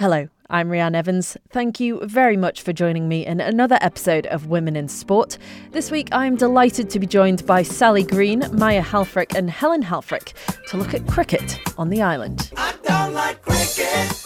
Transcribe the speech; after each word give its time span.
Hello, 0.00 0.30
I'm 0.48 0.70
Rhiannon 0.70 0.94
Evans. 0.94 1.36
Thank 1.50 1.78
you 1.78 2.00
very 2.06 2.34
much 2.34 2.62
for 2.62 2.72
joining 2.72 3.06
me 3.06 3.26
in 3.26 3.38
another 3.38 3.76
episode 3.82 4.24
of 4.28 4.46
Women 4.46 4.74
in 4.74 4.88
Sport. 4.88 5.36
This 5.72 5.90
week, 5.90 6.08
I'm 6.10 6.36
delighted 6.36 6.88
to 6.88 6.98
be 6.98 7.06
joined 7.06 7.44
by 7.44 7.62
Sally 7.62 8.02
Green, 8.02 8.42
Maya 8.54 8.82
Halfrick, 8.82 9.34
and 9.36 9.50
Helen 9.50 9.82
Halfrick 9.82 10.32
to 10.68 10.78
look 10.78 10.94
at 10.94 11.06
cricket 11.06 11.60
on 11.76 11.90
the 11.90 12.00
island. 12.00 12.50
I 12.56 12.72
don't 12.82 13.12
like 13.12 13.42
cricket. 13.42 14.24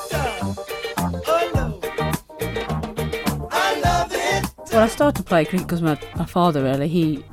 Oh 1.26 1.50
no. 1.56 1.81
I 3.51 3.81
love 3.81 4.13
it. 4.15 4.51
Well, 4.72 4.85
I 4.85 4.87
started 4.87 5.27
playing 5.27 5.47
cricket 5.47 5.67
because 5.67 5.83
my, 5.83 5.99
my 6.15 6.25
father 6.25 6.63
really 6.63 6.87
he 6.87 7.25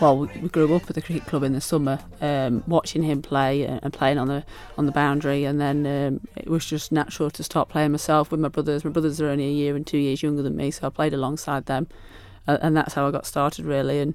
well 0.00 0.18
we 0.18 0.26
we 0.40 0.48
grew 0.48 0.74
up 0.74 0.88
at 0.88 0.94
the 0.94 1.02
cricket 1.02 1.26
club 1.26 1.42
in 1.42 1.52
the 1.52 1.60
summer, 1.60 1.98
um, 2.20 2.62
watching 2.66 3.02
him 3.02 3.22
play 3.22 3.64
and, 3.64 3.80
and 3.82 3.92
playing 3.92 4.18
on 4.18 4.28
the 4.28 4.44
on 4.76 4.86
the 4.86 4.92
boundary, 4.92 5.44
and 5.44 5.60
then 5.60 5.86
um, 5.86 6.20
it 6.36 6.48
was 6.48 6.64
just 6.66 6.92
natural 6.92 7.30
to 7.30 7.42
start 7.44 7.68
playing 7.68 7.92
myself 7.92 8.30
with 8.30 8.40
my 8.40 8.48
brothers. 8.48 8.84
My 8.84 8.90
brothers 8.90 9.20
are 9.20 9.28
only 9.28 9.44
a 9.46 9.52
year 9.52 9.76
and 9.76 9.86
two 9.86 9.98
years 9.98 10.22
younger 10.22 10.42
than 10.42 10.56
me, 10.56 10.70
so 10.70 10.86
I 10.86 10.90
played 10.90 11.14
alongside 11.14 11.66
them, 11.66 11.86
uh, 12.48 12.58
and 12.60 12.76
that's 12.76 12.94
how 12.94 13.06
I 13.06 13.10
got 13.10 13.26
started 13.26 13.64
really. 13.64 14.00
And 14.00 14.14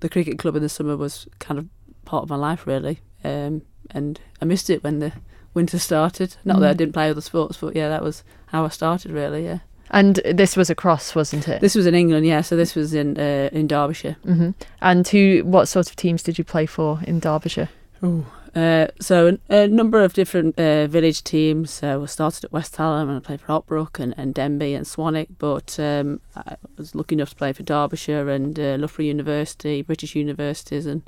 the 0.00 0.08
cricket 0.08 0.38
club 0.38 0.56
in 0.56 0.62
the 0.62 0.68
summer 0.68 0.96
was 0.96 1.26
kind 1.38 1.58
of 1.58 1.66
part 2.04 2.24
of 2.24 2.28
my 2.30 2.36
life 2.36 2.66
really, 2.66 3.00
um, 3.24 3.62
and 3.90 4.20
I 4.40 4.44
missed 4.44 4.70
it 4.70 4.82
when 4.82 4.98
the 4.98 5.12
winter 5.54 5.78
started. 5.78 6.36
Not 6.44 6.60
that 6.60 6.70
I 6.70 6.74
Mm. 6.74 6.78
didn't 6.78 6.94
play 6.94 7.10
other 7.10 7.20
sports, 7.20 7.58
but 7.60 7.76
yeah, 7.76 7.88
that 7.88 8.02
was 8.02 8.24
how 8.46 8.64
I 8.64 8.68
started 8.68 9.12
really. 9.12 9.44
Yeah. 9.44 9.58
And 9.92 10.16
this 10.24 10.56
was 10.56 10.70
across, 10.70 11.14
wasn't 11.14 11.48
it? 11.48 11.60
This 11.60 11.74
was 11.74 11.86
in 11.86 11.94
England, 11.94 12.26
yeah. 12.26 12.40
So 12.42 12.56
this 12.56 12.74
was 12.74 12.94
in 12.94 13.18
uh, 13.18 13.50
in 13.52 13.66
Derbyshire. 13.66 14.16
hmm 14.24 14.50
And 14.80 15.06
who? 15.08 15.42
What 15.44 15.66
sort 15.68 15.90
of 15.90 15.96
teams 15.96 16.22
did 16.22 16.38
you 16.38 16.44
play 16.44 16.66
for 16.66 17.00
in 17.06 17.20
Derbyshire? 17.20 17.68
Oh, 18.02 18.24
Uh, 18.54 18.86
so 19.00 19.38
a, 19.48 19.62
a 19.62 19.68
number 19.68 20.04
of 20.04 20.12
different 20.12 20.58
uh, 20.58 20.86
village 20.86 21.22
teams. 21.22 21.70
So 21.70 22.00
we 22.00 22.06
started 22.06 22.44
at 22.44 22.52
West 22.52 22.76
Hallam 22.76 23.08
and 23.08 23.16
I 23.16 23.20
played 23.20 23.40
for 23.40 23.52
Ockbrook 23.52 23.98
and, 23.98 24.14
and 24.18 24.34
Denby 24.34 24.74
and 24.74 24.86
Swanwick. 24.86 25.28
But 25.38 25.78
um, 25.80 26.20
I 26.36 26.56
was 26.76 26.94
lucky 26.94 27.14
enough 27.14 27.30
to 27.30 27.36
play 27.36 27.52
for 27.54 27.62
Derbyshire 27.62 28.28
and 28.28 28.58
uh, 28.58 28.76
Loughborough 28.78 29.06
University, 29.06 29.82
British 29.82 30.14
universities, 30.16 30.86
and 30.86 31.02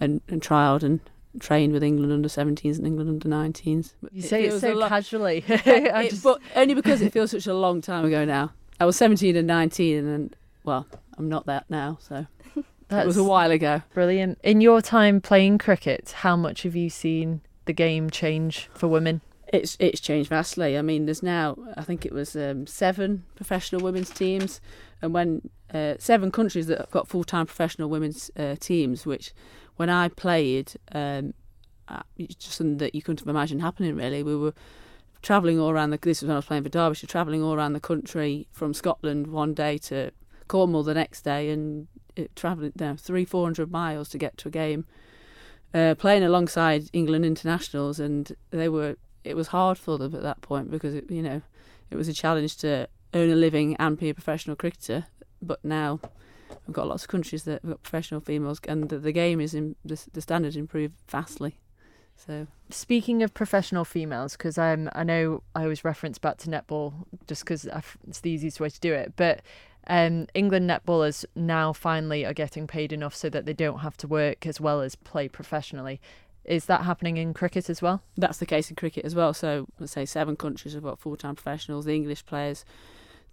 and, 0.00 0.20
and 0.28 0.40
trialled 0.42 0.82
and 0.82 1.00
trained 1.38 1.72
with 1.72 1.82
England 1.82 2.12
under 2.12 2.28
17s 2.28 2.78
and 2.78 2.86
England 2.86 3.08
under 3.08 3.28
19s. 3.28 3.94
But 4.02 4.12
You 4.12 4.22
say 4.22 4.44
it, 4.46 4.60
so 4.60 4.72
a 4.72 4.74
lot- 4.74 4.88
casually. 4.88 5.44
I 5.48 5.52
it- 6.04 6.10
just- 6.10 6.24
but 6.24 6.40
only 6.56 6.74
because 6.74 7.00
it 7.02 7.12
feels 7.12 7.30
such 7.30 7.46
a 7.46 7.54
long 7.54 7.80
time 7.80 8.04
ago 8.04 8.24
now. 8.24 8.52
I 8.80 8.84
was 8.86 8.96
17 8.96 9.36
and 9.36 9.46
19, 9.46 9.98
and 9.98 10.08
then, 10.08 10.30
well, 10.64 10.86
I'm 11.18 11.28
not 11.28 11.46
that 11.46 11.66
now, 11.68 11.98
so 12.00 12.26
That 12.88 13.06
was 13.06 13.16
a 13.16 13.22
while 13.24 13.50
ago. 13.50 13.82
brilliant. 13.94 14.38
In 14.42 14.60
your 14.60 14.80
time 14.82 15.20
playing 15.20 15.58
cricket, 15.58 16.12
how 16.18 16.34
much 16.34 16.62
have 16.64 16.74
you 16.74 16.90
seen 16.90 17.42
the 17.66 17.72
game 17.72 18.10
change 18.10 18.68
for 18.74 18.88
women? 18.88 19.20
It's 19.52 19.76
it's 19.80 20.00
changed 20.00 20.28
vastly. 20.30 20.78
I 20.78 20.82
mean, 20.82 21.06
there's 21.06 21.22
now 21.24 21.56
I 21.76 21.82
think 21.82 22.06
it 22.06 22.12
was 22.12 22.34
um, 22.36 22.66
seven 22.68 23.24
professional 23.34 23.80
women's 23.82 24.10
teams, 24.10 24.60
and 25.02 25.12
when 25.12 25.50
uh, 25.74 25.94
seven 25.98 26.30
countries 26.30 26.68
that 26.68 26.78
have 26.78 26.90
got 26.90 27.08
full 27.08 27.24
time 27.24 27.46
professional 27.46 27.90
women's 27.90 28.30
uh, 28.36 28.54
teams. 28.60 29.06
Which, 29.06 29.32
when 29.80 29.88
I 29.88 30.08
played, 30.08 30.74
um, 30.92 31.32
uh, 31.88 32.02
just 32.18 32.52
something 32.52 32.76
that 32.76 32.94
you 32.94 33.00
couldn't 33.00 33.20
have 33.20 33.28
imagined 33.28 33.62
happening. 33.62 33.96
Really, 33.96 34.22
we 34.22 34.36
were 34.36 34.52
travelling 35.22 35.58
all 35.58 35.70
around 35.70 35.88
the. 35.88 35.96
This 35.96 36.20
was 36.20 36.28
when 36.28 36.34
I 36.34 36.40
was 36.40 36.44
playing 36.44 36.64
for 36.64 36.68
Derbyshire, 36.68 37.06
travelling 37.06 37.42
all 37.42 37.54
around 37.54 37.72
the 37.72 37.80
country 37.80 38.46
from 38.52 38.74
Scotland 38.74 39.28
one 39.28 39.54
day 39.54 39.78
to 39.78 40.10
Cornwall 40.48 40.82
the 40.82 40.92
next 40.92 41.22
day, 41.22 41.48
and 41.48 41.88
it, 42.14 42.36
travelling 42.36 42.74
down 42.76 42.98
three 42.98 43.24
four 43.24 43.46
hundred 43.46 43.70
miles 43.70 44.10
to 44.10 44.18
get 44.18 44.36
to 44.36 44.48
a 44.48 44.50
game. 44.50 44.84
Uh, 45.72 45.94
playing 45.94 46.24
alongside 46.24 46.90
England 46.92 47.24
internationals, 47.24 47.98
and 47.98 48.36
they 48.50 48.68
were 48.68 48.96
it 49.24 49.34
was 49.34 49.48
hard 49.48 49.78
for 49.78 49.96
them 49.96 50.14
at 50.14 50.20
that 50.22 50.42
point 50.42 50.70
because 50.70 50.94
it, 50.94 51.10
you 51.10 51.22
know 51.22 51.40
it 51.90 51.96
was 51.96 52.06
a 52.06 52.12
challenge 52.12 52.58
to 52.58 52.86
earn 53.14 53.30
a 53.30 53.34
living 53.34 53.76
and 53.76 53.98
be 53.98 54.10
a 54.10 54.14
professional 54.14 54.56
cricketer. 54.56 55.06
But 55.40 55.64
now 55.64 56.00
we've 56.66 56.74
got 56.74 56.88
lots 56.88 57.04
of 57.04 57.08
countries 57.08 57.44
that 57.44 57.62
have 57.62 57.70
got 57.70 57.82
professional 57.82 58.20
females, 58.20 58.60
and 58.66 58.88
the, 58.88 58.98
the 58.98 59.12
game 59.12 59.40
is 59.40 59.54
in 59.54 59.76
the, 59.84 60.00
the 60.12 60.20
standards 60.20 60.56
improved 60.56 60.94
vastly. 61.08 61.56
So 62.16 62.46
Speaking 62.68 63.22
of 63.22 63.32
professional 63.32 63.84
females, 63.84 64.32
because 64.32 64.58
I'm 64.58 64.90
I 64.92 65.04
know 65.04 65.42
I 65.54 65.62
always 65.62 65.84
reference 65.84 66.18
back 66.18 66.36
to 66.38 66.50
netball 66.50 66.92
just 67.26 67.44
because 67.44 67.66
it's 68.06 68.20
the 68.20 68.30
easiest 68.30 68.60
way 68.60 68.68
to 68.68 68.80
do 68.80 68.92
it, 68.92 69.14
but 69.16 69.40
um, 69.86 70.26
England 70.34 70.68
netballers 70.68 71.24
now 71.34 71.72
finally 71.72 72.24
are 72.26 72.34
getting 72.34 72.66
paid 72.66 72.92
enough 72.92 73.14
so 73.14 73.30
that 73.30 73.46
they 73.46 73.54
don't 73.54 73.78
have 73.78 73.96
to 73.98 74.06
work 74.06 74.46
as 74.46 74.60
well 74.60 74.82
as 74.82 74.94
play 74.94 75.28
professionally. 75.28 76.00
Is 76.44 76.66
that 76.66 76.82
happening 76.82 77.16
in 77.16 77.34
cricket 77.34 77.70
as 77.70 77.82
well? 77.82 78.02
that's 78.16 78.38
the 78.38 78.46
case 78.46 78.70
in 78.70 78.76
cricket 78.76 79.04
as 79.04 79.14
well. 79.14 79.32
So 79.32 79.66
let's 79.78 79.92
say 79.92 80.04
seven 80.04 80.36
countries 80.36 80.74
have 80.74 80.82
got 80.82 80.98
full 80.98 81.16
time 81.16 81.36
professionals. 81.36 81.86
The 81.86 81.94
English 81.94 82.26
players, 82.26 82.64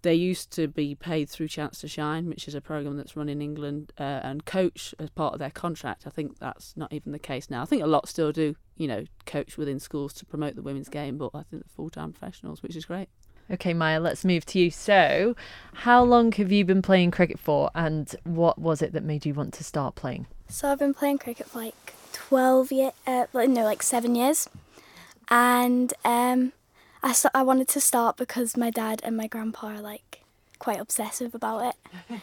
they 0.07 0.13
used 0.13 0.51
to 0.51 0.69
be 0.69 0.95
paid 0.95 1.29
through 1.29 1.49
Chance 1.49 1.81
to 1.81 1.87
Shine, 1.89 2.29
which 2.29 2.47
is 2.47 2.55
a 2.55 2.61
program 2.61 2.95
that's 2.95 3.17
run 3.17 3.27
in 3.27 3.41
England, 3.41 3.91
uh, 3.99 4.21
and 4.23 4.45
coach 4.45 4.95
as 4.99 5.09
part 5.09 5.33
of 5.33 5.39
their 5.39 5.51
contract. 5.51 6.07
I 6.07 6.09
think 6.09 6.39
that's 6.39 6.77
not 6.77 6.93
even 6.93 7.11
the 7.11 7.19
case 7.19 7.49
now. 7.49 7.61
I 7.61 7.65
think 7.65 7.83
a 7.83 7.87
lot 7.87 8.07
still 8.07 8.31
do, 8.31 8.55
you 8.77 8.87
know, 8.87 9.03
coach 9.25 9.57
within 9.57 9.81
schools 9.81 10.13
to 10.13 10.25
promote 10.25 10.55
the 10.55 10.61
women's 10.61 10.87
game, 10.87 11.17
but 11.17 11.31
I 11.33 11.43
think 11.43 11.61
they're 11.63 11.75
full 11.75 11.89
time 11.89 12.13
professionals, 12.13 12.63
which 12.63 12.77
is 12.77 12.85
great. 12.85 13.09
Okay, 13.51 13.73
Maya, 13.73 13.99
let's 13.99 14.23
move 14.23 14.45
to 14.45 14.59
you. 14.59 14.71
So, 14.71 15.35
how 15.73 16.05
long 16.05 16.31
have 16.33 16.53
you 16.53 16.63
been 16.63 16.81
playing 16.81 17.11
cricket 17.11 17.37
for, 17.37 17.69
and 17.75 18.15
what 18.23 18.57
was 18.57 18.81
it 18.81 18.93
that 18.93 19.03
made 19.03 19.25
you 19.25 19.33
want 19.33 19.53
to 19.55 19.63
start 19.65 19.95
playing? 19.95 20.25
So 20.47 20.71
I've 20.71 20.79
been 20.79 20.93
playing 20.93 21.17
cricket 21.17 21.49
for 21.49 21.59
like 21.59 21.93
12 22.13 22.71
years, 22.71 22.93
uh, 23.05 23.25
well, 23.33 23.45
no, 23.45 23.65
like 23.65 23.83
seven 23.83 24.15
years. 24.15 24.47
And 25.29 25.93
um, 26.05 26.53
I, 27.03 27.13
st- 27.13 27.35
I 27.35 27.43
wanted 27.43 27.67
to 27.69 27.81
start 27.81 28.17
because 28.17 28.57
my 28.57 28.69
dad 28.69 29.01
and 29.03 29.15
my 29.15 29.27
grandpa 29.27 29.67
are 29.67 29.81
like 29.81 30.23
quite 30.59 30.79
obsessive 30.79 31.35
about 31.35 31.65
it. 31.65 31.75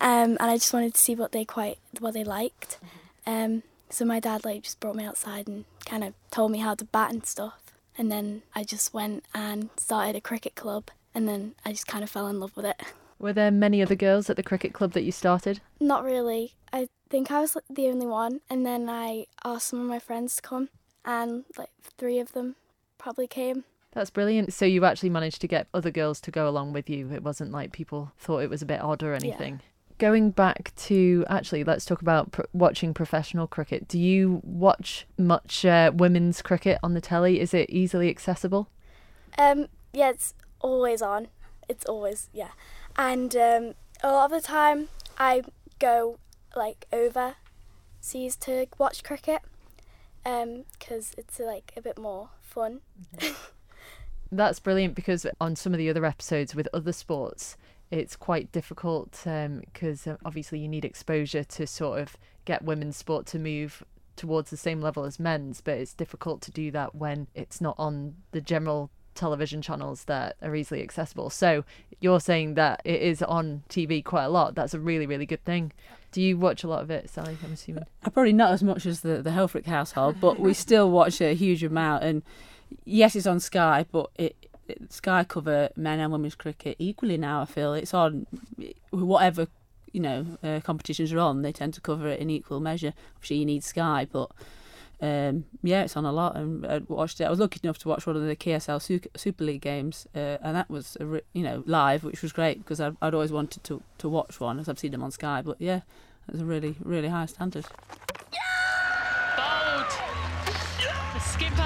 um, 0.00 0.36
and 0.38 0.42
I 0.42 0.56
just 0.56 0.72
wanted 0.72 0.94
to 0.94 1.00
see 1.00 1.14
what 1.14 1.32
they 1.32 1.44
quite, 1.44 1.78
what 1.98 2.14
they 2.14 2.24
liked. 2.24 2.78
Um, 3.26 3.62
so 3.90 4.04
my 4.04 4.20
dad 4.20 4.44
like 4.44 4.62
just 4.62 4.80
brought 4.80 4.96
me 4.96 5.04
outside 5.04 5.48
and 5.48 5.64
kind 5.84 6.04
of 6.04 6.14
told 6.30 6.52
me 6.52 6.58
how 6.58 6.74
to 6.74 6.84
bat 6.84 7.10
and 7.12 7.24
stuff. 7.26 7.60
And 7.96 8.10
then 8.10 8.42
I 8.54 8.64
just 8.64 8.94
went 8.94 9.24
and 9.34 9.70
started 9.76 10.16
a 10.16 10.20
cricket 10.20 10.54
club. 10.54 10.90
And 11.14 11.28
then 11.28 11.54
I 11.64 11.72
just 11.72 11.86
kind 11.86 12.02
of 12.02 12.10
fell 12.10 12.26
in 12.28 12.40
love 12.40 12.56
with 12.56 12.64
it. 12.64 12.80
Were 13.18 13.32
there 13.32 13.50
many 13.50 13.82
other 13.82 13.94
girls 13.94 14.28
at 14.30 14.36
the 14.36 14.42
cricket 14.42 14.72
club 14.72 14.92
that 14.92 15.04
you 15.04 15.12
started? 15.12 15.60
Not 15.78 16.04
really. 16.04 16.54
I 16.72 16.88
think 17.08 17.30
I 17.30 17.40
was 17.40 17.56
the 17.70 17.86
only 17.86 18.06
one, 18.06 18.40
and 18.50 18.66
then 18.66 18.88
I 18.88 19.26
asked 19.44 19.68
some 19.68 19.80
of 19.80 19.86
my 19.86 19.98
friends 19.98 20.36
to 20.36 20.42
come, 20.42 20.70
and 21.04 21.44
like 21.56 21.70
three 21.98 22.18
of 22.18 22.32
them 22.32 22.56
probably 22.98 23.28
came. 23.28 23.64
That's 23.92 24.10
brilliant. 24.10 24.52
So 24.52 24.64
you 24.64 24.84
actually 24.84 25.10
managed 25.10 25.40
to 25.42 25.46
get 25.46 25.68
other 25.74 25.90
girls 25.90 26.20
to 26.22 26.30
go 26.30 26.48
along 26.48 26.72
with 26.72 26.88
you. 26.88 27.10
It 27.12 27.22
wasn't 27.22 27.52
like 27.52 27.72
people 27.72 28.12
thought 28.18 28.38
it 28.38 28.50
was 28.50 28.62
a 28.62 28.66
bit 28.66 28.80
odd 28.80 29.02
or 29.02 29.14
anything. 29.14 29.60
Going 29.98 30.30
back 30.30 30.72
to 30.76 31.24
actually, 31.28 31.62
let's 31.62 31.84
talk 31.84 32.00
about 32.00 32.32
pr- 32.32 32.42
watching 32.52 32.94
professional 32.94 33.46
cricket. 33.46 33.86
Do 33.86 33.98
you 33.98 34.40
watch 34.42 35.06
much 35.18 35.64
uh, 35.64 35.92
women's 35.94 36.40
cricket 36.42 36.78
on 36.82 36.94
the 36.94 37.00
telly? 37.00 37.38
Is 37.38 37.52
it 37.54 37.68
easily 37.70 38.08
accessible? 38.08 38.68
Um, 39.38 39.68
yeah, 39.92 40.10
it's 40.10 40.34
always 40.60 41.02
on. 41.02 41.28
It's 41.68 41.84
always 41.84 42.30
yeah, 42.32 42.50
and 42.96 43.36
um, 43.36 43.74
a 44.02 44.10
lot 44.10 44.32
of 44.32 44.42
the 44.42 44.46
time 44.46 44.88
I 45.18 45.42
go 45.78 46.18
like 46.56 46.86
overseas 46.92 48.36
to 48.40 48.66
watch 48.78 49.04
cricket, 49.04 49.42
um, 50.26 50.64
because 50.72 51.14
it's 51.16 51.38
like 51.38 51.72
a 51.76 51.82
bit 51.82 51.98
more 51.98 52.30
fun. 52.40 52.80
That's 54.32 54.58
brilliant 54.60 54.94
because 54.94 55.26
on 55.40 55.56
some 55.56 55.74
of 55.74 55.78
the 55.78 55.90
other 55.90 56.06
episodes 56.06 56.54
with 56.54 56.66
other 56.72 56.92
sports, 56.92 57.58
it's 57.90 58.16
quite 58.16 58.50
difficult 58.50 59.22
um, 59.26 59.60
because 59.60 60.06
uh, 60.06 60.16
obviously 60.24 60.58
you 60.58 60.68
need 60.68 60.86
exposure 60.86 61.44
to 61.44 61.66
sort 61.66 62.00
of 62.00 62.16
get 62.46 62.64
women's 62.64 62.96
sport 62.96 63.26
to 63.26 63.38
move 63.38 63.84
towards 64.16 64.48
the 64.48 64.56
same 64.56 64.80
level 64.80 65.04
as 65.04 65.20
men's, 65.20 65.60
but 65.60 65.76
it's 65.76 65.92
difficult 65.92 66.40
to 66.42 66.50
do 66.50 66.70
that 66.70 66.94
when 66.94 67.26
it's 67.34 67.60
not 67.60 67.74
on 67.78 68.14
the 68.30 68.40
general 68.40 68.90
television 69.14 69.60
channels 69.60 70.04
that 70.04 70.36
are 70.40 70.56
easily 70.56 70.82
accessible. 70.82 71.28
So 71.28 71.64
you're 72.00 72.20
saying 72.20 72.54
that 72.54 72.80
it 72.86 73.02
is 73.02 73.22
on 73.22 73.62
TV 73.68 74.02
quite 74.02 74.24
a 74.24 74.28
lot. 74.30 74.54
That's 74.54 74.72
a 74.72 74.80
really, 74.80 75.06
really 75.06 75.26
good 75.26 75.44
thing. 75.44 75.72
Do 76.10 76.22
you 76.22 76.38
watch 76.38 76.64
a 76.64 76.68
lot 76.68 76.82
of 76.82 76.90
it, 76.90 77.10
Sally? 77.10 77.36
I'm 77.44 77.52
assuming. 77.52 77.84
I 78.02 78.08
probably 78.08 78.32
not 78.32 78.52
as 78.52 78.62
much 78.62 78.86
as 78.86 79.00
the 79.00 79.22
the 79.22 79.30
Helfrich 79.30 79.66
household, 79.66 80.16
but 80.20 80.40
we 80.40 80.54
still 80.66 80.90
watch 80.90 81.20
a 81.20 81.34
huge 81.34 81.62
amount. 81.62 82.04
And 82.04 82.22
yes, 82.84 83.16
it's 83.16 83.26
on 83.26 83.40
Sky, 83.40 83.86
but 83.90 84.10
it, 84.16 84.36
it 84.68 84.92
Sky 84.92 85.24
cover 85.24 85.70
men 85.76 86.00
and 86.00 86.12
women's 86.12 86.34
cricket 86.34 86.76
equally 86.78 87.16
now. 87.16 87.42
I 87.42 87.44
feel 87.44 87.74
it's 87.74 87.94
on 87.94 88.26
whatever 88.90 89.48
you 89.92 90.00
know 90.00 90.38
uh, 90.42 90.60
competitions 90.60 91.12
are 91.12 91.18
on. 91.18 91.42
They 91.42 91.52
tend 91.52 91.74
to 91.74 91.80
cover 91.80 92.08
it 92.08 92.20
in 92.20 92.30
equal 92.30 92.60
measure. 92.60 92.94
Obviously, 93.16 93.36
you 93.36 93.46
need 93.46 93.64
Sky, 93.64 94.06
but 94.10 94.30
um, 95.00 95.44
yeah, 95.62 95.82
it's 95.82 95.96
on 95.96 96.04
a 96.04 96.12
lot. 96.12 96.36
And 96.36 96.66
I 96.66 96.78
watched 96.88 97.20
it. 97.20 97.24
I 97.24 97.30
was 97.30 97.40
lucky 97.40 97.60
enough 97.62 97.78
to 97.78 97.88
watch 97.88 98.06
one 98.06 98.16
of 98.16 98.22
the 98.22 98.36
KSL 98.36 99.00
Super 99.16 99.44
League 99.44 99.62
games, 99.62 100.06
uh, 100.14 100.38
and 100.40 100.56
that 100.56 100.70
was 100.70 100.96
re- 101.00 101.22
you 101.32 101.42
know 101.42 101.62
live, 101.66 102.04
which 102.04 102.22
was 102.22 102.32
great 102.32 102.58
because 102.58 102.80
I'd, 102.80 102.96
I'd 103.02 103.14
always 103.14 103.32
wanted 103.32 103.64
to 103.64 103.82
to 103.98 104.08
watch 104.08 104.40
one 104.40 104.58
as 104.58 104.68
I've 104.68 104.78
seen 104.78 104.92
them 104.92 105.02
on 105.02 105.10
Sky. 105.10 105.42
But 105.42 105.56
yeah, 105.60 105.80
it 106.28 106.32
was 106.32 106.40
a 106.40 106.46
really 106.46 106.76
really 106.82 107.08
high 107.08 107.26
standard. 107.26 107.66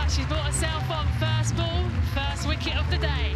She's 0.09 0.27
brought 0.27 0.47
herself 0.47 0.89
on 0.91 1.07
first 1.19 1.57
ball, 1.57 1.85
first 2.15 2.47
wicket 2.47 2.77
of 2.77 2.89
the 2.91 2.99
day. 2.99 3.35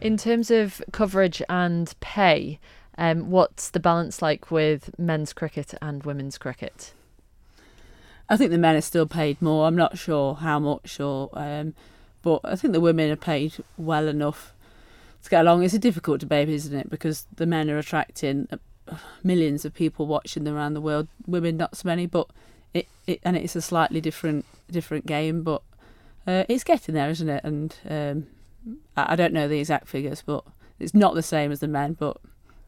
In 0.00 0.16
terms 0.16 0.50
of 0.50 0.80
coverage 0.92 1.42
and 1.48 1.94
pay, 2.00 2.58
um, 2.96 3.30
what's 3.30 3.70
the 3.70 3.80
balance 3.80 4.22
like 4.22 4.50
with 4.50 4.98
men's 4.98 5.32
cricket 5.32 5.74
and 5.82 6.02
women's 6.04 6.38
cricket? 6.38 6.94
I 8.28 8.36
think 8.36 8.50
the 8.50 8.58
men 8.58 8.76
are 8.76 8.80
still 8.80 9.06
paid 9.06 9.42
more. 9.42 9.66
I'm 9.66 9.76
not 9.76 9.98
sure 9.98 10.36
how 10.36 10.58
much, 10.58 11.00
or 11.00 11.28
um, 11.34 11.74
but 12.22 12.40
I 12.44 12.56
think 12.56 12.72
the 12.72 12.80
women 12.80 13.10
are 13.10 13.16
paid 13.16 13.54
well 13.76 14.08
enough 14.08 14.54
to 15.24 15.30
get 15.30 15.42
along. 15.42 15.64
It's 15.64 15.74
a 15.74 15.78
difficult 15.78 16.20
debate, 16.20 16.48
isn't 16.48 16.76
it? 16.78 16.88
Because 16.88 17.26
the 17.36 17.46
men 17.46 17.68
are 17.68 17.78
attracting 17.78 18.48
uh, 18.50 18.96
millions 19.22 19.64
of 19.64 19.74
people 19.74 20.06
watching 20.06 20.44
them 20.44 20.56
around 20.56 20.74
the 20.74 20.80
world. 20.80 21.08
Women 21.26 21.56
not 21.58 21.76
so 21.76 21.88
many, 21.88 22.06
but 22.06 22.28
it, 22.72 22.86
it 23.06 23.20
and 23.22 23.36
it's 23.36 23.56
a 23.56 23.60
slightly 23.60 24.00
different 24.00 24.46
different 24.70 25.06
game, 25.06 25.42
but 25.42 25.62
uh, 26.26 26.44
it's 26.48 26.64
getting 26.64 26.94
there, 26.94 27.10
isn't 27.10 27.28
it? 27.28 27.42
And 27.44 27.74
um, 27.88 28.26
I, 28.96 29.16
don't 29.16 29.32
know 29.32 29.48
the 29.48 29.58
exact 29.58 29.88
figures, 29.88 30.22
but 30.24 30.44
it's 30.78 30.94
not 30.94 31.14
the 31.14 31.22
same 31.22 31.52
as 31.52 31.60
the 31.60 31.68
men, 31.68 31.94
but 31.94 32.18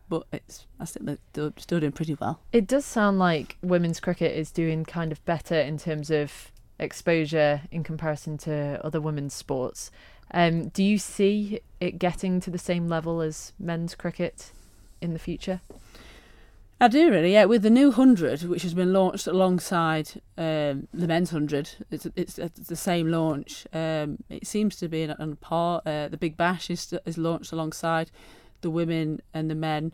but 0.09 0.27
it's 0.33 0.67
I 0.79 0.85
think 0.85 1.07
they're 1.07 1.19
still- 1.33 1.53
still 1.57 1.81
doing 1.81 1.93
pretty 1.93 2.15
well. 2.21 2.41
It 2.53 2.67
does 2.67 2.85
sound 2.85 3.19
like 3.19 3.57
women's 3.63 4.01
cricket 4.01 4.37
is 4.37 4.51
doing 4.51 4.85
kind 4.85 5.11
of 5.11 5.25
better 5.25 5.59
in 5.59 5.79
terms 5.79 6.11
of 6.11 6.53
exposure 6.79 7.63
in 7.71 7.83
comparison 7.83 8.37
to 8.39 8.81
other 8.85 9.01
women's 9.01 9.35
sports. 9.35 9.91
Um, 10.33 10.69
do 10.69 10.83
you 10.83 10.99
see 10.99 11.61
it 11.81 11.99
getting 11.99 12.41
to 12.41 12.51
the 12.51 12.59
same 12.59 12.89
level 12.89 13.21
as 13.21 13.53
men's 13.59 13.95
cricket 13.95 14.53
in 15.01 15.13
the 15.13 15.19
future? 15.19 15.61
I 16.83 16.89
do 16.89 17.13
really, 17.13 17.33
yeah. 17.33 17.45
With 17.45 17.63
the 17.63 17.71
new 17.71 17.93
hundred, 17.93 18.43
which 18.43 18.65
has 18.65 18.75
been 18.75 18.93
launched 18.93 19.29
alongside 19.29 20.21
um, 20.37 20.89
the 20.93 21.07
men's 21.07 21.31
hundred, 21.31 21.71
it's, 21.93 22.09
it's 22.17 22.35
the 22.35 22.75
same 22.75 23.09
launch. 23.09 23.69
Um, 23.73 24.19
it 24.29 24.49
seems 24.49 24.75
to 24.79 24.89
be 24.89 25.09
on 25.09 25.37
par. 25.37 25.81
Uh, 25.87 26.09
the 26.09 26.17
Big 26.17 26.37
Bash 26.37 26.71
is 26.71 26.93
is 27.07 27.17
launched 27.17 27.53
alongside 27.53 28.11
the 28.63 28.71
women 28.71 29.23
and 29.33 29.49
the 29.49 29.55
men. 29.55 29.93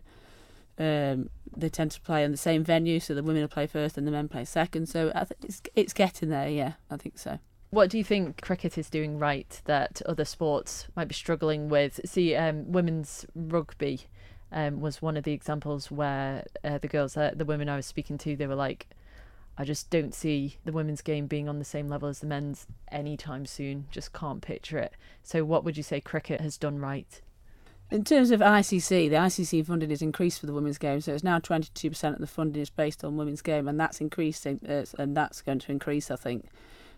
Um, 0.79 1.29
they 1.55 1.69
tend 1.69 1.91
to 1.91 2.01
play 2.01 2.23
in 2.23 2.31
the 2.31 2.37
same 2.37 2.63
venue, 2.63 2.99
so 2.99 3.13
the 3.13 3.21
women 3.21 3.43
will 3.43 3.49
play 3.49 3.67
first 3.67 3.95
and 3.95 4.07
the 4.07 4.11
men 4.11 4.27
play 4.27 4.43
second. 4.43 4.89
So 4.89 5.11
I 5.13 5.25
think 5.25 5.41
it's 5.43 5.61
it's 5.75 5.93
getting 5.93 6.29
there. 6.29 6.49
Yeah, 6.49 6.73
I 6.89 6.97
think 6.97 7.19
so. 7.19 7.37
What 7.69 7.91
do 7.91 7.99
you 7.99 8.03
think 8.03 8.41
cricket 8.41 8.79
is 8.79 8.89
doing 8.89 9.19
right 9.19 9.61
that 9.65 10.01
other 10.07 10.25
sports 10.25 10.87
might 10.95 11.07
be 11.07 11.13
struggling 11.13 11.69
with? 11.69 11.99
See, 12.03 12.33
um, 12.33 12.71
women's 12.71 13.27
rugby 13.35 14.07
um, 14.51 14.79
was 14.79 15.01
one 15.01 15.17
of 15.17 15.23
the 15.23 15.33
examples 15.33 15.91
where 15.91 16.45
uh, 16.63 16.77
the 16.77 16.87
girls, 16.87 17.15
uh, 17.15 17.31
the 17.35 17.45
women 17.45 17.69
I 17.69 17.75
was 17.75 17.85
speaking 17.85 18.17
to, 18.19 18.35
they 18.35 18.47
were 18.47 18.55
like, 18.55 18.87
I 19.57 19.65
just 19.65 19.89
don't 19.89 20.13
see 20.13 20.57
the 20.63 20.71
women's 20.71 21.01
game 21.01 21.27
being 21.27 21.49
on 21.49 21.59
the 21.59 21.65
same 21.65 21.89
level 21.89 22.07
as 22.07 22.19
the 22.19 22.27
men's 22.27 22.65
anytime 22.91 23.45
soon. 23.45 23.87
Just 23.91 24.13
can't 24.13 24.41
picture 24.41 24.77
it. 24.77 24.93
So, 25.21 25.43
what 25.43 25.65
would 25.65 25.75
you 25.75 25.83
say 25.83 25.99
cricket 25.99 26.39
has 26.39 26.57
done 26.57 26.79
right? 26.79 27.21
In 27.91 28.03
terms 28.03 28.31
of 28.31 28.39
ICC, 28.39 29.09
the 29.09 29.15
ICC 29.15 29.65
funding 29.65 29.89
has 29.89 30.01
increased 30.01 30.39
for 30.39 30.45
the 30.45 30.53
women's 30.53 30.77
game, 30.77 31.01
so 31.01 31.13
it's 31.13 31.23
now 31.23 31.39
22% 31.39 32.13
of 32.13 32.19
the 32.19 32.27
funding 32.27 32.61
is 32.61 32.69
based 32.69 33.03
on 33.03 33.17
women's 33.17 33.41
game, 33.41 33.67
and 33.67 33.79
that's 33.79 33.99
increasing, 33.99 34.59
uh, 34.69 34.85
and 34.97 35.17
that's 35.17 35.41
going 35.41 35.59
to 35.59 35.71
increase, 35.71 36.11
I 36.11 36.15
think. 36.15 36.45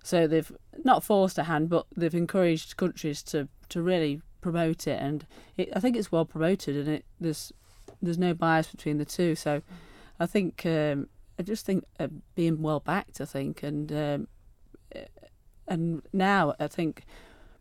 So 0.03 0.27
they've 0.27 0.51
not 0.83 1.03
forced 1.03 1.37
a 1.37 1.43
hand, 1.43 1.69
but 1.69 1.85
they've 1.95 2.13
encouraged 2.13 2.75
countries 2.75 3.23
to, 3.23 3.47
to 3.69 3.81
really 3.81 4.21
promote 4.41 4.87
it, 4.87 4.99
and 5.01 5.25
it, 5.57 5.69
I 5.75 5.79
think 5.79 5.95
it's 5.95 6.11
well 6.11 6.25
promoted, 6.25 6.75
and 6.75 6.87
it 6.87 7.05
there's 7.19 7.51
there's 8.01 8.17
no 8.17 8.33
bias 8.33 8.67
between 8.67 8.97
the 8.97 9.05
two. 9.05 9.35
So 9.35 9.61
I 10.19 10.25
think 10.25 10.65
um, 10.65 11.07
I 11.39 11.43
just 11.43 11.65
think 11.65 11.85
uh, 11.99 12.07
being 12.35 12.61
well 12.61 12.79
backed, 12.79 13.21
I 13.21 13.25
think, 13.25 13.63
and 13.63 13.91
um, 13.91 14.27
uh, 14.95 14.99
and 15.67 16.01
now 16.13 16.53
I 16.59 16.67
think 16.67 17.03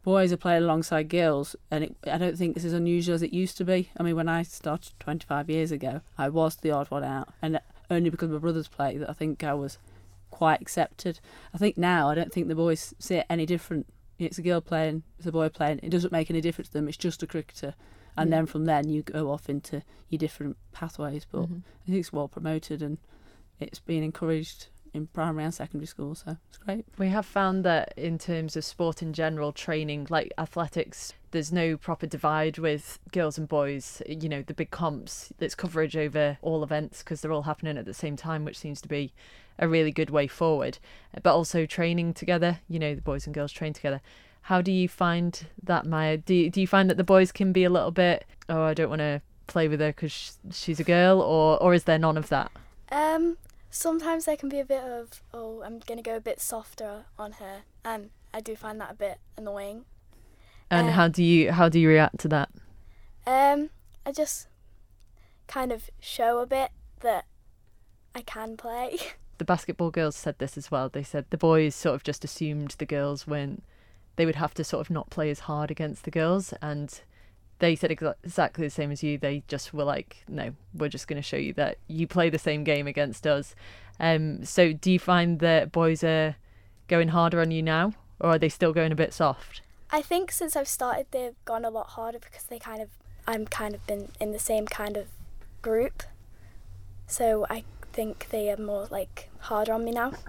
boys 0.03 0.33
are 0.33 0.37
playing 0.37 0.63
alongside 0.63 1.09
girls, 1.09 1.57
and 1.71 1.85
it, 1.85 1.97
I 2.07 2.19
don't 2.19 2.37
think 2.37 2.55
this 2.55 2.65
is 2.65 2.73
unusual 2.73 3.15
as 3.15 3.23
it 3.23 3.33
used 3.33 3.57
to 3.59 3.65
be. 3.65 3.91
I 3.97 4.03
mean, 4.03 4.17
when 4.17 4.29
I 4.29 4.43
started 4.43 4.93
25 5.01 5.51
years 5.51 5.73
ago, 5.73 6.01
I 6.19 6.29
was 6.29 6.57
the 6.57 6.71
odd 6.71 6.91
one 6.91 7.05
out, 7.05 7.29
and 7.43 7.61
only 7.91 8.11
because 8.11 8.31
my 8.31 8.39
brothers 8.39 8.69
play 8.69 8.97
that 8.99 9.11
I 9.11 9.13
think 9.13 9.45
I 9.45 9.55
was 9.55 9.79
quite 10.31 10.61
accepted. 10.61 11.21
I 11.55 11.59
think 11.59 11.77
now 11.77 12.09
I 12.09 12.15
don't 12.15 12.33
think 12.33 12.49
the 12.49 12.55
boys 12.55 12.95
see 12.99 13.17
it 13.17 13.27
any 13.29 13.47
different. 13.47 13.87
It's 14.27 14.39
a 14.39 14.43
girl 14.43 14.61
playing, 14.61 15.03
it's 15.19 15.27
a 15.27 15.33
boy 15.33 15.49
playing. 15.49 15.81
It 15.83 15.91
doesn't 15.91 16.13
make 16.13 16.31
any 16.31 16.41
difference 16.41 16.69
to 16.69 16.75
them. 16.75 16.89
It's 16.89 16.97
just 16.97 17.23
a 17.23 17.27
cricketer, 17.27 17.75
and 18.17 18.29
Yeah. 18.31 18.37
then 18.37 18.47
from 18.47 18.67
then 18.67 18.89
you 18.89 19.03
go 19.03 19.31
off 19.31 19.49
into 19.49 19.83
your 20.09 20.19
different 20.19 20.57
pathways. 20.73 21.27
But 21.31 21.49
Mhm. 21.49 21.63
I 21.83 21.87
think 21.87 21.99
it's 21.99 22.13
well 22.13 22.29
promoted 22.29 22.83
and 22.83 22.99
it's 23.59 23.79
been 23.79 24.03
encouraged 24.03 24.69
in 24.93 25.07
primary 25.07 25.45
and 25.45 25.55
secondary 25.55 25.87
school, 25.87 26.15
so 26.15 26.37
it's 26.49 26.59
great. 26.59 26.85
We 26.99 27.09
have 27.09 27.25
found 27.25 27.65
that 27.65 27.95
in 27.97 28.19
terms 28.19 28.57
of 28.57 28.65
sport 28.65 29.03
in 29.03 29.13
general, 29.13 29.53
training, 29.53 30.09
like 30.11 30.33
athletics, 30.37 31.15
there's 31.31 31.53
no 31.53 31.77
proper 31.77 32.07
divide 32.07 32.59
with 32.59 32.99
girls 33.13 33.39
and 33.39 33.49
boys. 33.49 34.03
You 34.07 34.29
know, 34.29 34.43
the 34.43 34.55
big 34.55 34.71
comps, 34.71 35.33
there's 35.39 35.55
coverage 35.55 35.97
over 35.97 36.39
all 36.43 36.63
events 36.63 37.03
because 37.03 37.21
they're 37.21 37.33
all 37.33 37.43
happening 37.43 37.79
at 37.79 37.85
the 37.85 37.95
same 37.95 38.17
time, 38.17 38.45
which 38.45 38.59
seems 38.59 38.81
to 38.83 38.89
be 38.89 39.13
a 39.59 39.69
really 39.69 39.93
good 39.93 40.11
way 40.11 40.27
forward. 40.27 40.79
But 41.23 41.35
also 41.35 41.67
training 41.67 42.15
together, 42.15 42.61
you 42.69 42.79
know, 42.79 42.95
the 42.95 43.03
boys 43.03 43.27
and 43.27 43.35
girls 43.35 43.53
train 43.53 43.73
together. 43.73 44.01
How 44.43 44.63
do 44.63 44.73
you 44.73 44.89
find 44.89 45.47
that, 45.63 45.87
Maya? 45.87 46.17
Do 46.17 46.35
you, 46.35 46.51
do 46.51 46.61
you 46.61 46.67
find 46.67 46.89
that 46.91 46.97
the 46.97 47.05
boys 47.05 47.31
can 47.31 47.53
be 47.53 47.65
a 47.65 47.71
little 47.71 47.91
bit, 47.91 48.25
oh, 48.49 48.63
I 48.63 48.75
don't 48.75 48.89
want 48.89 49.01
to 49.01 49.21
play 49.47 49.69
with 49.69 49.81
her 49.81 49.89
because 49.89 50.39
she's 50.51 50.81
a 50.81 50.85
girl, 50.85 51.21
or, 51.21 51.63
or 51.63 51.75
is 51.75 51.85
there 51.85 51.99
none 51.99 52.17
of 52.17 52.29
that? 52.31 52.51
Um, 52.91 53.37
sometimes 53.71 54.25
there 54.25 54.37
can 54.37 54.49
be 54.49 54.61
a 54.61 54.65
bit 54.65 54.83
of, 54.83 55.23
oh, 55.35 55.63
I'm 55.63 55.81
gonna 55.81 56.03
go 56.03 56.17
a 56.17 56.21
bit 56.21 56.41
softer 56.41 57.05
on 57.19 57.33
her, 57.33 57.63
and 57.85 58.11
I 58.33 58.41
do 58.41 58.57
find 58.57 58.81
that 58.81 58.93
a 58.93 58.95
bit 58.95 59.19
annoying. 59.37 59.85
And 60.71 60.89
Uh, 60.89 60.93
how 60.93 61.09
do 61.09 61.23
you 61.23 61.53
how 61.53 61.69
do 61.69 61.79
you 61.81 61.89
react 61.89 62.19
to 62.21 62.29
that? 62.29 62.51
Um, 63.27 63.71
I 64.07 64.13
just 64.13 64.49
kind 65.47 65.73
of 65.73 65.91
show 66.01 66.39
a 66.39 66.47
bit 66.47 66.71
that 67.01 67.27
I 68.15 68.23
can 68.23 68.57
play. 68.57 68.97
the 69.39 69.45
basketball 69.45 69.91
girls 69.91 70.17
said 70.17 70.39
this 70.39 70.57
as 70.57 70.71
well. 70.71 70.89
They 70.89 71.03
said 71.03 71.27
the 71.31 71.39
boys 71.39 71.75
sort 71.75 71.95
of 71.95 72.05
just 72.05 72.25
assumed 72.25 72.77
the 72.79 72.87
girls 72.87 73.27
when 73.27 73.63
they 74.17 74.27
would 74.27 74.37
have 74.37 74.55
to 74.55 74.65
sort 74.65 74.87
of 74.87 74.91
not 74.91 75.11
play 75.11 75.31
as 75.31 75.41
hard 75.41 75.71
against 75.71 76.05
the 76.05 76.11
girls, 76.11 76.53
and 76.61 77.01
they 77.59 77.75
said 77.75 77.91
exa- 77.91 78.15
exactly 78.23 78.67
the 78.67 78.71
same 78.71 78.91
as 78.91 79.03
you. 79.03 79.19
They 79.19 79.43
just 79.49 79.73
were 79.75 79.85
like, 79.85 80.25
"No, 80.29 80.53
we're 80.75 80.89
just 80.89 81.09
going 81.09 81.21
to 81.21 81.27
show 81.27 81.37
you 81.37 81.53
that 81.55 81.79
you 81.89 82.07
play 82.07 82.31
the 82.31 82.39
same 82.39 82.65
game 82.65 82.87
against 82.87 83.27
us." 83.27 83.55
Um, 83.99 84.45
so, 84.45 84.73
do 84.73 84.91
you 84.91 84.99
find 84.99 85.41
that 85.41 85.73
boys 85.73 86.05
are 86.05 86.37
going 86.89 87.09
harder 87.09 87.41
on 87.41 87.51
you 87.51 87.63
now, 87.63 87.93
or 88.21 88.31
are 88.31 88.39
they 88.39 88.49
still 88.49 88.73
going 88.73 88.93
a 88.93 88.97
bit 88.97 89.13
soft? 89.13 89.63
I 89.93 90.03
think 90.03 90.31
since 90.31 90.57
I've 90.57 90.69
started, 90.69 91.07
they've 91.11 91.35
gone 91.45 91.65
a 91.65 91.71
lot 91.71 91.89
harder 91.89 92.19
because 92.19 92.45
they 92.45 92.59
kind 92.59 92.81
of, 92.81 92.91
I'm 93.27 93.47
kind 93.47 93.75
of 93.75 93.87
been 93.87 94.09
in 94.21 94.33
the 94.33 94.39
same 94.39 94.67
kind 94.67 94.97
of 94.97 95.09
group, 95.63 96.03
so 97.07 97.47
I 97.51 97.65
think 97.93 98.29
they 98.31 98.51
are 98.51 98.57
more 98.57 98.87
like 98.91 99.31
harder 99.41 99.73
on 99.73 99.85
me 99.85 99.93
now. 99.93 100.13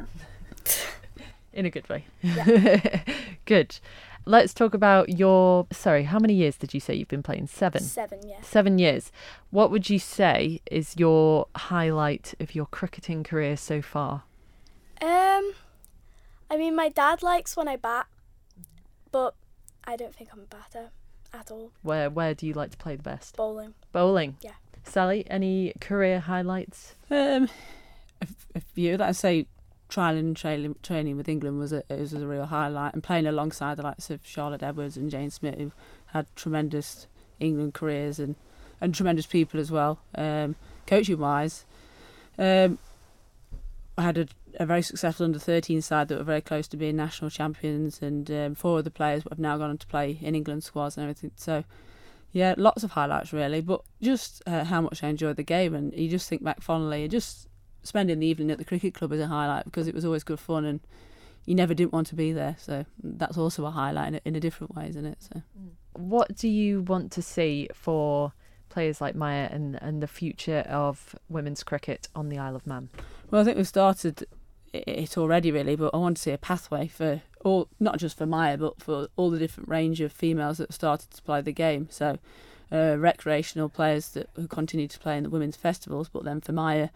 In 1.54 1.66
a 1.66 1.70
good 1.70 1.88
way. 1.90 2.06
Yeah. 2.22 3.02
good. 3.46 3.78
Let's 4.26 4.54
talk 4.54 4.74
about 4.74 5.18
your. 5.18 5.68
Sorry, 5.72 6.04
how 6.04 6.20
many 6.20 6.34
years 6.34 6.56
did 6.56 6.74
you 6.74 6.80
say 6.80 6.94
you've 6.94 7.08
been 7.08 7.24
playing? 7.24 7.48
Seven. 7.48 7.82
Seven, 7.82 8.20
yes. 8.26 8.48
Seven 8.48 8.78
years. 8.78 9.12
What 9.50 9.72
would 9.72 9.90
you 9.90 10.00
say 10.00 10.62
is 10.70 10.96
your 10.98 11.48
highlight 11.56 12.34
of 12.40 12.56
your 12.56 12.68
cricketing 12.68 13.24
career 13.24 13.58
so 13.58 13.82
far? 13.82 14.24
Um, 15.02 15.54
I 16.50 16.58
mean, 16.58 16.76
my 16.76 16.88
dad 16.88 17.24
likes 17.24 17.58
when 17.58 17.68
I 17.68 17.76
bat, 17.76 18.06
but 19.12 19.34
I 19.84 19.96
don't 19.96 20.16
think 20.16 20.30
I'm 20.34 20.40
a 20.40 20.44
batter 20.44 20.90
at 21.34 21.52
all. 21.52 21.72
Where 21.82 22.10
Where 22.10 22.34
do 22.34 22.46
you 22.48 22.54
like 22.54 22.72
to 22.72 22.78
play 22.78 22.96
the 22.96 23.04
best? 23.04 23.36
Bowling. 23.36 23.74
Bowling. 23.92 24.38
Yeah. 24.42 24.52
Sally, 24.84 25.26
any 25.30 25.74
career 25.80 26.20
highlights? 26.20 26.96
Um, 27.10 27.50
a, 28.22 28.28
a 28.56 28.60
few, 28.60 28.98
like 28.98 29.10
I 29.10 29.12
say, 29.12 29.48
trialing 29.90 30.20
and 30.20 30.38
training, 30.38 30.76
training 30.82 31.18
with 31.18 31.30
England 31.30 31.60
was 31.60 31.74
a 31.74 31.84
was 31.90 32.14
a 32.14 32.28
real 32.28 32.46
highlight, 32.46 32.94
and 32.94 33.04
playing 33.04 33.28
alongside 33.28 33.78
the 33.78 33.84
likes 33.84 34.10
of 34.10 34.26
Charlotte 34.26 34.64
Edwards 34.64 34.98
and 34.98 35.12
Jane 35.12 35.30
Smith, 35.30 35.58
who 35.58 35.72
had 36.08 36.26
tremendous 36.36 37.08
England 37.40 37.74
careers 37.74 38.20
and 38.20 38.36
and 38.80 38.96
tremendous 38.96 39.28
people 39.28 39.60
as 39.60 39.70
well. 39.72 40.00
Um, 40.16 40.56
coaching 40.88 41.20
wise, 41.20 41.66
um, 42.40 42.80
I 43.98 44.02
had 44.02 44.18
a, 44.18 44.28
a 44.60 44.66
very 44.66 44.82
successful 44.82 45.26
under 45.26 45.40
13 45.40 45.82
side 45.82 46.08
that 46.08 46.18
were 46.18 46.24
very 46.24 46.42
close 46.42 46.68
to 46.70 46.78
being 46.78 46.96
national 46.96 47.30
champions, 47.30 48.02
and 48.02 48.30
um, 48.32 48.56
four 48.56 48.80
of 48.80 48.84
the 48.84 48.92
players 48.92 49.24
have 49.30 49.40
now 49.40 49.58
gone 49.58 49.70
on 49.70 49.78
to 49.78 49.88
play 49.88 50.18
in 50.22 50.36
England 50.36 50.64
squads 50.64 50.98
and 50.98 51.04
everything. 51.04 51.32
So. 51.36 51.64
Yeah, 52.34 52.56
lots 52.56 52.86
of 52.86 52.92
highlights 52.92 53.34
really, 53.34 53.60
but 53.60 53.82
just 54.02 54.42
uh, 54.48 54.64
how 54.64 54.80
much 54.80 55.04
I 55.04 55.10
enjoyed 55.10 55.36
the 55.36 55.44
game, 55.44 55.76
and 55.76 55.94
you 55.94 56.08
just 56.08 56.30
think 56.30 56.42
back 56.42 56.62
fondly, 56.62 57.02
and 57.02 57.12
just 57.12 57.50
spending 57.84 58.20
the 58.20 58.28
evening 58.28 58.52
at 58.52 58.58
the 58.58 58.64
cricket 58.64 58.94
club 58.94 59.12
is 59.12 59.20
a 59.20 59.28
highlight 59.28 59.66
because 59.66 59.86
it 59.86 59.94
was 59.94 60.06
always 60.06 60.24
good 60.24 60.40
fun, 60.40 60.64
and 60.64 60.80
you 61.46 61.56
never 61.56 61.74
didn't 61.74 61.94
want 61.94 62.08
to 62.08 62.16
be 62.16 62.32
there. 62.32 62.56
So 62.60 62.86
that's 63.04 63.38
also 63.38 63.66
a 63.66 63.72
highlight 63.72 64.08
in 64.10 64.16
a, 64.16 64.22
in 64.26 64.36
a 64.36 64.40
different 64.40 64.76
way, 64.76 64.88
isn't 64.90 65.06
it? 65.06 65.18
So 65.20 65.42
What 65.94 66.36
do 66.36 66.48
you 66.48 66.82
want 66.82 67.12
to 67.14 67.22
see 67.22 67.70
for 67.74 68.34
players 68.70 69.02
like 69.02 69.16
Maya 69.16 69.50
and, 69.52 69.78
and 69.82 70.02
the 70.02 70.08
future 70.08 70.60
of 70.70 71.16
women's 71.30 71.64
cricket 71.64 72.08
on 72.16 72.30
the 72.30 72.38
Isle 72.38 72.56
of 72.56 72.68
Man? 72.68 72.90
well, 73.30 73.42
I 73.42 73.44
think 73.44 73.58
we've 73.58 73.68
started 73.68 74.26
it 74.74 75.18
already 75.18 75.52
really, 75.52 75.76
but 75.76 75.94
I 75.94 75.98
want 75.98 76.18
to 76.18 76.24
see 76.24 76.32
a 76.32 76.38
pathway 76.38 76.88
for 76.88 77.22
all 77.44 77.68
not 77.80 77.98
just 77.98 78.18
for 78.18 78.26
Maya, 78.26 78.58
but 78.58 78.82
for 78.82 79.08
all 79.16 79.30
the 79.30 79.40
different 79.40 79.70
range 79.70 80.02
of 80.02 80.12
females 80.12 80.58
that 80.58 80.74
started 80.74 81.12
to 81.12 81.22
play 81.22 81.42
the 81.42 81.52
game. 81.52 81.88
So, 81.90 82.20
uh, 82.72 82.96
recreational 82.98 83.70
players 83.70 84.10
that 84.10 84.30
who 84.36 84.48
continue 84.48 84.88
to 84.88 85.00
play 85.00 85.18
in 85.18 85.24
the 85.24 85.30
women's 85.30 85.58
festivals, 85.58 86.10
but 86.10 86.24
then 86.24 86.42
for 86.42 86.54
Maya, 86.54 86.90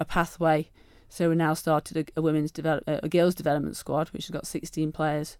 a 0.00 0.04
pathway. 0.04 0.70
So 1.10 1.30
we 1.30 1.36
now 1.36 1.54
started 1.54 1.96
a, 1.96 2.20
a 2.20 2.22
women's 2.22 2.50
develop, 2.50 2.84
a 2.86 3.08
girls 3.08 3.34
development 3.34 3.76
squad, 3.76 4.08
which 4.08 4.26
has 4.26 4.30
got 4.30 4.46
16 4.46 4.92
players 4.92 5.38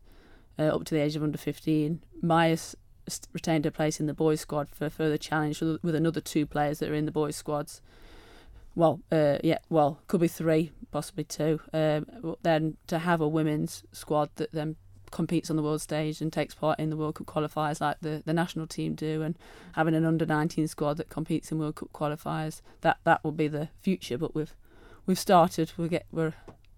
uh, 0.58 0.64
up 0.64 0.84
to 0.84 0.94
the 0.94 1.00
age 1.00 1.16
of 1.16 1.22
under 1.22 1.38
15. 1.38 2.02
Maya's 2.22 2.74
retained 3.32 3.64
her 3.64 3.70
place 3.70 4.00
in 4.00 4.06
the 4.06 4.14
boys 4.14 4.40
squad 4.40 4.68
for 4.68 4.90
further 4.90 5.18
challenge 5.18 5.60
with, 5.60 5.82
with 5.82 5.94
another 5.94 6.20
two 6.20 6.46
players 6.46 6.78
that 6.78 6.90
are 6.90 6.94
in 6.94 7.06
the 7.06 7.12
boys 7.12 7.36
squads. 7.36 7.80
Well, 8.78 9.00
uh, 9.10 9.38
yeah, 9.42 9.58
well, 9.68 9.98
could 10.06 10.20
be 10.20 10.28
three, 10.28 10.70
possibly 10.92 11.24
two. 11.24 11.58
Um, 11.72 12.36
then 12.42 12.76
to 12.86 13.00
have 13.00 13.20
a 13.20 13.26
women's 13.26 13.82
squad 13.90 14.30
that 14.36 14.52
then 14.52 14.76
competes 15.10 15.50
on 15.50 15.56
the 15.56 15.64
world 15.64 15.80
stage 15.80 16.20
and 16.20 16.32
takes 16.32 16.54
part 16.54 16.78
in 16.78 16.88
the 16.88 16.96
World 16.96 17.16
Cup 17.16 17.26
qualifiers 17.26 17.80
like 17.80 17.96
the, 18.02 18.22
the 18.24 18.32
national 18.32 18.68
team 18.68 18.94
do, 18.94 19.20
and 19.20 19.36
having 19.72 19.96
an 19.96 20.04
under 20.04 20.24
19 20.24 20.68
squad 20.68 20.96
that 20.98 21.08
competes 21.08 21.50
in 21.50 21.58
World 21.58 21.74
Cup 21.74 21.92
qualifiers, 21.92 22.60
that 22.82 22.98
that 23.02 23.24
will 23.24 23.32
be 23.32 23.48
the 23.48 23.68
future. 23.80 24.16
But 24.16 24.36
we've 24.36 24.54
we've 25.06 25.18
started, 25.18 25.72
we 25.76 25.88
get 25.88 26.06
we're 26.12 26.34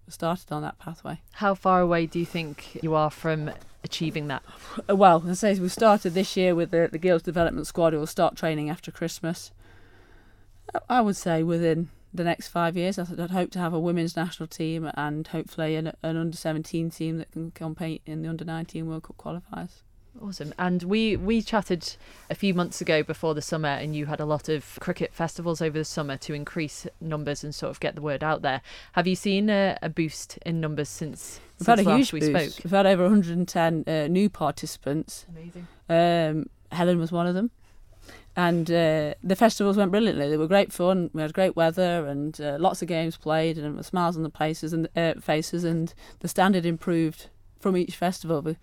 started 0.09 0.51
on 0.51 0.63
that 0.63 0.79
pathway. 0.79 1.21
How 1.33 1.53
far 1.53 1.81
away 1.81 2.07
do 2.07 2.17
you 2.17 2.25
think 2.25 2.79
you 2.81 2.95
are 2.95 3.11
from 3.11 3.51
achieving 3.83 4.27
that? 4.29 4.41
Uh, 4.89 4.95
Well, 4.95 5.23
as 5.27 5.43
I 5.43 5.53
say, 5.53 5.59
we've 5.61 5.71
started 5.71 6.15
this 6.15 6.35
year 6.35 6.55
with 6.55 6.71
the, 6.71 6.89
the 6.91 6.97
girls 6.97 7.21
development 7.21 7.67
squad 7.67 7.93
who 7.93 7.99
will 7.99 8.07
start 8.07 8.35
training 8.35 8.71
after 8.71 8.89
Christmas. 8.89 9.51
I- 10.89 11.01
would 11.01 11.15
say 11.15 11.43
within 11.43 11.89
the 12.13 12.23
next 12.23 12.49
five 12.49 12.75
years, 12.75 12.99
I'd 12.99 13.31
hope 13.31 13.51
to 13.51 13.59
have 13.59 13.73
a 13.73 13.79
women's 13.79 14.15
national 14.15 14.47
team 14.47 14.89
and 14.95 15.27
hopefully 15.27 15.75
an, 15.75 15.93
an 16.03 16.17
under 16.17 16.35
17 16.37 16.89
team 16.89 17.17
that 17.17 17.31
can 17.31 17.51
compete 17.51 18.01
in 18.05 18.21
the 18.21 18.29
under 18.29 18.45
19 18.45 18.87
World 18.87 19.03
Cup 19.03 19.17
qualifiers. 19.17 19.81
Awesome. 20.21 20.53
And 20.59 20.83
we 20.83 21.15
we 21.15 21.41
chatted 21.41 21.95
a 22.29 22.35
few 22.35 22.53
months 22.53 22.81
ago 22.81 23.01
before 23.01 23.33
the 23.33 23.41
summer, 23.41 23.69
and 23.69 23.95
you 23.95 24.07
had 24.07 24.19
a 24.19 24.25
lot 24.25 24.49
of 24.49 24.77
cricket 24.81 25.13
festivals 25.13 25.61
over 25.61 25.77
the 25.77 25.85
summer 25.85 26.17
to 26.17 26.33
increase 26.33 26.85
numbers 26.99 27.45
and 27.45 27.55
sort 27.55 27.69
of 27.69 27.79
get 27.79 27.95
the 27.95 28.01
word 28.01 28.21
out 28.23 28.41
there. 28.41 28.61
Have 28.91 29.07
you 29.07 29.15
seen 29.15 29.49
a, 29.49 29.77
a 29.81 29.87
boost 29.87 30.37
in 30.45 30.59
numbers 30.59 30.89
since? 30.89 31.39
We've 31.59 31.65
since 31.65 31.79
had 31.79 31.87
a 31.87 31.95
huge 31.95 32.11
we 32.11 32.19
boost. 32.19 32.55
spoke? 32.55 32.63
We've 32.65 32.71
had 32.71 32.85
over 32.87 33.03
110 33.03 33.85
uh, 33.87 34.07
new 34.07 34.29
participants. 34.29 35.25
Amazing. 35.29 35.67
Um, 35.87 36.49
Helen 36.73 36.99
was 36.99 37.11
one 37.13 37.25
of 37.27 37.33
them. 37.33 37.49
And 38.35 38.71
uh, 38.71 39.13
the 39.23 39.35
festivals 39.35 39.75
went 39.75 39.91
brilliantly. 39.91 40.29
They 40.29 40.37
were 40.37 40.47
great 40.47 40.71
fun. 40.71 41.09
We 41.13 41.21
had 41.21 41.33
great 41.33 41.55
weather 41.55 42.07
and 42.07 42.39
uh, 42.39 42.57
lots 42.59 42.81
of 42.81 42.87
games 42.87 43.17
played, 43.17 43.57
and 43.57 43.85
smiles 43.85 44.15
on 44.15 44.23
the 44.23 44.29
places 44.29 44.71
and 44.71 44.87
uh, 44.95 45.15
faces. 45.19 45.63
And 45.65 45.93
the 46.19 46.29
standard 46.29 46.65
improved 46.65 47.27
from 47.59 47.75
each 47.75 47.95
festival. 47.95 48.41
The 48.41 48.55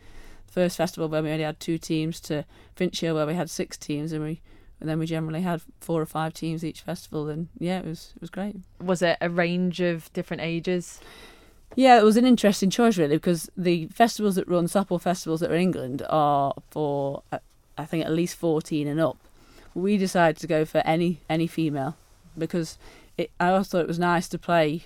first 0.46 0.76
festival 0.76 1.08
where 1.08 1.22
we 1.22 1.30
only 1.30 1.44
had 1.44 1.60
two 1.60 1.76
teams 1.76 2.18
to 2.22 2.46
Finch 2.76 3.00
Hill 3.00 3.14
where 3.14 3.26
we 3.26 3.34
had 3.34 3.50
six 3.50 3.76
teams, 3.76 4.12
and 4.12 4.24
we 4.24 4.40
and 4.80 4.88
then 4.88 4.98
we 4.98 5.06
generally 5.06 5.42
had 5.42 5.60
four 5.80 6.00
or 6.00 6.06
five 6.06 6.32
teams 6.32 6.64
each 6.64 6.80
festival. 6.80 7.28
And 7.28 7.48
yeah, 7.58 7.80
it 7.80 7.84
was 7.84 8.12
it 8.16 8.22
was 8.22 8.30
great. 8.30 8.56
Was 8.80 9.02
it 9.02 9.18
a 9.20 9.28
range 9.28 9.80
of 9.80 10.10
different 10.14 10.42
ages? 10.42 11.00
Yeah, 11.76 11.98
it 11.98 12.04
was 12.04 12.16
an 12.16 12.24
interesting 12.24 12.70
choice 12.70 12.96
really 12.96 13.16
because 13.16 13.50
the 13.54 13.88
festivals 13.88 14.36
that 14.36 14.48
run 14.48 14.64
Softball 14.64 15.00
festivals 15.00 15.40
that 15.40 15.50
are 15.50 15.54
in 15.54 15.60
England 15.60 16.02
are 16.08 16.54
for 16.70 17.22
uh, 17.30 17.38
I 17.76 17.84
think 17.84 18.06
at 18.06 18.12
least 18.12 18.36
fourteen 18.36 18.88
and 18.88 18.98
up. 18.98 19.18
We 19.78 19.96
decided 19.96 20.40
to 20.40 20.46
go 20.46 20.64
for 20.64 20.78
any 20.78 21.20
any 21.28 21.46
female 21.46 21.96
because 22.36 22.78
it, 23.16 23.30
I 23.38 23.50
also 23.50 23.78
thought 23.78 23.84
it 23.84 23.88
was 23.88 23.98
nice 23.98 24.28
to 24.28 24.38
play 24.38 24.84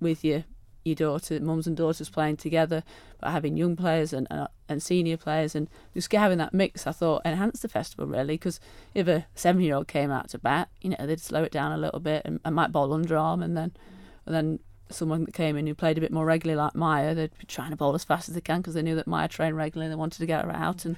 with 0.00 0.24
your 0.24 0.44
your 0.84 0.94
daughter, 0.94 1.40
mums 1.40 1.66
and 1.66 1.74
daughters 1.76 2.10
playing 2.10 2.36
together, 2.36 2.82
but 3.18 3.30
having 3.30 3.56
young 3.56 3.74
players 3.74 4.12
and 4.12 4.26
and, 4.30 4.48
and 4.68 4.82
senior 4.82 5.16
players 5.16 5.54
and 5.54 5.68
just 5.94 6.12
having 6.12 6.38
that 6.38 6.52
mix. 6.52 6.86
I 6.86 6.92
thought 6.92 7.22
enhanced 7.24 7.62
the 7.62 7.68
festival 7.68 8.06
really 8.06 8.34
because 8.34 8.60
if 8.94 9.08
a 9.08 9.26
seven 9.34 9.62
year 9.62 9.76
old 9.76 9.88
came 9.88 10.10
out 10.10 10.28
to 10.30 10.38
bat, 10.38 10.68
you 10.80 10.90
know 10.90 11.06
they'd 11.06 11.20
slow 11.20 11.42
it 11.44 11.52
down 11.52 11.72
a 11.72 11.78
little 11.78 12.00
bit 12.00 12.22
and, 12.24 12.40
and 12.44 12.54
might 12.54 12.72
bowl 12.72 12.90
underarm 12.90 13.42
and 13.42 13.56
then 13.56 13.72
and 14.26 14.34
then 14.34 14.58
someone 14.94 15.24
that 15.24 15.34
came 15.34 15.56
in 15.56 15.66
who 15.66 15.74
played 15.74 15.98
a 15.98 16.00
bit 16.00 16.12
more 16.12 16.24
regularly 16.24 16.60
like 16.60 16.74
Maya, 16.74 17.14
they'd 17.14 17.36
be 17.38 17.46
trying 17.46 17.70
to 17.70 17.76
bowl 17.76 17.94
as 17.94 18.04
fast 18.04 18.28
as 18.28 18.34
they 18.34 18.40
can 18.40 18.60
because 18.60 18.74
they 18.74 18.82
knew 18.82 18.96
that 18.96 19.06
Maya 19.06 19.28
trained 19.28 19.56
regularly 19.56 19.86
and 19.86 19.92
they 19.92 19.98
wanted 19.98 20.18
to 20.18 20.26
get 20.26 20.44
her 20.44 20.50
out. 20.50 20.84
And 20.84 20.96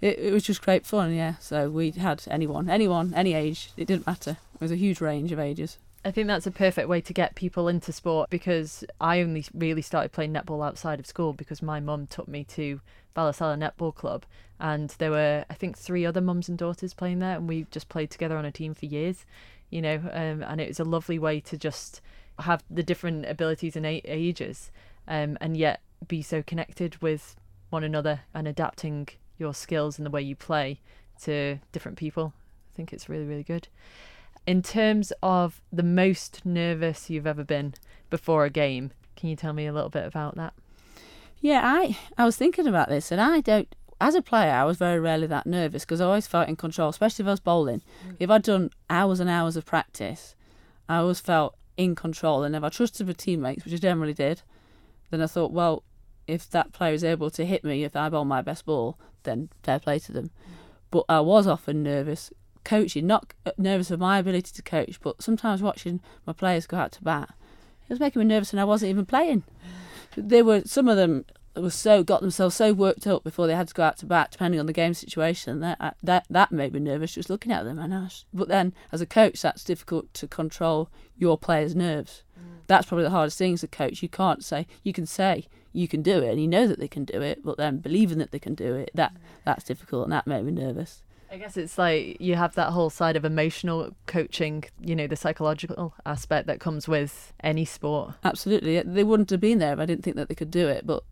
it, 0.00 0.18
it 0.18 0.32
was 0.32 0.42
just 0.42 0.62
great 0.62 0.84
fun, 0.86 1.14
yeah. 1.14 1.34
So 1.40 1.70
we 1.70 1.90
had 1.92 2.22
anyone, 2.28 2.68
anyone, 2.68 3.14
any 3.14 3.34
age, 3.34 3.70
it 3.76 3.86
didn't 3.86 4.06
matter. 4.06 4.38
It 4.54 4.60
was 4.60 4.72
a 4.72 4.76
huge 4.76 5.00
range 5.00 5.32
of 5.32 5.38
ages. 5.38 5.78
I 6.04 6.10
think 6.10 6.26
that's 6.26 6.46
a 6.46 6.50
perfect 6.50 6.88
way 6.88 7.00
to 7.00 7.12
get 7.12 7.36
people 7.36 7.68
into 7.68 7.92
sport 7.92 8.28
because 8.28 8.84
I 9.00 9.20
only 9.20 9.44
really 9.54 9.82
started 9.82 10.10
playing 10.10 10.32
netball 10.32 10.66
outside 10.66 10.98
of 10.98 11.06
school 11.06 11.32
because 11.32 11.62
my 11.62 11.78
mum 11.78 12.08
took 12.08 12.26
me 12.26 12.42
to 12.44 12.80
Ballasalla 13.16 13.56
Netball 13.56 13.94
Club 13.94 14.24
and 14.58 14.90
there 14.98 15.12
were 15.12 15.44
I 15.48 15.54
think 15.54 15.78
three 15.78 16.04
other 16.04 16.20
mums 16.20 16.48
and 16.48 16.58
daughters 16.58 16.92
playing 16.92 17.20
there 17.20 17.36
and 17.36 17.48
we 17.48 17.66
just 17.70 17.88
played 17.88 18.10
together 18.10 18.36
on 18.36 18.44
a 18.44 18.50
team 18.50 18.74
for 18.74 18.86
years, 18.86 19.24
you 19.70 19.80
know, 19.80 19.96
um, 20.12 20.42
and 20.42 20.60
it 20.60 20.68
was 20.68 20.80
a 20.80 20.84
lovely 20.84 21.20
way 21.20 21.38
to 21.40 21.56
just 21.56 22.00
have 22.40 22.64
the 22.70 22.82
different 22.82 23.26
abilities 23.26 23.76
and 23.76 23.86
ages 23.86 24.70
um, 25.06 25.36
and 25.40 25.56
yet 25.56 25.80
be 26.06 26.22
so 26.22 26.42
connected 26.42 27.00
with 27.02 27.36
one 27.70 27.84
another 27.84 28.20
and 28.34 28.46
adapting 28.46 29.08
your 29.38 29.54
skills 29.54 29.98
and 29.98 30.06
the 30.06 30.10
way 30.10 30.22
you 30.22 30.36
play 30.36 30.80
to 31.22 31.58
different 31.72 31.98
people. 31.98 32.32
I 32.72 32.76
think 32.76 32.92
it's 32.92 33.08
really, 33.08 33.24
really 33.24 33.42
good. 33.42 33.68
In 34.46 34.62
terms 34.62 35.12
of 35.22 35.60
the 35.72 35.82
most 35.82 36.44
nervous 36.44 37.08
you've 37.08 37.26
ever 37.26 37.44
been 37.44 37.74
before 38.10 38.44
a 38.44 38.50
game, 38.50 38.90
can 39.16 39.28
you 39.28 39.36
tell 39.36 39.52
me 39.52 39.66
a 39.66 39.72
little 39.72 39.90
bit 39.90 40.04
about 40.04 40.36
that? 40.36 40.52
Yeah, 41.40 41.60
I 41.64 41.98
I 42.16 42.24
was 42.24 42.36
thinking 42.36 42.66
about 42.66 42.88
this, 42.88 43.10
and 43.12 43.20
I 43.20 43.40
don't. 43.40 43.72
As 44.00 44.14
a 44.16 44.22
player, 44.22 44.50
I 44.50 44.64
was 44.64 44.78
very 44.78 44.98
rarely 44.98 45.28
that 45.28 45.46
nervous 45.46 45.84
because 45.84 46.00
I 46.00 46.06
always 46.06 46.26
felt 46.26 46.48
in 46.48 46.56
control, 46.56 46.88
especially 46.88 47.22
if 47.24 47.28
I 47.28 47.32
was 47.32 47.40
bowling. 47.40 47.82
If 48.18 48.30
I'd 48.30 48.42
done 48.42 48.70
hours 48.90 49.20
and 49.20 49.30
hours 49.30 49.56
of 49.56 49.64
practice, 49.64 50.34
I 50.88 50.96
always 50.96 51.20
felt 51.20 51.56
in 51.76 51.94
control. 51.94 52.42
And 52.44 52.54
if 52.54 52.62
I 52.62 52.68
trusted 52.68 53.06
my 53.06 53.12
teammates, 53.12 53.64
which 53.64 53.74
I 53.74 53.78
generally 53.78 54.14
did, 54.14 54.42
then 55.10 55.22
I 55.22 55.26
thought, 55.26 55.52
well, 55.52 55.82
if 56.26 56.48
that 56.50 56.72
player 56.72 56.94
is 56.94 57.04
able 57.04 57.30
to 57.30 57.44
hit 57.44 57.64
me 57.64 57.84
if 57.84 57.96
I 57.96 58.08
bowl 58.08 58.24
my 58.24 58.42
best 58.42 58.64
ball, 58.64 58.98
then 59.24 59.48
fair 59.62 59.78
play 59.78 59.98
to 60.00 60.12
them. 60.12 60.30
But 60.90 61.04
I 61.08 61.20
was 61.20 61.46
often 61.46 61.82
nervous 61.82 62.32
coaching, 62.64 63.06
not 63.06 63.32
uh, 63.44 63.52
nervous 63.58 63.90
of 63.90 64.00
my 64.00 64.18
ability 64.18 64.52
to 64.54 64.62
coach, 64.62 65.00
but 65.00 65.22
sometimes 65.22 65.62
watching 65.62 66.00
my 66.26 66.32
players 66.32 66.66
go 66.66 66.76
out 66.76 66.92
to 66.92 67.02
bat, 67.02 67.30
it 67.82 67.90
was 67.90 68.00
making 68.00 68.20
me 68.20 68.26
nervous, 68.26 68.52
and 68.52 68.60
I 68.60 68.64
wasn't 68.64 68.90
even 68.90 69.06
playing. 69.06 69.42
They 70.16 70.42
were 70.42 70.62
some 70.64 70.88
of 70.88 70.96
them 70.96 71.24
were 71.60 71.70
so 71.70 72.02
got 72.02 72.20
themselves 72.20 72.56
so 72.56 72.72
worked 72.72 73.06
up 73.06 73.24
before 73.24 73.46
they 73.46 73.54
had 73.54 73.68
to 73.68 73.74
go 73.74 73.82
out 73.82 73.98
to 73.98 74.06
bat, 74.06 74.30
depending 74.30 74.58
on 74.58 74.66
the 74.66 74.72
game 74.72 74.94
situation. 74.94 75.60
That 75.60 75.76
uh, 75.80 75.90
that 76.02 76.26
that 76.30 76.52
made 76.52 76.72
me 76.72 76.80
nervous 76.80 77.14
just 77.14 77.28
looking 77.28 77.52
at 77.52 77.64
them. 77.64 77.78
And 77.78 77.94
I 77.94 78.00
was, 78.00 78.24
but 78.32 78.48
then 78.48 78.72
as 78.90 79.00
a 79.00 79.06
coach, 79.06 79.42
that's 79.42 79.64
difficult 79.64 80.12
to 80.14 80.26
control 80.26 80.88
your 81.16 81.36
players' 81.36 81.76
nerves. 81.76 82.22
That's 82.66 82.86
probably 82.86 83.04
the 83.04 83.10
hardest 83.10 83.38
thing 83.38 83.52
as 83.52 83.62
a 83.62 83.68
coach. 83.68 84.02
You 84.02 84.08
can't 84.08 84.44
say 84.44 84.66
you 84.82 84.92
can 84.92 85.06
say 85.06 85.46
you 85.72 85.88
can 85.88 86.02
do 86.02 86.22
it, 86.22 86.30
and 86.30 86.40
you 86.40 86.48
know 86.48 86.66
that 86.66 86.78
they 86.78 86.88
can 86.88 87.04
do 87.04 87.20
it, 87.20 87.44
but 87.44 87.56
then 87.56 87.78
believing 87.78 88.18
that 88.18 88.30
they 88.30 88.38
can 88.38 88.54
do 88.54 88.74
it 88.74 88.90
that 88.94 89.12
that's 89.44 89.64
difficult, 89.64 90.04
and 90.04 90.12
that 90.12 90.26
made 90.26 90.44
me 90.44 90.52
nervous. 90.52 91.02
I 91.30 91.38
guess 91.38 91.56
it's 91.56 91.78
like 91.78 92.20
you 92.20 92.34
have 92.34 92.54
that 92.56 92.72
whole 92.72 92.90
side 92.90 93.16
of 93.16 93.24
emotional 93.24 93.96
coaching, 94.06 94.64
you 94.78 94.94
know, 94.94 95.06
the 95.06 95.16
psychological 95.16 95.94
aspect 96.04 96.46
that 96.46 96.60
comes 96.60 96.86
with 96.86 97.32
any 97.42 97.64
sport. 97.64 98.16
Absolutely, 98.22 98.82
they 98.82 99.02
wouldn't 99.02 99.30
have 99.30 99.40
been 99.40 99.58
there 99.58 99.72
if 99.72 99.78
I 99.78 99.86
didn't 99.86 100.04
think 100.04 100.16
that 100.16 100.28
they 100.28 100.34
could 100.34 100.50
do 100.50 100.68
it. 100.68 100.86
But 100.86 101.04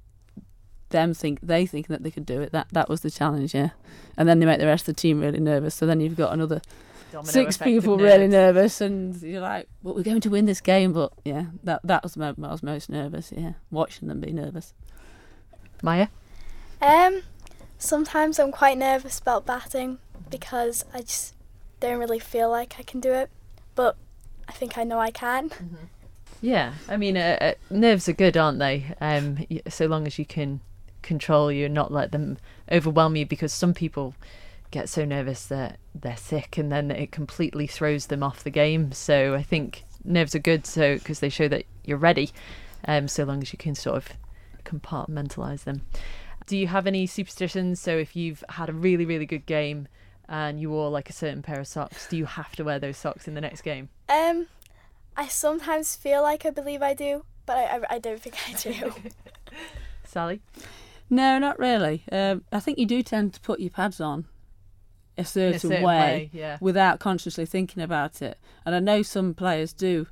them 0.90 1.14
think 1.14 1.40
they 1.42 1.66
think 1.66 1.88
that 1.88 2.02
they 2.02 2.10
could 2.10 2.26
do 2.26 2.40
it. 2.40 2.52
That 2.52 2.68
that 2.72 2.88
was 2.88 3.00
the 3.00 3.10
challenge, 3.10 3.54
yeah. 3.54 3.70
And 4.16 4.28
then 4.28 4.38
they 4.38 4.46
make 4.46 4.60
the 4.60 4.66
rest 4.66 4.88
of 4.88 4.94
the 4.94 5.00
team 5.00 5.20
really 5.20 5.40
nervous. 5.40 5.74
So 5.74 5.86
then 5.86 6.00
you've 6.00 6.16
got 6.16 6.32
another 6.32 6.60
Domino 7.10 7.30
six 7.30 7.56
effect 7.56 7.68
of 7.68 7.74
people 7.74 7.96
really 7.96 8.28
nervous, 8.28 8.80
and 8.80 9.20
you're 9.22 9.40
like, 9.40 9.68
"Well, 9.82 9.94
we're 9.94 10.02
going 10.02 10.20
to 10.20 10.30
win 10.30 10.46
this 10.46 10.60
game." 10.60 10.92
But 10.92 11.12
yeah, 11.24 11.46
that 11.64 11.80
that 11.84 12.02
was 12.02 12.14
the 12.14 12.20
moment 12.20 12.46
I 12.46 12.52
was 12.52 12.62
most 12.62 12.90
nervous. 12.90 13.32
Yeah, 13.36 13.54
watching 13.70 14.08
them 14.08 14.20
be 14.20 14.32
nervous. 14.32 14.74
Maya? 15.82 16.08
Um, 16.82 17.22
sometimes 17.78 18.38
I'm 18.38 18.52
quite 18.52 18.78
nervous 18.78 19.18
about 19.18 19.46
batting 19.46 19.98
because 20.30 20.84
I 20.92 21.00
just 21.00 21.34
don't 21.80 21.98
really 21.98 22.18
feel 22.18 22.50
like 22.50 22.76
I 22.78 22.82
can 22.82 23.00
do 23.00 23.12
it, 23.12 23.30
but 23.74 23.96
I 24.48 24.52
think 24.52 24.76
I 24.78 24.84
know 24.84 24.98
I 24.98 25.10
can. 25.10 25.50
Yeah, 26.42 26.72
I 26.88 26.96
mean, 26.96 27.16
uh, 27.16 27.36
uh, 27.40 27.52
nerves 27.70 28.08
are 28.08 28.14
good, 28.14 28.36
aren't 28.36 28.58
they? 28.58 28.94
Um, 29.00 29.46
so 29.68 29.86
long 29.86 30.06
as 30.06 30.18
you 30.18 30.24
can 30.24 30.60
control 31.02 31.50
you 31.50 31.66
and 31.66 31.74
not 31.74 31.92
let 31.92 32.12
them 32.12 32.38
overwhelm 32.70 33.16
you, 33.16 33.26
because 33.26 33.52
some 33.52 33.74
people 33.74 34.14
get 34.70 34.88
so 34.88 35.04
nervous 35.04 35.46
that 35.46 35.78
they're 35.94 36.16
sick, 36.16 36.56
and 36.58 36.70
then 36.70 36.90
it 36.90 37.12
completely 37.12 37.66
throws 37.66 38.06
them 38.06 38.22
off 38.22 38.44
the 38.44 38.50
game. 38.50 38.92
So 38.92 39.34
I 39.34 39.42
think 39.42 39.84
nerves 40.04 40.34
are 40.34 40.40
good, 40.40 40.66
so 40.66 40.96
because 40.96 41.20
they 41.20 41.28
show 41.28 41.48
that 41.48 41.64
you're 41.84 41.98
ready. 41.98 42.30
Um, 42.86 43.08
so 43.08 43.24
long 43.24 43.42
as 43.42 43.52
you 43.52 43.58
can 43.58 43.74
sort 43.74 43.96
of 43.96 44.08
compartmentalize 44.64 45.64
them. 45.64 45.82
Do 46.46 46.56
you 46.56 46.66
have 46.66 46.86
any 46.86 47.06
superstitions? 47.06 47.80
So 47.80 47.96
if 47.96 48.16
you've 48.16 48.42
had 48.48 48.68
a 48.68 48.72
really, 48.72 49.04
really 49.04 49.26
good 49.26 49.46
game 49.46 49.88
and 50.28 50.60
you 50.60 50.70
wore 50.70 50.90
like 50.90 51.10
a 51.10 51.12
certain 51.12 51.42
pair 51.42 51.60
of 51.60 51.66
socks, 51.66 52.08
do 52.08 52.16
you 52.16 52.24
have 52.24 52.56
to 52.56 52.64
wear 52.64 52.78
those 52.78 52.96
socks 52.96 53.28
in 53.28 53.34
the 53.34 53.40
next 53.40 53.62
game? 53.62 53.88
Um, 54.08 54.46
I 55.16 55.28
sometimes 55.28 55.96
feel 55.96 56.22
like 56.22 56.46
I 56.46 56.50
believe 56.50 56.82
I 56.82 56.94
do, 56.94 57.24
but 57.46 57.58
I, 57.58 57.76
I, 57.76 57.80
I 57.90 57.98
don't 57.98 58.20
think 58.20 58.36
I 58.48 58.52
do. 58.54 58.92
Sally? 60.04 60.40
No, 61.10 61.38
not 61.38 61.58
really. 61.58 62.04
Um, 62.12 62.44
I 62.52 62.60
think 62.60 62.78
you 62.78 62.86
do 62.86 63.02
tend 63.02 63.34
to 63.34 63.40
put 63.40 63.58
your 63.58 63.70
pads 63.70 64.00
on 64.00 64.26
a 65.18 65.24
certain, 65.24 65.56
a 65.56 65.58
certain 65.58 65.82
way, 65.82 66.30
yeah. 66.32 66.56
without 66.60 67.00
consciously 67.00 67.44
thinking 67.44 67.82
about 67.82 68.22
it. 68.22 68.38
And 68.64 68.74
I 68.74 68.78
know 68.78 69.02
some 69.02 69.34
players 69.34 69.72
do 69.72 70.06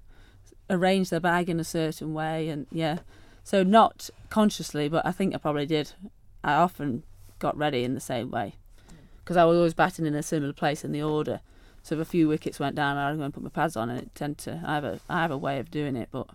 arrange 0.68 1.10
their 1.10 1.20
bag 1.20 1.48
in 1.48 1.60
a 1.60 1.64
certain 1.64 2.12
way, 2.12 2.48
and 2.48 2.66
yeah, 2.72 2.98
so 3.44 3.62
not 3.62 4.10
consciously, 4.28 4.88
but 4.88 5.06
I 5.06 5.12
think 5.12 5.34
I 5.34 5.38
probably 5.38 5.66
did. 5.66 5.92
I 6.42 6.54
often 6.54 7.04
got 7.38 7.56
ready 7.56 7.84
in 7.84 7.94
the 7.94 8.00
same 8.00 8.30
way 8.30 8.56
because 9.20 9.36
I 9.36 9.44
was 9.44 9.56
always 9.56 9.74
batting 9.74 10.06
in 10.06 10.14
a 10.14 10.22
similar 10.22 10.52
place 10.52 10.84
in 10.84 10.92
the 10.92 11.02
order. 11.02 11.40
So 11.82 11.94
if 11.94 12.00
a 12.00 12.04
few 12.04 12.28
wickets 12.28 12.58
went 12.58 12.74
down, 12.74 12.96
I'd 12.96 13.16
go 13.16 13.22
and 13.22 13.32
put 13.32 13.42
my 13.42 13.50
pads 13.50 13.76
on, 13.76 13.88
and 13.88 14.00
it 14.00 14.14
tend 14.14 14.38
to. 14.38 14.60
I 14.66 14.74
have 14.74 14.84
a 14.84 15.00
I 15.08 15.22
have 15.22 15.30
a 15.30 15.38
way 15.38 15.58
of 15.60 15.70
doing 15.70 15.96
it, 15.96 16.08
but 16.10 16.28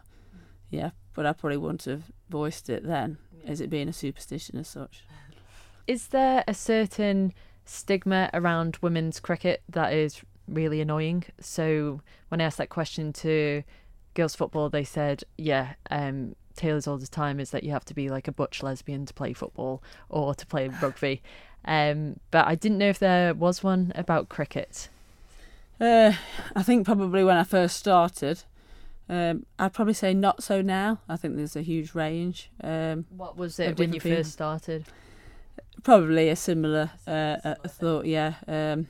yeah, 0.70 0.92
but 1.14 1.26
I 1.26 1.34
probably 1.34 1.58
wouldn't 1.58 1.84
have 1.84 2.04
voiced 2.30 2.70
it 2.70 2.88
then, 2.88 3.18
as 3.46 3.62
it 3.62 3.70
being 3.70 3.90
a 3.90 3.94
superstition 3.94 4.58
as 4.58 4.68
such. 4.68 5.04
Is 5.88 6.08
there 6.08 6.44
a 6.48 6.54
certain 6.54 7.34
stigma 7.66 8.30
around 8.34 8.78
women's 8.82 9.20
cricket 9.20 9.64
that 9.70 9.94
is 9.94 10.22
really 10.48 10.82
annoying? 10.82 11.26
So 11.40 12.02
when 12.30 12.42
I 12.42 12.46
asked 12.46 12.58
that 12.58 12.70
question 12.70 13.14
to 13.14 13.64
girls 14.14 14.36
football, 14.36 14.70
they 14.70 14.84
said, 14.84 15.24
yeah, 15.38 15.74
um, 15.92 16.36
Taylor's 16.56 16.88
all 16.88 16.98
the 16.98 17.08
time 17.08 17.40
is 17.40 17.52
that 17.52 17.64
you 17.64 17.72
have 17.72 17.86
to 17.86 17.94
be 17.94 18.10
like 18.10 18.28
a 18.28 18.32
butch 18.32 18.64
lesbian 18.64 19.06
to 19.06 19.14
play 19.14 19.34
football 19.34 19.84
or 20.10 20.36
to 20.36 20.46
play 20.46 20.68
rugby. 20.68 21.22
Um, 21.66 22.20
but 22.32 22.48
I 22.48 22.56
didn't 22.56 22.78
know 22.78 22.90
if 22.90 23.00
there 23.00 23.34
was 23.34 23.64
one 23.64 23.92
about 23.96 24.30
cricket. 24.30 24.90
Uh, 25.80 26.14
I 26.56 26.64
think 26.64 26.86
probably 26.86 27.24
when 27.24 27.38
I 27.38 27.44
first 27.44 27.78
started, 27.78 28.44
um, 29.10 29.46
I'd 29.60 29.74
probably 29.74 29.94
say 29.94 30.14
not 30.14 30.44
so 30.44 30.62
now. 30.62 31.00
I 31.10 31.18
think 31.18 31.36
there's 31.36 31.56
a 31.56 31.62
huge 31.62 31.94
range. 31.94 32.52
Um, 32.64 33.06
What 33.10 33.38
was 33.38 33.60
it 33.60 33.78
when 33.78 33.90
you 33.90 34.00
different 34.00 34.18
first 34.18 34.32
started? 34.32 34.86
probably 35.84 36.30
a 36.30 36.36
similar 36.36 36.92
uh, 37.08 37.38
uh, 37.44 37.56
thought, 37.68 38.06
yeah. 38.06 38.36
Um, 38.48 38.88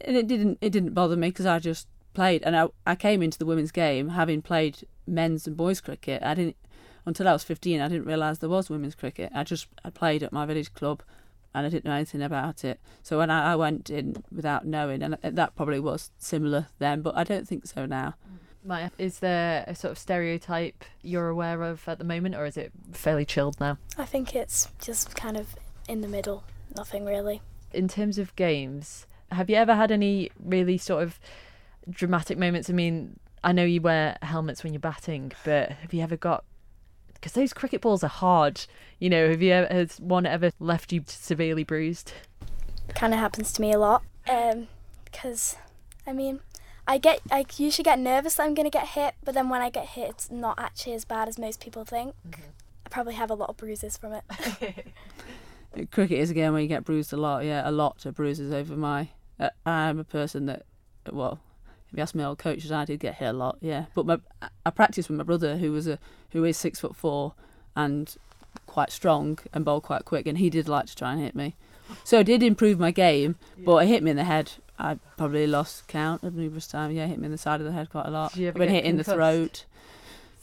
and 0.00 0.16
it 0.16 0.26
didn't 0.26 0.58
it 0.60 0.70
didn't 0.70 0.94
bother 0.94 1.16
me 1.16 1.28
because 1.28 1.46
I 1.46 1.58
just 1.58 1.88
played, 2.14 2.42
and 2.44 2.56
I 2.56 2.68
I 2.86 2.94
came 2.94 3.22
into 3.22 3.38
the 3.38 3.46
women's 3.46 3.72
game 3.72 4.10
having 4.10 4.42
played 4.42 4.86
men's 5.06 5.46
and 5.46 5.56
boys 5.56 5.80
cricket. 5.80 6.22
I 6.22 6.34
didn't 6.34 6.56
until 7.04 7.26
I 7.28 7.32
was 7.32 7.44
fifteen. 7.44 7.80
I 7.80 7.88
didn't 7.88 8.06
realise 8.06 8.38
there 8.38 8.48
was 8.48 8.70
women's 8.70 8.94
cricket. 8.94 9.32
I 9.34 9.42
just 9.44 9.66
I 9.84 9.90
played 9.90 10.22
at 10.22 10.32
my 10.32 10.46
village 10.46 10.72
club, 10.74 11.02
and 11.54 11.66
I 11.66 11.68
didn't 11.68 11.84
know 11.86 11.94
anything 11.94 12.22
about 12.22 12.64
it. 12.64 12.80
So 13.02 13.18
when 13.18 13.30
I, 13.30 13.52
I 13.52 13.56
went 13.56 13.90
in 13.90 14.22
without 14.30 14.66
knowing, 14.66 15.02
and 15.02 15.16
that 15.22 15.56
probably 15.56 15.80
was 15.80 16.10
similar 16.18 16.66
then, 16.78 17.02
but 17.02 17.16
I 17.16 17.24
don't 17.24 17.48
think 17.48 17.66
so 17.66 17.86
now. 17.86 18.14
Mm. 18.30 18.38
Maya, 18.64 18.90
is 18.98 19.20
there 19.20 19.64
a 19.66 19.74
sort 19.74 19.92
of 19.92 19.98
stereotype 19.98 20.84
you're 21.02 21.28
aware 21.28 21.62
of 21.62 21.88
at 21.88 21.98
the 21.98 22.04
moment, 22.04 22.34
or 22.34 22.44
is 22.44 22.56
it 22.56 22.72
fairly 22.92 23.24
chilled 23.24 23.58
now? 23.60 23.78
I 23.96 24.04
think 24.04 24.34
it's 24.34 24.68
just 24.80 25.14
kind 25.16 25.36
of 25.36 25.56
in 25.88 26.00
the 26.00 26.08
middle. 26.08 26.44
Nothing 26.76 27.04
really. 27.06 27.40
in 27.72 27.88
terms 27.88 28.18
of 28.18 28.34
games, 28.36 29.06
have 29.30 29.50
you 29.50 29.56
ever 29.56 29.74
had 29.74 29.90
any 29.90 30.30
really 30.42 30.78
sort 30.78 31.02
of 31.02 31.18
dramatic 31.88 32.38
moments? 32.38 32.70
I 32.70 32.72
mean, 32.72 33.18
I 33.44 33.52
know 33.52 33.64
you 33.64 33.80
wear 33.80 34.16
helmets 34.22 34.64
when 34.64 34.72
you're 34.72 34.80
batting, 34.80 35.32
but 35.44 35.70
have 35.72 35.92
you 35.92 36.02
ever 36.02 36.16
got 36.16 36.44
because 37.20 37.32
those 37.32 37.52
cricket 37.52 37.80
balls 37.80 38.04
are 38.04 38.08
hard. 38.08 38.64
You 38.98 39.10
know, 39.10 39.28
have 39.28 39.42
you 39.42 39.52
ever 39.52 39.72
has 39.72 39.98
one 40.00 40.26
ever 40.26 40.52
left 40.58 40.92
you 40.92 41.04
severely 41.06 41.64
bruised? 41.64 42.12
Kind 42.94 43.12
of 43.12 43.20
happens 43.20 43.52
to 43.52 43.60
me 43.60 43.72
a 43.72 43.78
lot. 43.78 44.02
Um, 44.28 44.68
because 45.04 45.56
I 46.06 46.12
mean, 46.12 46.40
I 46.86 46.98
get 46.98 47.20
I 47.30 47.44
usually 47.56 47.84
get 47.84 47.98
nervous 47.98 48.34
that 48.34 48.44
I'm 48.44 48.54
gonna 48.54 48.70
get 48.70 48.88
hit, 48.88 49.14
but 49.24 49.34
then 49.34 49.48
when 49.48 49.60
I 49.60 49.70
get 49.70 49.86
hit, 49.86 50.10
it's 50.10 50.30
not 50.30 50.58
actually 50.58 50.94
as 50.94 51.04
bad 51.04 51.28
as 51.28 51.38
most 51.38 51.60
people 51.60 51.84
think. 51.84 52.14
I 52.88 52.88
probably 52.90 53.14
have 53.14 53.30
a 53.30 53.34
lot 53.34 53.50
of 53.50 53.56
bruises 53.56 53.96
from 53.96 54.14
it. 54.14 54.86
Cricket 55.90 56.18
is 56.18 56.30
a 56.30 56.34
game 56.34 56.52
where 56.52 56.62
you 56.62 56.68
get 56.68 56.84
bruised 56.84 57.12
a 57.12 57.16
lot. 57.16 57.44
Yeah, 57.44 57.68
a 57.68 57.70
lot 57.70 58.06
of 58.06 58.14
bruises 58.14 58.52
over 58.52 58.76
my. 58.76 59.10
Uh, 59.38 59.50
I'm 59.66 59.98
a 59.98 60.04
person 60.04 60.46
that, 60.46 60.64
well, 61.12 61.38
if 61.90 61.96
you 61.96 62.02
ask 62.02 62.14
my 62.14 62.24
old 62.24 62.38
coaches, 62.38 62.70
I 62.72 62.84
did 62.84 63.00
get 63.00 63.14
hit 63.16 63.28
a 63.28 63.32
lot. 63.32 63.58
Yeah, 63.60 63.86
but 63.94 64.06
my 64.06 64.18
I 64.66 64.70
practiced 64.70 65.08
with 65.08 65.18
my 65.18 65.24
brother, 65.24 65.56
who 65.56 65.72
was 65.72 65.86
a 65.88 65.98
who 66.30 66.44
is 66.44 66.56
six 66.56 66.80
foot 66.80 66.94
four, 66.96 67.34
and 67.76 68.14
quite 68.66 68.90
strong 68.92 69.38
and 69.52 69.64
bowled 69.64 69.82
quite 69.84 70.04
quick, 70.04 70.26
and 70.26 70.38
he 70.38 70.50
did 70.50 70.68
like 70.68 70.86
to 70.86 70.96
try 70.96 71.12
and 71.12 71.20
hit 71.22 71.34
me. 71.34 71.54
So 72.04 72.20
it 72.20 72.24
did 72.24 72.42
improve 72.42 72.78
my 72.78 72.90
game, 72.90 73.36
but 73.64 73.78
it 73.84 73.88
hit 73.88 74.02
me 74.02 74.10
in 74.10 74.16
the 74.16 74.24
head. 74.24 74.52
I 74.78 74.98
probably 75.16 75.46
lost 75.46 75.88
count 75.88 76.22
of 76.22 76.34
numerous 76.34 76.66
times. 76.66 76.94
Yeah, 76.94 77.06
hit 77.06 77.18
me 77.18 77.24
in 77.26 77.32
the 77.32 77.38
side 77.38 77.60
of 77.60 77.66
the 77.66 77.72
head 77.72 77.88
quite 77.90 78.06
a 78.06 78.10
lot. 78.10 78.38
I've 78.38 78.54
been 78.54 78.68
hit 78.68 78.84
in 78.84 78.96
the 78.98 79.04
concussed? 79.04 79.16
throat. 79.16 79.64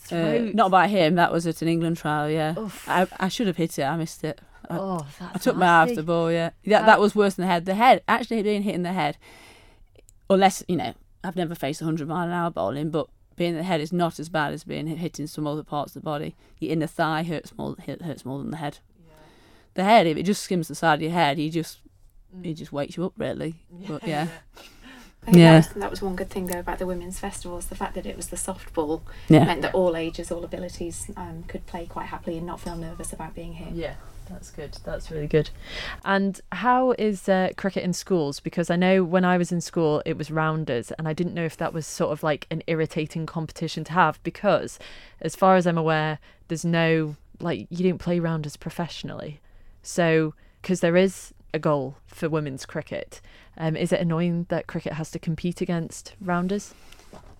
Uh, 0.06 0.08
Throat. 0.08 0.56
not 0.56 0.70
by 0.72 0.88
him. 0.88 1.16
That 1.16 1.32
was 1.32 1.48
at 1.48 1.62
an 1.62 1.68
England 1.68 1.98
trial. 1.98 2.30
Yeah, 2.30 2.56
Oof. 2.58 2.88
I 2.90 3.08
I 3.20 3.28
should 3.28 3.48
have 3.48 3.58
hit 3.58 3.78
it. 3.80 3.84
I 3.84 3.96
missed 3.98 4.24
it. 4.24 4.42
I- 4.70 4.78
oh, 4.78 5.06
that's 5.20 5.36
I 5.36 5.40
took 5.40 5.56
my 5.56 5.66
eye 5.68 5.82
off 5.84 5.96
the 5.96 6.04
ball. 6.04 6.32
Yeah, 6.32 6.50
that 6.50 6.70
That- 6.70 6.86
that 6.88 7.00
was 7.00 7.16
worse 7.16 7.36
than 7.36 7.44
the 7.46 7.52
head. 7.52 7.66
The 7.66 7.76
head 7.76 8.02
actually 8.08 8.42
being 8.44 8.64
hit 8.64 8.74
in 8.76 8.82
the 8.84 8.94
head, 8.94 9.18
unless 10.30 10.64
you 10.68 10.76
know, 10.76 10.94
I've 11.26 11.36
never 11.36 11.56
faced 11.56 11.82
a 11.82 11.86
hundred 11.86 12.08
mile 12.08 12.28
an 12.28 12.34
hour 12.34 12.50
bowling, 12.50 12.90
but 12.90 13.08
being 13.36 13.52
in 13.52 13.58
the 13.58 13.64
head 13.64 13.82
is 13.82 13.92
not 13.92 14.20
as 14.20 14.30
bad 14.30 14.54
as 14.54 14.64
being 14.64 14.88
hit, 14.88 14.98
hit 15.00 15.20
in 15.20 15.28
some 15.28 15.46
other 15.48 15.64
parts 15.64 15.96
of 15.96 16.02
the 16.02 16.06
body. 16.06 16.36
Your 16.60 16.72
inner 16.72 16.88
thigh 16.88 17.24
hurts 17.24 17.58
more 17.58 17.76
hurts 17.86 18.26
more 18.26 18.40
than 18.40 18.52
the 18.52 18.58
head. 18.58 18.80
The 19.74 19.84
head, 19.84 20.08
if 20.08 20.16
it 20.16 20.24
just 20.24 20.42
skims 20.44 20.70
the 20.70 20.76
side 20.76 20.96
of 20.96 21.02
your 21.02 21.12
head, 21.12 21.38
you 21.38 21.50
just 21.50 21.80
it 22.44 22.54
just 22.54 22.72
wakes 22.72 22.96
you 22.98 23.06
up 23.06 23.14
really. 23.18 23.56
But 23.88 24.08
yeah, 24.08 24.28
Yeah. 25.28 25.54
that, 25.54 25.58
was, 25.58 25.82
that 25.82 25.90
was 25.90 26.02
one 26.02 26.16
good 26.16 26.30
thing 26.30 26.46
though 26.46 26.60
about 26.60 26.80
the 26.80 26.86
women's 26.86 27.20
festivals. 27.20 27.66
The 27.66 27.76
fact 27.76 27.96
that 27.96 28.06
it 28.06 28.16
was 28.16 28.28
the 28.28 28.36
softball 28.38 29.02
yeah. 29.28 29.44
meant 29.46 29.62
that 29.64 29.74
all 29.74 29.96
ages, 29.98 30.32
all 30.32 30.44
abilities 30.46 31.12
um, 31.18 31.44
could 31.48 31.66
play 31.66 31.88
quite 31.88 32.06
happily 32.08 32.38
and 32.38 32.46
not 32.46 32.60
feel 32.62 32.76
nervous 32.78 33.12
about 33.12 33.36
being 33.36 33.54
here. 33.54 33.70
Yeah, 33.74 33.96
that's 34.30 34.52
good. 34.52 34.78
That's 34.84 35.12
really 35.12 35.28
good. 35.28 35.50
And 36.04 36.40
how 36.52 36.92
is 36.92 37.30
uh, 37.30 37.50
cricket 37.58 37.84
in 37.84 37.94
schools? 37.94 38.40
Because 38.40 38.70
I 38.70 38.76
know 38.76 39.04
when 39.04 39.26
I 39.26 39.38
was 39.38 39.52
in 39.52 39.62
school, 39.62 40.02
it 40.06 40.18
was 40.18 40.32
rounders, 40.32 40.92
and 40.92 41.08
I 41.08 41.14
didn't 41.14 41.34
know 41.34 41.46
if 41.46 41.58
that 41.58 41.74
was 41.74 41.86
sort 41.86 42.12
of 42.12 42.24
like 42.24 42.48
an 42.50 42.64
irritating 42.68 43.26
competition 43.26 43.84
to 43.86 43.94
have. 43.94 44.22
Because, 44.24 44.80
as 45.22 45.36
far 45.36 45.56
as 45.56 45.68
I'm 45.68 45.78
aware, 45.78 46.20
there's 46.48 46.66
no 46.66 47.16
like 47.40 47.68
you 47.70 47.90
don't 47.90 48.00
play 48.00 48.20
rounders 48.20 48.58
professionally. 48.58 49.42
So, 49.82 50.34
because 50.62 50.80
there 50.80 50.98
is 50.98 51.34
a 51.54 51.60
goal 51.60 51.98
for 52.08 52.30
women's 52.30 52.66
cricket, 52.66 53.22
um, 53.58 53.76
is 53.76 53.92
it 53.92 54.02
annoying 54.02 54.46
that 54.50 54.68
cricket 54.68 54.94
has 54.94 55.12
to 55.12 55.20
compete 55.20 55.62
against 55.62 56.14
rounders? 56.20 56.74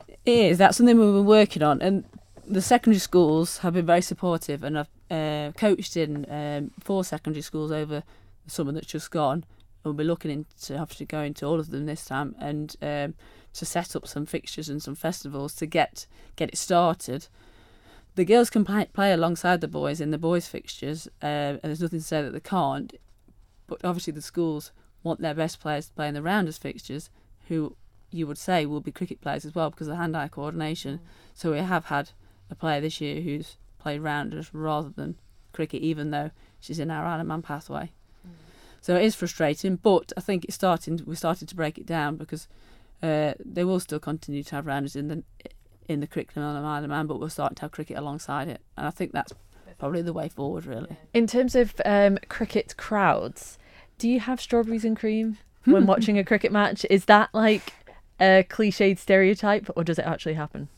It 0.08 0.20
is. 0.26 0.58
That's 0.58 0.78
something 0.78 0.98
we've 0.98 1.14
been 1.14 1.26
working 1.26 1.64
on, 1.64 1.82
and 1.82 2.06
the 2.48 2.62
secondary 2.62 3.00
schools 3.00 3.60
have 3.60 3.74
been 3.74 3.86
very 3.86 4.02
supportive, 4.02 4.64
and 4.64 4.80
I've 4.80 4.90
uh, 5.10 5.52
coached 5.58 5.98
in 5.98 6.26
um, 6.30 6.72
four 6.80 7.04
secondary 7.04 7.42
schools 7.42 7.72
over 7.72 8.04
the 8.44 8.52
summer 8.52 8.72
that's 8.72 8.88
just 8.88 9.12
gone. 9.12 9.46
We'll 9.84 9.94
be 9.94 10.04
looking 10.04 10.32
into 10.32 10.78
obviously 10.78 11.06
go 11.06 11.22
into 11.22 11.46
all 11.46 11.60
of 11.60 11.70
them 11.70 11.86
this 11.86 12.06
time, 12.06 12.36
and 12.40 12.76
um, 12.82 13.14
to 13.54 13.66
set 13.66 13.96
up 13.96 14.08
some 14.08 14.26
fixtures 14.26 14.70
and 14.70 14.82
some 14.82 14.96
festivals 14.96 15.54
to 15.56 15.66
get 15.66 16.08
get 16.36 16.50
it 16.50 16.58
started. 16.58 17.28
The 18.16 18.26
girls 18.26 18.50
can 18.50 18.64
play, 18.64 18.86
play 18.94 19.12
alongside 19.12 19.60
the 19.60 19.68
boys 19.68 20.00
in 20.00 20.12
the 20.12 20.18
boys' 20.18 20.48
fixtures, 20.48 21.08
uh, 21.22 21.26
and 21.26 21.62
there's 21.64 21.82
nothing 21.82 22.00
to 22.00 22.06
say 22.06 22.22
that 22.22 22.32
they 22.32 22.40
can't. 22.40 22.94
But 23.68 23.84
obviously, 23.84 24.14
the 24.14 24.22
schools 24.22 24.72
want 25.04 25.22
their 25.22 25.34
best 25.34 25.60
players 25.60 25.88
to 25.88 25.94
play 25.94 26.08
in 26.08 26.14
the 26.14 26.22
rounders 26.22 26.58
fixtures, 26.58 27.10
who 27.48 27.76
you 28.12 28.26
would 28.26 28.38
say 28.38 28.66
will 28.66 28.80
be 28.80 28.92
cricket 28.92 29.20
players 29.20 29.46
as 29.46 29.54
well 29.54 29.70
because 29.70 29.88
of 29.88 29.98
hand-eye 29.98 30.30
coordination. 30.30 31.02
So 31.34 31.52
we 31.52 31.60
have 31.60 31.86
had 31.86 32.12
a 32.50 32.56
player 32.56 32.82
this 32.82 33.02
year 33.02 33.22
who's 33.22 33.58
played 33.80 34.02
rounders 34.02 34.54
rather 34.54 34.90
than 34.90 35.16
cricket, 35.54 35.82
even 35.82 36.12
though 36.12 36.32
she's 36.60 36.80
in 36.80 36.92
our 36.92 37.06
Isle 37.06 37.22
of 37.22 37.28
Man 37.28 37.42
pathway. 37.42 37.92
So 38.82 38.96
it 38.96 39.04
is 39.04 39.16
frustrating, 39.16 39.78
but 39.78 40.14
I 40.16 40.22
think 40.22 40.46
it's 40.46 40.54
starting. 40.54 41.02
We 41.08 41.16
started 41.16 41.48
to 41.50 41.56
break 41.56 41.80
it 41.80 41.88
down 41.88 42.18
because 42.18 42.48
uh, 43.02 43.34
they 43.44 43.64
will 43.64 43.80
still 43.80 44.00
continue 44.00 44.44
to 44.44 44.56
have 44.56 44.68
rounders 44.68 44.96
in 44.96 45.08
the 45.08 45.24
in 45.88 46.00
the 46.00 46.08
curriculum 46.08 46.56
on 46.56 46.64
Isle 46.64 46.84
of 46.84 46.90
Man, 46.90 47.08
but 47.08 47.20
we're 47.20 47.30
starting 47.30 47.56
to 47.56 47.62
have 47.64 47.72
cricket 47.72 47.98
alongside 47.98 48.48
it, 48.48 48.62
and 48.78 48.86
I 48.86 48.92
think 48.92 49.12
that's 49.12 49.34
probably 49.78 50.02
the 50.02 50.14
way 50.14 50.30
forward, 50.30 50.66
really. 50.66 50.98
In 51.14 51.28
terms 51.28 51.56
of 51.56 51.74
um, 51.86 52.18
cricket 52.30 52.78
crowds, 52.78 53.58
do 53.98 54.10
you 54.10 54.20
have 54.20 54.40
strawberries 54.40 54.86
and 54.86 54.98
cream 54.98 55.38
when 55.66 55.86
watching 55.88 56.18
a 56.18 56.24
cricket 56.24 56.52
match? 56.52 56.86
Is 56.90 57.06
that 57.06 57.30
like 57.34 57.74
a 58.20 58.46
cliched 58.50 58.98
stereotype, 59.00 59.70
or 59.76 59.84
does 59.84 60.00
it 60.00 60.06
actually 60.06 60.36
happen? 60.36 60.70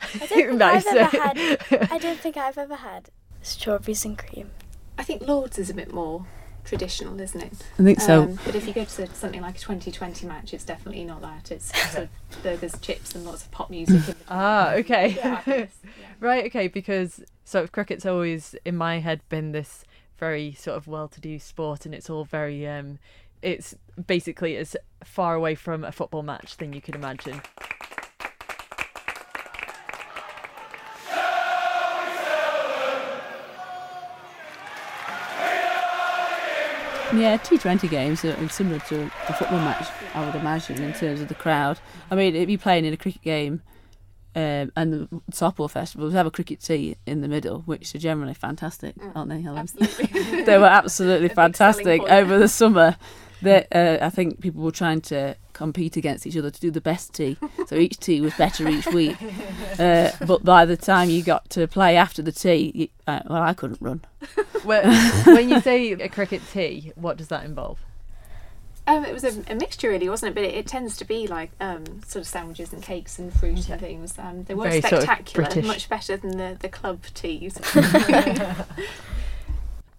I 0.00 0.18
don't 0.18 0.28
think 0.28 0.52
Nice. 0.52 0.86
I've 0.86 0.96
ever 0.96 1.16
had. 1.18 1.88
I 1.90 1.98
don't 1.98 2.18
think 2.18 2.36
I've 2.36 2.58
ever 2.58 2.76
had 2.76 3.10
strawberries 3.42 4.04
and 4.04 4.18
cream. 4.18 4.50
I 4.98 5.02
think 5.02 5.26
Lords 5.26 5.58
is 5.58 5.70
a 5.70 5.74
bit 5.74 5.92
more 5.92 6.26
traditional, 6.64 7.20
isn't 7.20 7.40
it? 7.40 7.52
I 7.78 7.82
think 7.82 8.00
so. 8.00 8.22
Um, 8.22 8.38
but 8.44 8.54
if 8.54 8.66
you 8.66 8.72
go 8.72 8.84
to 8.84 9.06
something 9.14 9.40
like 9.40 9.56
a 9.56 9.60
2020 9.60 10.26
match, 10.26 10.52
it's 10.52 10.64
definitely 10.64 11.04
not 11.04 11.20
that. 11.22 11.50
It's 11.50 11.66
sort 11.92 12.04
of 12.04 12.42
burgers, 12.42 12.78
chips, 12.80 13.14
and 13.14 13.24
lots 13.24 13.44
of 13.44 13.50
pop 13.52 13.70
music. 13.70 13.94
in 13.94 14.00
between. 14.00 14.16
Ah, 14.28 14.72
okay. 14.74 15.10
Yeah, 15.16 15.42
yeah. 15.46 15.66
right, 16.20 16.46
okay, 16.46 16.68
because 16.68 17.22
sort 17.44 17.64
of 17.64 17.72
cricket's 17.72 18.04
always 18.06 18.54
in 18.64 18.76
my 18.76 18.98
head 18.98 19.20
been 19.28 19.52
this 19.52 19.84
very 20.18 20.52
sort 20.54 20.76
of 20.76 20.86
well-to-do 20.88 21.38
sport, 21.38 21.86
and 21.86 21.94
it's 21.94 22.10
all 22.10 22.24
very 22.24 22.66
um, 22.66 22.98
it's 23.42 23.74
basically 24.06 24.56
as 24.56 24.76
far 25.04 25.34
away 25.34 25.54
from 25.54 25.84
a 25.84 25.92
football 25.92 26.22
match 26.22 26.56
than 26.56 26.72
you 26.72 26.80
could 26.80 26.94
imagine. 26.94 27.40
Yeah, 37.16 37.38
T20 37.38 37.88
games 37.88 38.24
are 38.24 38.48
similar 38.48 38.78
to 38.80 39.10
a 39.28 39.32
football 39.32 39.58
match, 39.58 39.88
I 40.14 40.24
would 40.24 40.34
imagine, 40.34 40.82
in 40.82 40.92
terms 40.92 41.20
of 41.20 41.28
the 41.28 41.34
crowd. 41.34 41.78
I 42.10 42.14
mean, 42.14 42.36
if 42.36 42.48
you're 42.48 42.58
playing 42.58 42.84
in 42.84 42.92
a 42.92 42.96
cricket 42.96 43.22
game 43.22 43.62
um, 44.34 44.70
and 44.76 44.92
the 44.92 45.08
softball 45.32 45.70
festivals 45.70 46.12
have 46.12 46.26
a 46.26 46.30
cricket 46.30 46.60
tea 46.60 46.96
in 47.06 47.22
the 47.22 47.28
middle, 47.28 47.60
which 47.62 47.94
are 47.94 47.98
generally 47.98 48.34
fantastic, 48.34 48.94
aren't 49.14 49.30
they, 49.30 49.40
Helen? 49.40 49.66
They 50.44 50.58
were 50.58 50.66
absolutely 50.66 51.26
A 51.26 51.28
big 51.30 51.34
selling 51.36 51.52
fantastic 51.52 52.02
over 52.02 52.38
the 52.38 52.48
summer. 52.48 52.96
That 53.42 53.66
uh, 53.70 53.98
I 54.00 54.10
think 54.10 54.40
people 54.40 54.62
were 54.62 54.72
trying 54.72 55.02
to 55.02 55.36
compete 55.52 55.96
against 55.96 56.26
each 56.26 56.36
other 56.36 56.50
to 56.50 56.60
do 56.60 56.70
the 56.70 56.80
best 56.80 57.14
tea. 57.14 57.36
So 57.66 57.76
each 57.76 57.98
tea 57.98 58.20
was 58.20 58.34
better 58.34 58.68
each 58.68 58.86
week. 58.88 59.16
Uh, 59.78 60.10
but 60.26 60.42
by 60.42 60.64
the 60.64 60.76
time 60.76 61.10
you 61.10 61.22
got 61.22 61.50
to 61.50 61.66
play 61.66 61.98
after 61.98 62.22
the 62.22 62.32
tea, 62.32 62.72
you, 62.74 62.88
uh, 63.06 63.20
well, 63.28 63.42
I 63.42 63.52
couldn't 63.52 63.82
run. 63.82 64.00
When, 64.62 64.88
when 65.26 65.50
you 65.50 65.60
say 65.60 65.92
a 65.92 66.08
cricket 66.08 66.40
tea, 66.50 66.92
what 66.94 67.18
does 67.18 67.28
that 67.28 67.44
involve? 67.44 67.78
Um, 68.86 69.04
it 69.04 69.12
was 69.12 69.24
a, 69.24 69.42
a 69.50 69.54
mixture, 69.54 69.90
really, 69.90 70.08
wasn't 70.08 70.30
it? 70.30 70.34
But 70.34 70.44
it, 70.44 70.54
it 70.54 70.66
tends 70.66 70.96
to 70.96 71.04
be 71.04 71.26
like 71.26 71.50
um, 71.60 71.84
sort 72.06 72.22
of 72.22 72.26
sandwiches 72.26 72.72
and 72.72 72.82
cakes 72.82 73.18
and 73.18 73.32
fruit 73.32 73.68
and 73.68 73.80
things. 73.80 74.18
Um, 74.18 74.44
they 74.44 74.54
were 74.54 74.64
Very 74.64 74.80
sort 74.80 74.94
of 74.94 75.02
spectacular, 75.02 75.66
much 75.66 75.88
better 75.88 76.16
than 76.16 76.38
the, 76.38 76.56
the 76.58 76.68
club 76.68 77.02
teas. 77.12 77.60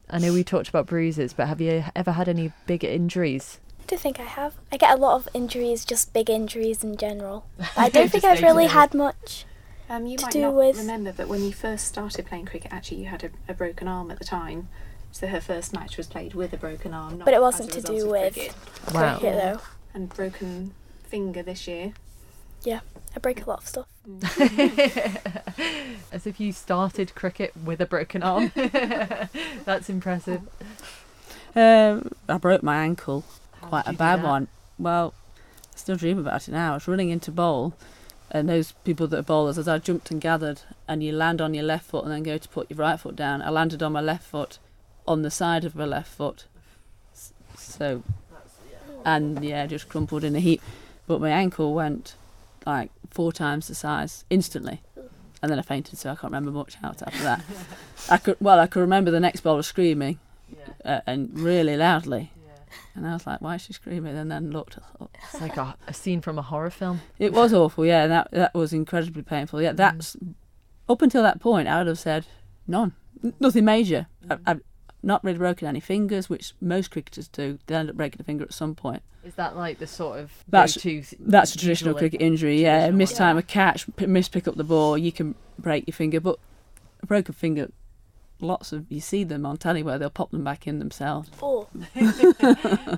I 0.09 0.19
know 0.19 0.33
we 0.33 0.43
talked 0.43 0.69
about 0.69 0.85
bruises, 0.87 1.33
but 1.33 1.47
have 1.47 1.59
you 1.61 1.83
ever 1.95 2.11
had 2.13 2.29
any 2.29 2.53
big 2.65 2.83
injuries? 2.83 3.59
I 3.81 3.83
don't 3.87 3.99
think 3.99 4.19
I 4.19 4.23
have. 4.23 4.55
I 4.71 4.77
get 4.77 4.93
a 4.93 4.97
lot 4.97 5.15
of 5.15 5.27
injuries, 5.33 5.83
just 5.85 6.13
big 6.13 6.29
injuries 6.29 6.83
in 6.83 6.97
general. 6.97 7.45
But 7.57 7.69
I 7.77 7.89
don't 7.89 8.09
think 8.11 8.23
I've 8.23 8.41
really 8.41 8.67
had 8.67 8.93
much. 8.93 9.45
Um, 9.89 10.05
you 10.05 10.17
To 10.17 10.23
might 10.25 10.31
do 10.33 10.41
not 10.41 10.53
with- 10.53 10.77
remember, 10.77 11.13
but 11.13 11.27
when 11.27 11.43
you 11.43 11.53
first 11.53 11.87
started 11.87 12.25
playing 12.25 12.45
cricket, 12.45 12.71
actually, 12.73 12.97
you 12.99 13.05
had 13.05 13.23
a, 13.23 13.29
a 13.49 13.53
broken 13.53 13.87
arm 13.87 14.11
at 14.11 14.19
the 14.19 14.25
time. 14.25 14.67
So 15.11 15.27
her 15.27 15.39
first 15.41 15.73
match 15.73 15.95
was 15.97 16.07
played 16.07 16.33
with 16.33 16.51
a 16.53 16.57
broken 16.57 16.93
arm. 16.93 17.17
Not 17.19 17.25
But 17.25 17.33
it 17.33 17.41
wasn't 17.41 17.71
to 17.71 17.81
do 17.81 18.09
with 18.09 18.33
cricket. 18.33 18.53
Wow. 18.93 19.17
cricket 19.19 19.35
though. 19.41 19.61
And 19.93 20.09
broken 20.09 20.73
finger 21.03 21.41
this 21.41 21.67
year. 21.67 21.93
I 23.17 23.19
break 23.19 23.43
a 23.43 23.49
lot 23.49 23.63
of 23.63 23.67
stuff. 23.67 23.87
As 26.11 26.27
if 26.27 26.39
you 26.39 26.51
started 26.51 27.15
cricket 27.15 27.51
with 27.65 27.81
a 27.81 27.87
broken 27.87 28.21
arm. 28.21 28.51
That's 29.65 29.89
impressive. 29.89 30.41
Um, 31.55 32.11
I 32.29 32.37
broke 32.37 32.61
my 32.61 32.83
ankle, 32.83 33.25
How 33.59 33.69
quite 33.69 33.87
a 33.87 33.93
bad 33.93 34.21
one. 34.21 34.49
Well, 34.77 35.15
I 35.73 35.77
still 35.77 35.95
dream 35.95 36.19
about 36.19 36.47
it 36.47 36.51
now. 36.51 36.71
I 36.71 36.73
was 36.75 36.87
running 36.87 37.09
into 37.09 37.31
bowl, 37.31 37.73
and 38.29 38.47
those 38.47 38.73
people 38.83 39.07
that 39.07 39.17
are 39.17 39.23
bowlers, 39.23 39.57
as 39.57 39.67
I 39.67 39.79
jumped 39.79 40.11
and 40.11 40.21
gathered, 40.21 40.61
and 40.87 41.03
you 41.03 41.11
land 41.11 41.41
on 41.41 41.55
your 41.55 41.63
left 41.63 41.89
foot 41.89 42.03
and 42.03 42.13
then 42.13 42.21
go 42.21 42.37
to 42.37 42.49
put 42.49 42.69
your 42.69 42.77
right 42.77 42.99
foot 42.99 43.15
down. 43.15 43.41
I 43.41 43.49
landed 43.49 43.81
on 43.81 43.93
my 43.93 44.01
left 44.01 44.27
foot, 44.27 44.59
on 45.07 45.23
the 45.23 45.31
side 45.31 45.65
of 45.65 45.75
my 45.75 45.85
left 45.85 46.13
foot. 46.13 46.45
So, 47.57 48.03
and 49.03 49.43
yeah, 49.43 49.65
just 49.65 49.89
crumpled 49.89 50.23
in 50.23 50.35
a 50.35 50.39
heap. 50.39 50.61
But 51.07 51.19
my 51.19 51.31
ankle 51.31 51.73
went 51.73 52.13
like 52.67 52.91
four 53.09 53.31
times 53.31 53.67
the 53.67 53.75
size 53.75 54.25
instantly, 54.29 54.81
and 55.41 55.49
then 55.51 55.57
I 55.57 55.61
fainted. 55.61 55.97
So 55.97 56.11
I 56.11 56.15
can't 56.15 56.25
remember 56.31 56.51
much 56.51 56.77
else 56.83 57.01
after 57.01 57.23
that. 57.23 57.41
I 58.09 58.17
could 58.17 58.37
well, 58.39 58.59
I 58.59 58.67
could 58.67 58.81
remember 58.81 59.09
the 59.11 59.19
next 59.19 59.41
ball 59.41 59.53
bowler 59.53 59.63
screaming 59.63 60.19
uh, 60.85 61.01
and 61.07 61.37
really 61.39 61.75
loudly. 61.77 62.31
And 62.95 63.07
I 63.07 63.13
was 63.13 63.25
like, 63.27 63.41
why 63.41 63.55
is 63.55 63.61
she 63.61 63.73
screaming? 63.73 64.17
And 64.17 64.29
then 64.31 64.51
looked, 64.51 64.77
I 64.77 64.97
thought, 64.97 65.15
It's 65.31 65.39
like 65.41 65.55
a, 65.57 65.75
a 65.87 65.93
scene 65.93 66.19
from 66.19 66.37
a 66.37 66.41
horror 66.41 66.69
film. 66.71 67.01
it 67.19 67.31
was 67.31 67.53
awful, 67.53 67.85
yeah, 67.85 68.03
and 68.03 68.11
that, 68.11 68.27
that 68.31 68.53
was 68.55 68.73
incredibly 68.73 69.21
painful. 69.21 69.61
Yeah, 69.61 69.71
that's, 69.71 70.17
up 70.89 71.01
until 71.01 71.21
that 71.23 71.39
point, 71.39 71.67
I 71.67 71.77
would 71.77 71.87
have 71.87 71.99
said 71.99 72.25
none, 72.67 72.93
N- 73.23 73.33
nothing 73.39 73.65
major. 73.65 74.07
I, 74.29 74.37
I've 74.47 74.61
not 75.07 75.23
really 75.23 75.37
broken 75.39 75.67
any 75.67 75.79
fingers, 75.79 76.29
which 76.29 76.53
most 76.61 76.91
cricketers 76.91 77.27
do. 77.29 77.57
They 77.67 77.75
end 77.75 77.89
up 77.89 77.95
breaking 77.95 78.19
a 78.21 78.23
finger 78.23 78.43
at 78.43 78.53
some 78.53 78.75
point. 78.75 79.01
Is 79.23 79.33
that 79.35 79.55
like 79.55 79.79
the 79.79 79.87
sort 79.87 80.19
of 80.19 80.31
That's- 80.47 80.73
That's 81.19 81.55
a 81.55 81.57
traditional 81.57 81.93
cricket 81.95 82.21
injury, 82.21 82.61
yeah. 82.61 82.91
Miss 82.91 83.11
one. 83.13 83.17
time 83.17 83.37
a 83.37 83.41
catch, 83.41 83.85
p- 83.95 84.05
miss 84.05 84.27
pick 84.29 84.47
up 84.47 84.55
the 84.55 84.63
ball, 84.63 84.97
you 84.97 85.11
can 85.11 85.35
break 85.57 85.87
your 85.87 85.93
finger, 85.93 86.19
but 86.19 86.37
a 87.01 87.05
broken 87.05 87.33
finger, 87.33 87.71
lots 88.39 88.71
of, 88.71 88.85
you 88.89 88.99
see 89.01 89.23
them 89.23 89.45
on 89.45 89.57
telly 89.57 89.81
where 89.83 89.97
they'll 89.97 90.09
pop 90.09 90.31
them 90.31 90.43
back 90.43 90.67
in 90.67 90.79
themselves. 90.79 91.29
Oh, 91.41 91.67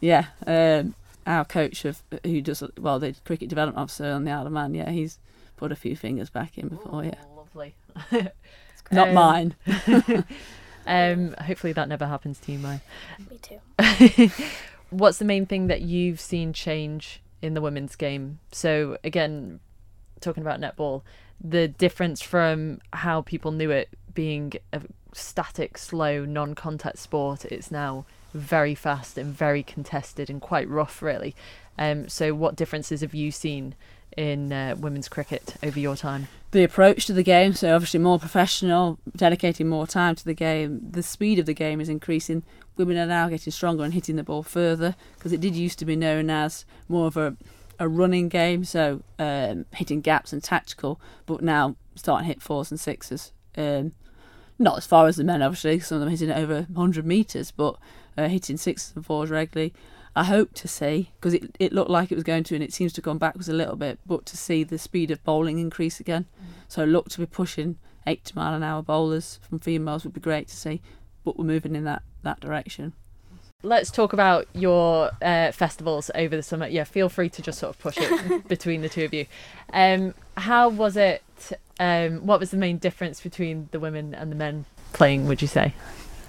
Yeah, 0.00 0.26
um, 0.46 0.94
our 1.26 1.44
coach 1.44 1.84
of 1.84 2.02
who 2.24 2.40
does 2.40 2.62
well, 2.78 2.98
the 2.98 3.14
cricket 3.26 3.48
development 3.50 3.78
officer 3.82 4.06
on 4.12 4.24
the 4.24 4.30
Isle 4.30 4.46
of 4.46 4.52
Man. 4.52 4.72
Yeah, 4.74 4.90
he's 4.90 5.18
put 5.58 5.70
a 5.72 5.76
few 5.76 5.94
fingers 5.96 6.30
back 6.30 6.56
in 6.56 6.68
before. 6.68 7.04
Yeah, 7.04 7.14
Oh, 7.30 7.44
lovely. 7.54 7.74
not 8.90 9.08
Um, 9.08 9.14
mine. 9.14 9.54
Um, 10.90 11.34
hopefully 11.40 11.72
that 11.74 11.88
never 11.88 12.04
happens 12.04 12.40
to 12.40 12.52
you, 12.52 12.58
Maya. 12.58 12.80
me 13.30 13.38
too. 13.38 14.30
What's 14.90 15.18
the 15.18 15.24
main 15.24 15.46
thing 15.46 15.68
that 15.68 15.82
you've 15.82 16.20
seen 16.20 16.52
change 16.52 17.22
in 17.40 17.54
the 17.54 17.60
women's 17.60 17.94
game? 17.94 18.40
So 18.50 18.98
again, 19.04 19.60
talking 20.20 20.42
about 20.42 20.60
netball, 20.60 21.02
the 21.40 21.68
difference 21.68 22.20
from 22.20 22.80
how 22.92 23.22
people 23.22 23.52
knew 23.52 23.70
it 23.70 23.88
being 24.12 24.54
a 24.72 24.82
static, 25.12 25.78
slow, 25.78 26.24
non-contact 26.24 26.98
sport, 26.98 27.44
it's 27.44 27.70
now 27.70 28.04
very 28.34 28.74
fast 28.74 29.16
and 29.16 29.32
very 29.32 29.62
contested 29.62 30.28
and 30.28 30.40
quite 30.40 30.68
rough, 30.68 31.02
really. 31.02 31.36
Um, 31.78 32.08
so 32.08 32.34
what 32.34 32.56
differences 32.56 33.00
have 33.00 33.14
you 33.14 33.30
seen 33.30 33.76
in 34.16 34.52
uh, 34.52 34.76
women's 34.78 35.08
cricket 35.08 35.56
over 35.62 35.78
your 35.78 35.96
time? 35.96 36.28
The 36.52 36.64
approach 36.64 37.06
to 37.06 37.12
the 37.12 37.22
game, 37.22 37.54
so 37.54 37.74
obviously 37.74 38.00
more 38.00 38.18
professional, 38.18 38.98
dedicating 39.14 39.68
more 39.68 39.86
time 39.86 40.16
to 40.16 40.24
the 40.24 40.34
game. 40.34 40.80
The 40.90 41.02
speed 41.02 41.38
of 41.38 41.46
the 41.46 41.54
game 41.54 41.80
is 41.80 41.88
increasing. 41.88 42.42
Women 42.76 42.96
are 42.96 43.06
now 43.06 43.28
getting 43.28 43.52
stronger 43.52 43.84
and 43.84 43.94
hitting 43.94 44.16
the 44.16 44.24
ball 44.24 44.42
further 44.42 44.96
because 45.16 45.32
it 45.32 45.40
did 45.40 45.54
used 45.54 45.78
to 45.78 45.84
be 45.84 45.96
known 45.96 46.28
as 46.28 46.64
more 46.88 47.06
of 47.06 47.16
a 47.16 47.36
a 47.80 47.88
running 47.88 48.28
game, 48.28 48.62
so 48.62 49.02
um, 49.18 49.64
hitting 49.72 50.02
gaps 50.02 50.34
and 50.34 50.44
tactical, 50.44 51.00
but 51.24 51.40
now 51.40 51.76
starting 51.96 52.24
to 52.24 52.34
hit 52.34 52.42
fours 52.42 52.70
and 52.70 52.78
sixes. 52.78 53.32
Um, 53.56 53.92
not 54.58 54.76
as 54.76 54.86
far 54.86 55.06
as 55.06 55.16
the 55.16 55.24
men, 55.24 55.40
obviously. 55.40 55.80
Some 55.80 55.96
of 55.96 56.00
them 56.00 56.10
hitting 56.10 56.28
it 56.28 56.36
over 56.36 56.66
100 56.70 57.06
metres, 57.06 57.50
but 57.50 57.76
uh, 58.18 58.28
hitting 58.28 58.58
sixes 58.58 58.92
and 58.94 59.04
fours 59.04 59.30
regularly. 59.30 59.72
I 60.14 60.24
hope 60.24 60.54
to 60.54 60.68
see, 60.68 61.10
because 61.16 61.34
it, 61.34 61.56
it 61.60 61.72
looked 61.72 61.90
like 61.90 62.10
it 62.10 62.16
was 62.16 62.24
going 62.24 62.44
to, 62.44 62.54
and 62.54 62.64
it 62.64 62.72
seems 62.72 62.92
to 62.94 62.98
have 62.98 63.04
gone 63.04 63.18
backwards 63.18 63.48
a 63.48 63.52
little 63.52 63.76
bit, 63.76 63.98
but 64.06 64.26
to 64.26 64.36
see 64.36 64.64
the 64.64 64.78
speed 64.78 65.10
of 65.10 65.22
bowling 65.22 65.58
increase 65.58 66.00
again. 66.00 66.26
So 66.68 66.84
look 66.84 67.08
to 67.10 67.20
be 67.20 67.26
pushing 67.26 67.78
80 68.06 68.32
mile 68.34 68.54
an 68.54 68.62
hour 68.62 68.82
bowlers 68.82 69.38
from 69.48 69.60
females 69.60 70.04
would 70.04 70.12
be 70.12 70.20
great 70.20 70.48
to 70.48 70.56
see, 70.56 70.80
but 71.24 71.38
we're 71.38 71.44
moving 71.44 71.76
in 71.76 71.84
that, 71.84 72.02
that 72.22 72.40
direction. 72.40 72.92
Let's 73.62 73.90
talk 73.90 74.12
about 74.12 74.48
your 74.54 75.10
uh, 75.20 75.52
festivals 75.52 76.10
over 76.14 76.34
the 76.34 76.42
summer. 76.42 76.66
Yeah, 76.66 76.84
feel 76.84 77.10
free 77.10 77.28
to 77.28 77.42
just 77.42 77.58
sort 77.58 77.74
of 77.74 77.78
push 77.78 77.98
it 77.98 78.48
between 78.48 78.80
the 78.80 78.88
two 78.88 79.04
of 79.04 79.12
you. 79.12 79.26
Um, 79.72 80.14
how 80.36 80.70
was 80.70 80.96
it? 80.96 81.22
Um, 81.78 82.26
what 82.26 82.40
was 82.40 82.50
the 82.50 82.56
main 82.56 82.78
difference 82.78 83.20
between 83.20 83.68
the 83.70 83.78
women 83.78 84.14
and 84.14 84.32
the 84.32 84.36
men 84.36 84.64
playing? 84.94 85.26
Would 85.26 85.42
you 85.42 85.48
say? 85.48 85.74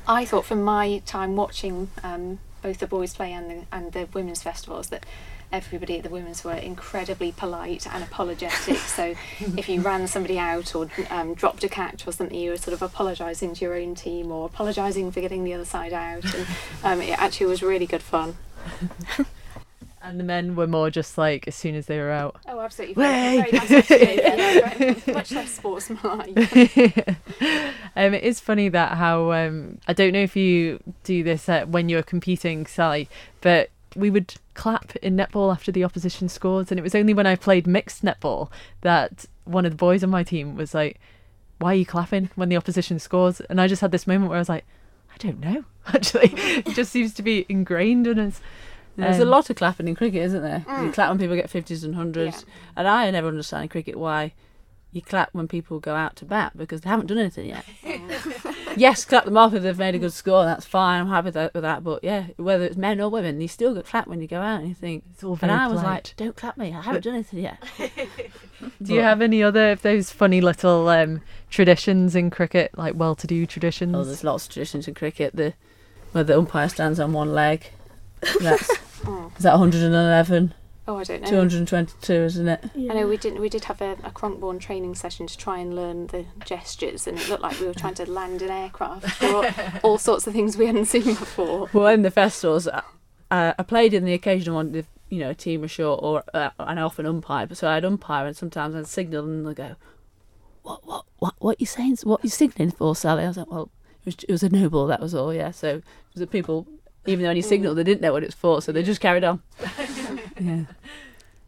I 0.07 0.25
thought 0.25 0.45
from 0.45 0.61
my 0.61 1.01
time 1.05 1.37
watching 1.37 1.89
um, 2.03 2.39
both 2.61 2.79
the 2.79 2.87
boys 2.87 3.13
play 3.13 3.33
and 3.33 3.49
the, 3.49 3.65
and 3.71 3.91
the 3.91 4.07
women's 4.13 4.43
festivals 4.43 4.89
that 4.89 5.05
everybody 5.51 5.97
at 5.97 6.03
the 6.03 6.09
women's 6.09 6.43
were 6.43 6.53
incredibly 6.53 7.31
polite 7.31 7.85
and 7.85 8.03
apologetic. 8.03 8.77
so 8.77 9.15
if 9.57 9.67
you 9.67 9.81
ran 9.81 10.07
somebody 10.07 10.39
out 10.39 10.73
or 10.75 10.89
um, 11.09 11.33
dropped 11.33 11.63
a 11.63 11.69
catch 11.69 12.07
or 12.07 12.11
something, 12.11 12.37
you 12.37 12.51
were 12.51 12.57
sort 12.57 12.73
of 12.73 12.81
apologising 12.81 13.53
to 13.55 13.65
your 13.65 13.75
own 13.75 13.95
team 13.95 14.31
or 14.31 14.45
apologising 14.45 15.11
for 15.11 15.21
getting 15.21 15.43
the 15.43 15.53
other 15.53 15.65
side 15.65 15.93
out. 15.93 16.23
And 16.33 16.47
um, 16.83 17.01
it 17.01 17.19
actually 17.19 17.47
was 17.47 17.61
really 17.61 17.85
good 17.85 18.03
fun. 18.03 18.37
And 20.03 20.19
the 20.19 20.23
men 20.23 20.55
were 20.55 20.65
more 20.67 20.89
just 20.89 21.17
like 21.17 21.47
as 21.47 21.55
soon 21.55 21.75
as 21.75 21.85
they 21.85 21.99
were 21.99 22.09
out. 22.09 22.37
Oh, 22.47 22.59
absolutely. 22.59 23.01
Way! 23.03 23.37
Very, 23.37 23.51
very 23.51 23.51
nice 23.51 23.71
attitude, 23.71 24.19
yeah, 24.23 24.73
very- 24.73 25.13
much 25.13 25.31
less 25.39 25.51
sportsmanlike. 25.51 26.37
um, 27.95 28.13
it 28.13 28.23
is 28.23 28.39
funny 28.39 28.67
that 28.69 28.97
how 28.97 29.31
um, 29.31 29.77
I 29.87 29.93
don't 29.93 30.11
know 30.13 30.21
if 30.21 30.35
you 30.35 30.79
do 31.03 31.23
this 31.23 31.47
uh, 31.47 31.65
when 31.65 31.87
you're 31.87 32.01
competing, 32.03 32.65
Sally, 32.65 33.09
but 33.41 33.69
we 33.95 34.09
would 34.09 34.33
clap 34.53 34.95
in 34.97 35.15
netball 35.15 35.51
after 35.51 35.71
the 35.71 35.83
opposition 35.83 36.29
scores, 36.29 36.71
and 36.71 36.79
it 36.79 36.83
was 36.83 36.95
only 36.95 37.13
when 37.13 37.27
I 37.27 37.35
played 37.35 37.67
mixed 37.67 38.03
netball 38.03 38.49
that 38.81 39.25
one 39.45 39.65
of 39.65 39.71
the 39.71 39.77
boys 39.77 40.03
on 40.03 40.09
my 40.09 40.23
team 40.23 40.55
was 40.55 40.73
like, 40.73 40.99
"Why 41.59 41.73
are 41.73 41.75
you 41.77 41.85
clapping 41.85 42.29
when 42.35 42.49
the 42.49 42.57
opposition 42.57 42.97
scores?" 42.99 43.39
And 43.41 43.61
I 43.61 43.67
just 43.67 43.81
had 43.81 43.91
this 43.91 44.07
moment 44.07 44.29
where 44.29 44.37
I 44.37 44.41
was 44.41 44.49
like, 44.49 44.65
"I 45.13 45.17
don't 45.17 45.39
know." 45.39 45.65
Actually, 45.87 46.31
it 46.35 46.73
just 46.75 46.91
seems 46.91 47.13
to 47.15 47.21
be 47.21 47.45
ingrained 47.49 48.07
in 48.07 48.17
us. 48.17 48.39
There's 48.97 49.19
a 49.19 49.23
Um, 49.23 49.29
lot 49.29 49.49
of 49.49 49.55
clapping 49.55 49.87
in 49.87 49.95
cricket, 49.95 50.21
isn't 50.23 50.41
there? 50.43 50.63
You 50.67 50.89
Mm. 50.89 50.93
clap 50.93 51.09
when 51.09 51.17
people 51.19 51.35
get 51.35 51.49
50s 51.49 51.83
and 51.83 51.93
100s. 51.95 52.45
Yeah. 52.47 52.53
And 52.77 52.87
I 52.87 53.09
never 53.11 53.27
understand 53.29 53.63
in 53.63 53.69
cricket 53.69 53.97
why 53.97 54.33
you 54.91 55.01
clap 55.01 55.29
when 55.33 55.47
people 55.47 55.79
go 55.79 55.95
out 55.95 56.17
to 56.17 56.25
bat 56.25 56.51
because 56.57 56.81
they 56.81 56.89
haven't 56.89 57.05
done 57.07 57.17
anything 57.17 57.45
yet. 57.47 57.63
yes, 58.75 59.05
clap 59.05 59.23
them 59.23 59.37
off 59.37 59.53
if 59.53 59.63
they've 59.63 59.77
made 59.77 59.95
a 59.95 59.99
good 59.99 60.11
score, 60.11 60.43
that's 60.43 60.65
fine, 60.65 60.99
I'm 61.01 61.07
happy 61.07 61.25
with 61.25 61.33
that, 61.35 61.53
with 61.53 61.63
that. 61.63 61.81
But 61.83 62.03
yeah, 62.03 62.25
whether 62.35 62.65
it's 62.65 62.75
men 62.75 62.99
or 62.99 63.07
women, 63.09 63.39
you 63.39 63.47
still 63.47 63.73
get 63.73 63.85
clapped 63.85 64.09
when 64.09 64.19
you 64.19 64.27
go 64.27 64.41
out 64.41 64.59
and 64.59 64.67
you 64.67 64.75
think, 64.75 65.05
It's 65.13 65.23
all 65.23 65.35
very 65.37 65.49
and 65.51 65.57
very 65.59 65.65
I 65.69 65.71
was 65.71 65.79
polite. 65.81 65.93
like, 66.09 66.13
don't 66.17 66.35
clap 66.35 66.57
me, 66.57 66.73
I 66.75 66.81
haven't 66.81 67.05
done 67.05 67.13
anything 67.13 67.39
yet. 67.39 67.63
Do 68.83 68.93
you 68.93 69.01
have 69.01 69.21
any 69.21 69.41
other 69.41 69.71
of 69.71 69.81
those 69.81 70.11
funny 70.11 70.41
little 70.41 70.87
um, 70.89 71.21
traditions 71.49 72.15
in 72.15 72.29
cricket, 72.29 72.77
like 72.77 72.93
well-to-do 72.95 73.45
traditions? 73.45 73.95
Oh, 73.95 74.03
there's 74.03 74.23
lots 74.25 74.45
of 74.47 74.51
traditions 74.53 74.87
in 74.87 74.93
cricket. 74.93 75.35
The 75.35 75.53
where 76.11 76.23
the 76.25 76.37
umpire 76.37 76.67
stands 76.67 76.99
on 76.99 77.13
one 77.13 77.33
leg. 77.33 77.71
That's 78.41 78.69
Oh. 79.07 79.31
is 79.35 79.43
that 79.43 79.53
111, 79.53 80.53
Oh, 80.87 80.97
I 80.97 81.03
don't 81.03 81.21
know. 81.21 81.27
222, 81.29 82.13
isn't 82.13 82.47
it? 82.47 82.63
I 82.75 82.79
know 82.93 83.07
we 83.07 83.17
didn't. 83.17 83.39
we 83.39 83.49
did 83.49 83.63
have 83.65 83.81
a, 83.81 83.93
a 84.03 84.11
Cronkbourne 84.11 84.59
training 84.59 84.93
session 84.95 85.25
to 85.27 85.37
try 85.37 85.57
and 85.59 85.75
learn 85.75 86.07
the 86.07 86.25
gestures, 86.45 87.07
and 87.07 87.17
it 87.19 87.29
looked 87.29 87.41
like 87.43 87.59
we 87.59 87.67
were 87.67 87.73
trying 87.73 87.93
to 87.95 88.09
land 88.09 88.41
an 88.41 88.49
aircraft 88.51 89.23
or 89.23 89.35
all, 89.35 89.45
all 89.83 89.97
sorts 89.97 90.27
of 90.27 90.33
things 90.33 90.57
we 90.57 90.65
hadn't 90.67 90.85
seen 90.85 91.03
before. 91.03 91.69
Well, 91.73 91.87
in 91.87 92.01
the 92.01 92.11
festivals, 92.11 92.67
uh, 92.67 92.81
I 93.29 93.63
played 93.63 93.93
in 93.93 94.05
the 94.05 94.13
occasional 94.13 94.55
one 94.57 94.75
if 94.75 94.87
you 95.09 95.19
know 95.19 95.29
a 95.29 95.35
team 95.35 95.61
was 95.61 95.71
short, 95.71 95.99
or 96.03 96.23
uh, 96.33 96.49
and 96.59 96.79
I 96.79 96.83
often 96.83 97.05
umpire. 97.05 97.47
But 97.47 97.57
so 97.57 97.67
I'd 97.69 97.85
umpire, 97.85 98.25
and 98.27 98.35
sometimes 98.35 98.75
I'd 98.75 98.87
signal, 98.87 99.23
and 99.25 99.47
they'd 99.47 99.55
go, 99.55 99.75
"What, 100.63 100.85
what, 100.85 101.05
what, 101.19 101.35
what 101.39 101.51
are 101.53 101.59
you 101.59 101.65
saying? 101.67 101.97
What 102.03 102.21
are 102.21 102.27
you 102.27 102.29
signaling 102.29 102.71
for, 102.71 102.95
Sally?" 102.95 103.23
I 103.23 103.27
was 103.27 103.37
like, 103.37 103.51
"Well, 103.51 103.71
it 104.01 104.05
was, 104.05 104.15
it 104.27 104.31
was 104.31 104.43
a 104.43 104.49
no 104.49 104.69
ball. 104.69 104.87
That 104.87 104.99
was 104.99 105.13
all. 105.15 105.33
Yeah." 105.33 105.51
So 105.51 105.81
the 106.15 106.27
people, 106.27 106.67
even 107.05 107.23
though 107.25 107.33
he 107.33 107.41
signal 107.41 107.75
they 107.75 107.83
didn't 107.83 108.01
know 108.01 108.13
what 108.13 108.23
it's 108.23 108.35
for, 108.35 108.61
so 108.61 108.71
they 108.71 108.83
just 108.83 109.01
carried 109.01 109.23
on. 109.23 109.41
yeah. 110.39 110.65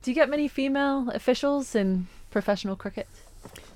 Do 0.02 0.12
you 0.12 0.16
get 0.16 0.30
many 0.30 0.48
female 0.48 1.10
officials 1.12 1.76
in 1.76 2.08
professional 2.32 2.76
cricket? 2.76 3.08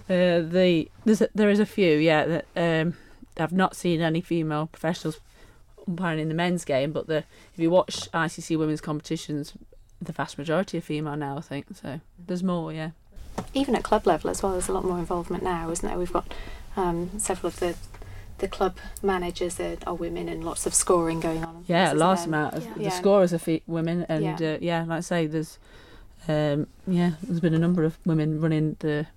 Uh, 0.10 0.40
the 0.42 0.90
there's 1.06 1.22
a, 1.22 1.30
there 1.36 1.50
is 1.50 1.60
a 1.60 1.66
few, 1.66 1.98
yeah. 1.98 2.26
That, 2.26 2.46
um, 2.56 2.98
I've 3.38 3.54
not 3.54 3.76
seen 3.76 4.02
any 4.02 4.22
female 4.22 4.68
professionals 4.68 5.20
umpiring 5.88 6.20
in 6.20 6.28
the 6.28 6.34
men's 6.34 6.66
game, 6.66 6.92
but 6.92 7.08
the 7.08 7.18
if 7.18 7.58
you 7.60 7.70
watch 7.70 8.12
ICC 8.12 8.58
women's 8.58 8.82
competitions, 8.82 9.54
the 10.02 10.12
vast 10.12 10.38
majority 10.38 10.78
are 10.78 10.82
female 10.82 11.16
now. 11.16 11.38
I 11.38 11.42
think 11.42 11.68
so. 11.74 12.02
There's 12.26 12.44
more, 12.44 12.74
yeah. 12.74 12.92
Even 13.54 13.76
at 13.76 13.84
club 13.84 14.08
level 14.08 14.30
as 14.30 14.42
well, 14.42 14.54
there's 14.54 14.68
a 14.68 14.74
lot 14.74 14.84
more 14.84 14.98
involvement 14.98 15.44
now, 15.44 15.70
isn't 15.70 15.88
there? 15.88 15.98
We've 15.98 16.12
got 16.12 16.34
um, 16.76 17.12
several 17.20 17.50
of 17.50 17.60
the 17.60 17.76
the 18.40 18.48
club 18.48 18.78
managers 19.02 19.60
are, 19.60 19.78
are 19.88 19.94
women, 19.96 20.30
and 20.30 20.44
lots 20.44 20.66
of 20.66 20.74
scoring 20.74 21.20
going 21.20 21.44
on. 21.44 21.64
Yeah, 21.68 21.86
This 21.86 21.94
is 21.94 22.00
large 22.00 22.20
them. 22.22 22.30
amount 22.34 22.54
of 22.56 22.64
Yeah. 22.66 22.74
the 22.76 22.84
Yeah. 22.84 22.90
scorers 22.90 23.34
are 23.34 23.38
fe- 23.40 23.64
women, 23.68 24.06
and 24.10 24.24
Yeah. 24.24 24.38
yeah. 24.40 24.54
Uh, 24.54 24.58
yeah, 24.62 24.80
like 24.84 24.98
I 24.98 25.02
say, 25.02 25.28
there's 25.28 25.58
um, 26.28 26.68
yeah, 26.86 27.12
there's 27.24 27.40
been 27.40 27.54
a 27.54 27.60
number 27.60 27.84
of 27.86 27.98
women 28.06 28.42
running 28.42 28.76
the 28.80 29.08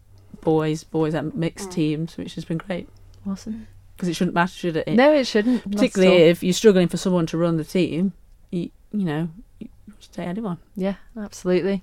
boys 0.42 0.85
boys 0.85 1.14
at 1.14 1.35
mixed 1.35 1.70
Mm. 1.70 1.72
teams, 1.72 2.16
which 2.16 2.35
has 2.37 2.44
been 2.44 2.59
great 2.59 2.88
Awesome. 3.26 3.66
because 3.96 4.09
it 4.09 4.14
shouldn't 4.14 4.35
matter, 4.35 4.52
should 4.52 4.76
it? 4.76 4.87
It- 4.87 4.94
No, 4.94 5.12
it 5.12 5.26
shouldn't. 5.26 5.68
particularly 5.70 6.16
if 6.22 6.42
you're 6.42 6.52
struggling 6.52 6.87
for 6.88 6.96
someone 6.98 7.26
to 7.26 7.37
run 7.37 7.56
the 7.56 7.64
team, 7.64 8.12
you, 8.52 8.70
you 8.92 9.04
know, 9.04 9.28
you 9.59 9.68
just 9.98 10.12
take 10.12 10.28
anyone. 10.28 10.59
Yeah, 10.76 10.94
absolutely. 11.18 11.83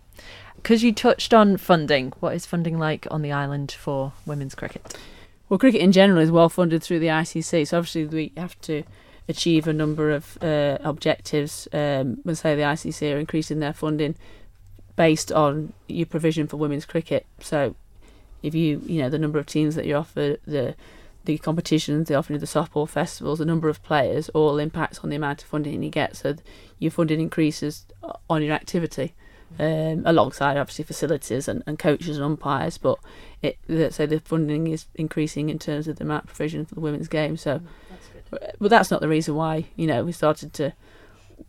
Because 0.55 0.81
you 0.83 0.93
touched 0.93 1.33
on 1.33 1.57
funding, 1.57 2.13
what 2.19 2.33
is 2.33 2.45
funding 2.45 2.79
like 2.79 3.05
on 3.11 3.21
the 3.21 3.31
island 3.31 3.71
for 3.71 4.13
women's 4.25 4.55
cricket? 4.55 4.97
Well, 5.49 5.57
cricket 5.57 5.81
in 5.81 5.91
general 5.91 6.19
is 6.19 6.31
well 6.31 6.49
funded 6.49 6.83
through 6.83 6.99
the 6.99 7.07
ICC, 7.07 7.67
so 7.67 7.77
obviously 7.77 8.05
we 8.05 8.31
have 8.35 8.59
to 8.61 8.83
achieve 9.29 9.67
a 9.67 9.73
number 9.73 10.11
of 10.11 10.37
uh, 10.41 10.77
objectives. 10.81 11.67
Um, 11.71 12.19
let's 12.25 12.41
say 12.41 12.55
the 12.55 12.63
ICC 12.63 13.13
are 13.13 13.17
increasing 13.17 13.59
their 13.59 13.73
funding 13.73 14.15
based 14.95 15.31
on 15.31 15.73
your 15.87 16.05
provision 16.05 16.47
for 16.47 16.57
women's 16.57 16.85
cricket. 16.85 17.25
So, 17.39 17.75
if 18.43 18.53
you 18.53 18.81
you 18.85 19.01
know 19.01 19.09
the 19.09 19.19
number 19.19 19.39
of 19.39 19.45
teams 19.45 19.75
that 19.75 19.85
you 19.85 19.95
offer, 19.95 20.37
the 20.45 20.75
the 21.23 21.37
competitions, 21.37 22.07
the 22.07 22.15
offering 22.15 22.35
of 22.35 22.41
the 22.41 22.47
softball 22.47 22.87
festivals, 22.87 23.39
the 23.39 23.45
number 23.45 23.69
of 23.69 23.83
players, 23.83 24.29
all 24.29 24.57
impacts 24.59 24.99
on 24.99 25.09
the 25.09 25.15
amount 25.15 25.43
of 25.43 25.47
funding 25.47 25.81
you 25.81 25.89
get. 25.89 26.17
So, 26.17 26.35
your 26.79 26.91
funding 26.91 27.21
increases 27.21 27.85
on 28.29 28.43
your 28.43 28.53
activity. 28.53 29.13
Um, 29.59 30.03
alongside 30.05 30.55
obviously 30.57 30.85
facilities 30.85 31.47
and, 31.47 31.63
and 31.65 31.79
coaches 31.79 32.17
and 32.17 32.23
umpires, 32.23 32.77
but 32.77 32.99
it 33.41 33.57
let's 33.67 33.97
the 33.97 34.21
funding 34.23 34.67
is 34.67 34.85
increasing 34.93 35.49
in 35.49 35.57
terms 35.57 35.87
of 35.87 35.95
the 35.95 36.03
amount 36.03 36.25
of 36.25 36.27
provision 36.27 36.65
for 36.65 36.75
the 36.75 36.81
women's 36.81 37.07
game. 37.07 37.37
So, 37.37 37.59
mm, 37.59 37.63
that's 37.89 38.43
uh, 38.43 38.51
but 38.59 38.69
that's 38.69 38.91
not 38.91 39.01
the 39.01 39.07
reason 39.07 39.35
why 39.35 39.65
you 39.75 39.87
know 39.87 40.03
we 40.03 40.11
started 40.11 40.53
to 40.53 40.73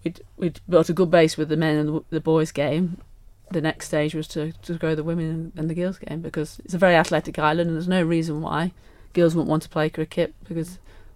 we'd 0.04 0.20
we'd 0.38 0.60
built 0.68 0.88
a 0.88 0.94
good 0.94 1.10
base 1.10 1.36
with 1.36 1.50
the 1.50 1.56
men 1.56 1.76
and 1.76 1.88
the, 1.88 2.04
the 2.10 2.20
boys 2.20 2.50
game. 2.50 2.98
The 3.50 3.60
next 3.60 3.86
stage 3.86 4.14
was 4.14 4.28
to, 4.28 4.52
to 4.52 4.74
grow 4.74 4.94
the 4.94 5.04
women 5.04 5.30
and, 5.30 5.52
and 5.56 5.70
the 5.70 5.74
girls 5.74 5.98
game 5.98 6.20
because 6.20 6.60
it's 6.64 6.74
a 6.74 6.78
very 6.78 6.94
athletic 6.94 7.38
island 7.38 7.68
and 7.68 7.76
there's 7.76 7.88
no 7.88 8.02
reason 8.02 8.42
why 8.42 8.72
girls 9.14 9.34
wouldn't 9.34 9.48
want 9.48 9.62
to 9.64 9.70
play 9.70 9.88
cricket 9.90 10.34
because 10.46 10.68
mm. 10.68 10.72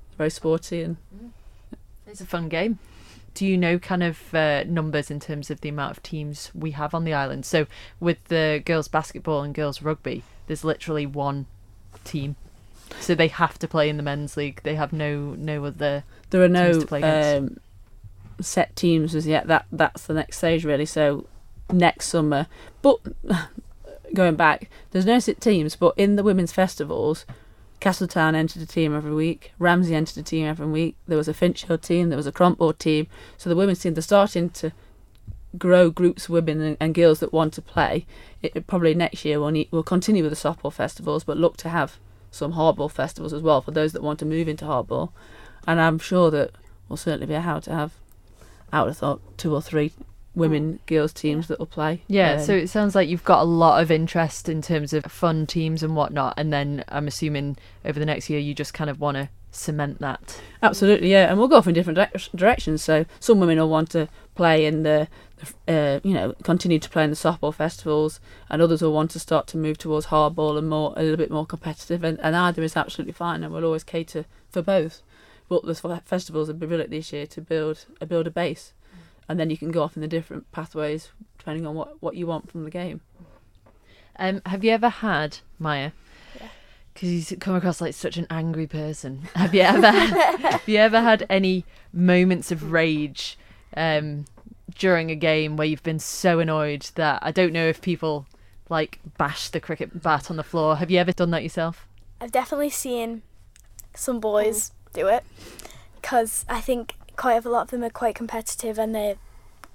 it's 0.08 0.16
very 0.16 0.30
sporty 0.30 0.82
and 0.82 0.96
mm. 1.14 1.30
It's 2.12 2.20
a 2.20 2.26
fun 2.26 2.50
game. 2.50 2.78
Do 3.34 3.46
you 3.46 3.56
know 3.56 3.78
kind 3.78 4.02
of 4.02 4.34
uh, 4.34 4.64
numbers 4.64 5.10
in 5.10 5.20
terms 5.20 5.50
of 5.50 5.60
the 5.60 5.68
amount 5.68 5.92
of 5.92 6.02
teams 6.02 6.50
we 6.54 6.72
have 6.72 6.94
on 6.94 7.04
the 7.04 7.14
island? 7.14 7.46
So 7.46 7.66
with 7.98 8.22
the 8.24 8.62
girls 8.64 8.88
basketball 8.88 9.42
and 9.42 9.54
girls 9.54 9.82
rugby, 9.82 10.22
there's 10.46 10.64
literally 10.64 11.06
one 11.06 11.46
team. 12.04 12.36
So 13.00 13.14
they 13.14 13.28
have 13.28 13.58
to 13.60 13.68
play 13.68 13.88
in 13.88 13.96
the 13.96 14.02
men's 14.02 14.36
league. 14.36 14.60
They 14.62 14.74
have 14.74 14.92
no 14.92 15.34
no 15.34 15.64
other. 15.64 16.04
there 16.30 16.42
are 16.42 16.48
no 16.48 16.84
um, 16.90 17.58
set 18.40 18.76
teams 18.76 19.14
as 19.14 19.26
yet. 19.26 19.46
That 19.46 19.66
that's 19.72 20.06
the 20.06 20.14
next 20.14 20.38
stage 20.38 20.64
really. 20.64 20.86
So 20.86 21.26
next 21.72 22.08
summer, 22.08 22.46
but 22.82 22.98
going 24.14 24.36
back, 24.36 24.68
there's 24.90 25.06
no 25.06 25.18
set 25.18 25.40
teams. 25.40 25.76
But 25.76 25.94
in 25.96 26.16
the 26.16 26.22
women's 26.22 26.52
festivals, 26.52 27.24
Castletown 27.82 28.36
entered 28.36 28.62
a 28.62 28.66
team 28.66 28.94
every 28.94 29.12
week. 29.12 29.50
Ramsey 29.58 29.96
entered 29.96 30.16
a 30.18 30.22
team 30.22 30.46
every 30.46 30.68
week. 30.68 30.94
There 31.08 31.18
was 31.18 31.26
a 31.26 31.34
Finch 31.34 31.64
Hill 31.64 31.78
team. 31.78 32.10
There 32.10 32.16
was 32.16 32.28
a 32.28 32.32
Cronkbourne 32.32 32.78
team. 32.78 33.08
So 33.36 33.50
the 33.50 33.56
women's 33.56 33.80
team 33.80 33.94
they're 33.94 34.02
starting 34.02 34.50
to 34.50 34.70
grow 35.58 35.90
groups 35.90 36.26
of 36.26 36.30
women 36.30 36.60
and, 36.60 36.76
and 36.78 36.94
girls 36.94 37.18
that 37.18 37.32
want 37.32 37.52
to 37.54 37.60
play. 37.60 38.06
It, 38.40 38.68
probably 38.68 38.94
next 38.94 39.24
year 39.24 39.40
we'll 39.40 39.50
need, 39.50 39.66
we'll 39.72 39.82
continue 39.82 40.22
with 40.22 40.30
the 40.30 40.48
softball 40.48 40.72
festivals, 40.72 41.24
but 41.24 41.36
look 41.36 41.56
to 41.56 41.70
have 41.70 41.98
some 42.30 42.52
hardball 42.52 42.88
festivals 42.88 43.32
as 43.32 43.42
well 43.42 43.60
for 43.60 43.72
those 43.72 43.92
that 43.94 44.02
want 44.02 44.20
to 44.20 44.26
move 44.26 44.46
into 44.46 44.64
hardball. 44.64 45.10
And 45.66 45.80
I'm 45.80 45.98
sure 45.98 46.30
that 46.30 46.52
we'll 46.88 46.96
certainly 46.96 47.26
be 47.26 47.34
how 47.34 47.58
to 47.58 47.72
have, 47.72 47.94
would 48.72 48.86
have 48.86 48.96
thought, 48.96 49.36
two 49.36 49.52
or 49.52 49.60
three 49.60 49.90
women 50.34 50.78
girls 50.86 51.12
teams 51.12 51.48
that 51.48 51.58
will 51.58 51.66
play. 51.66 52.02
Yeah. 52.08 52.34
Um, 52.34 52.40
so 52.40 52.54
it 52.54 52.68
sounds 52.68 52.94
like 52.94 53.08
you've 53.08 53.24
got 53.24 53.42
a 53.42 53.44
lot 53.44 53.82
of 53.82 53.90
interest 53.90 54.48
in 54.48 54.62
terms 54.62 54.92
of 54.92 55.04
fun 55.04 55.46
teams 55.46 55.82
and 55.82 55.94
whatnot. 55.94 56.34
And 56.36 56.52
then 56.52 56.84
I'm 56.88 57.06
assuming 57.06 57.58
over 57.84 57.98
the 57.98 58.06
next 58.06 58.30
year 58.30 58.40
you 58.40 58.54
just 58.54 58.74
kind 58.74 58.88
of 58.88 59.00
want 59.00 59.16
to 59.16 59.28
cement 59.50 60.00
that. 60.00 60.40
Absolutely, 60.62 61.10
yeah, 61.10 61.28
and 61.28 61.38
we'll 61.38 61.48
go 61.48 61.56
off 61.56 61.66
in 61.66 61.74
different 61.74 61.98
direc- 61.98 62.34
directions. 62.34 62.82
So 62.82 63.04
some 63.20 63.38
women 63.38 63.58
will 63.58 63.68
want 63.68 63.90
to 63.90 64.08
play 64.34 64.64
in 64.64 64.82
the, 64.82 65.08
uh, 65.68 66.00
you 66.02 66.14
know, 66.14 66.34
continue 66.42 66.78
to 66.78 66.88
play 66.88 67.04
in 67.04 67.10
the 67.10 67.16
softball 67.16 67.54
festivals, 67.54 68.18
and 68.48 68.62
others 68.62 68.82
will 68.82 68.92
want 68.92 69.10
to 69.12 69.18
start 69.18 69.46
to 69.48 69.58
move 69.58 69.78
towards 69.78 70.06
hardball 70.06 70.58
and 70.58 70.68
more 70.68 70.94
a 70.96 71.02
little 71.02 71.18
bit 71.18 71.30
more 71.30 71.46
competitive. 71.46 72.02
And, 72.02 72.18
and 72.20 72.34
either 72.34 72.62
is 72.62 72.76
absolutely 72.76 73.12
fine, 73.12 73.44
and 73.44 73.52
we'll 73.52 73.64
always 73.64 73.84
cater 73.84 74.24
for 74.50 74.62
both. 74.62 75.02
But 75.48 75.66
the 75.66 75.74
festivals 76.06 76.48
are 76.48 76.54
brilliant 76.54 76.90
this 76.90 77.12
year 77.12 77.26
to 77.26 77.40
build 77.42 77.84
a 78.00 78.06
build 78.06 78.26
a 78.26 78.30
base, 78.30 78.72
and 79.28 79.38
then 79.38 79.50
you 79.50 79.56
can 79.56 79.70
go 79.70 79.82
off 79.82 79.96
in 79.96 80.02
the 80.02 80.08
different 80.08 80.50
pathways 80.52 81.10
depending 81.38 81.66
on 81.66 81.74
what 81.74 82.00
what 82.00 82.14
you 82.14 82.26
want 82.26 82.50
from 82.50 82.64
the 82.64 82.70
game. 82.70 83.00
Um, 84.16 84.42
have 84.46 84.62
you 84.62 84.70
ever 84.70 84.88
had 84.88 85.38
Maya? 85.58 85.92
Yeah. 86.38 86.48
Because 86.92 87.30
you 87.30 87.36
come 87.36 87.54
across 87.54 87.80
like 87.80 87.94
such 87.94 88.16
an 88.16 88.26
angry 88.30 88.66
person. 88.66 89.22
Have 89.34 89.54
you 89.54 89.62
ever? 89.62 89.90
have 89.90 90.68
you 90.68 90.78
ever 90.78 91.00
had 91.00 91.26
any 91.28 91.64
moments 91.92 92.52
of 92.52 92.70
rage 92.70 93.38
um, 93.76 94.26
during 94.78 95.10
a 95.10 95.16
game 95.16 95.56
where 95.56 95.66
you've 95.66 95.82
been 95.82 95.98
so 95.98 96.38
annoyed 96.38 96.90
that 96.94 97.18
I 97.22 97.32
don't 97.32 97.52
know 97.52 97.66
if 97.66 97.80
people 97.80 98.26
like 98.68 99.00
bash 99.18 99.48
the 99.48 99.60
cricket 99.60 100.02
bat 100.02 100.30
on 100.30 100.36
the 100.36 100.44
floor? 100.44 100.76
Have 100.76 100.90
you 100.90 100.98
ever 100.98 101.12
done 101.12 101.30
that 101.30 101.42
yourself? 101.42 101.86
I've 102.20 102.32
definitely 102.32 102.70
seen 102.70 103.22
some 103.94 104.20
boys 104.20 104.72
do 104.92 105.08
it 105.08 105.24
because 105.96 106.44
I 106.48 106.60
think 106.60 106.94
quite 107.16 107.44
a 107.44 107.48
lot 107.48 107.62
of 107.62 107.70
them 107.70 107.82
are 107.84 107.90
quite 107.90 108.14
competitive 108.14 108.78
and 108.78 108.94
they're 108.94 109.16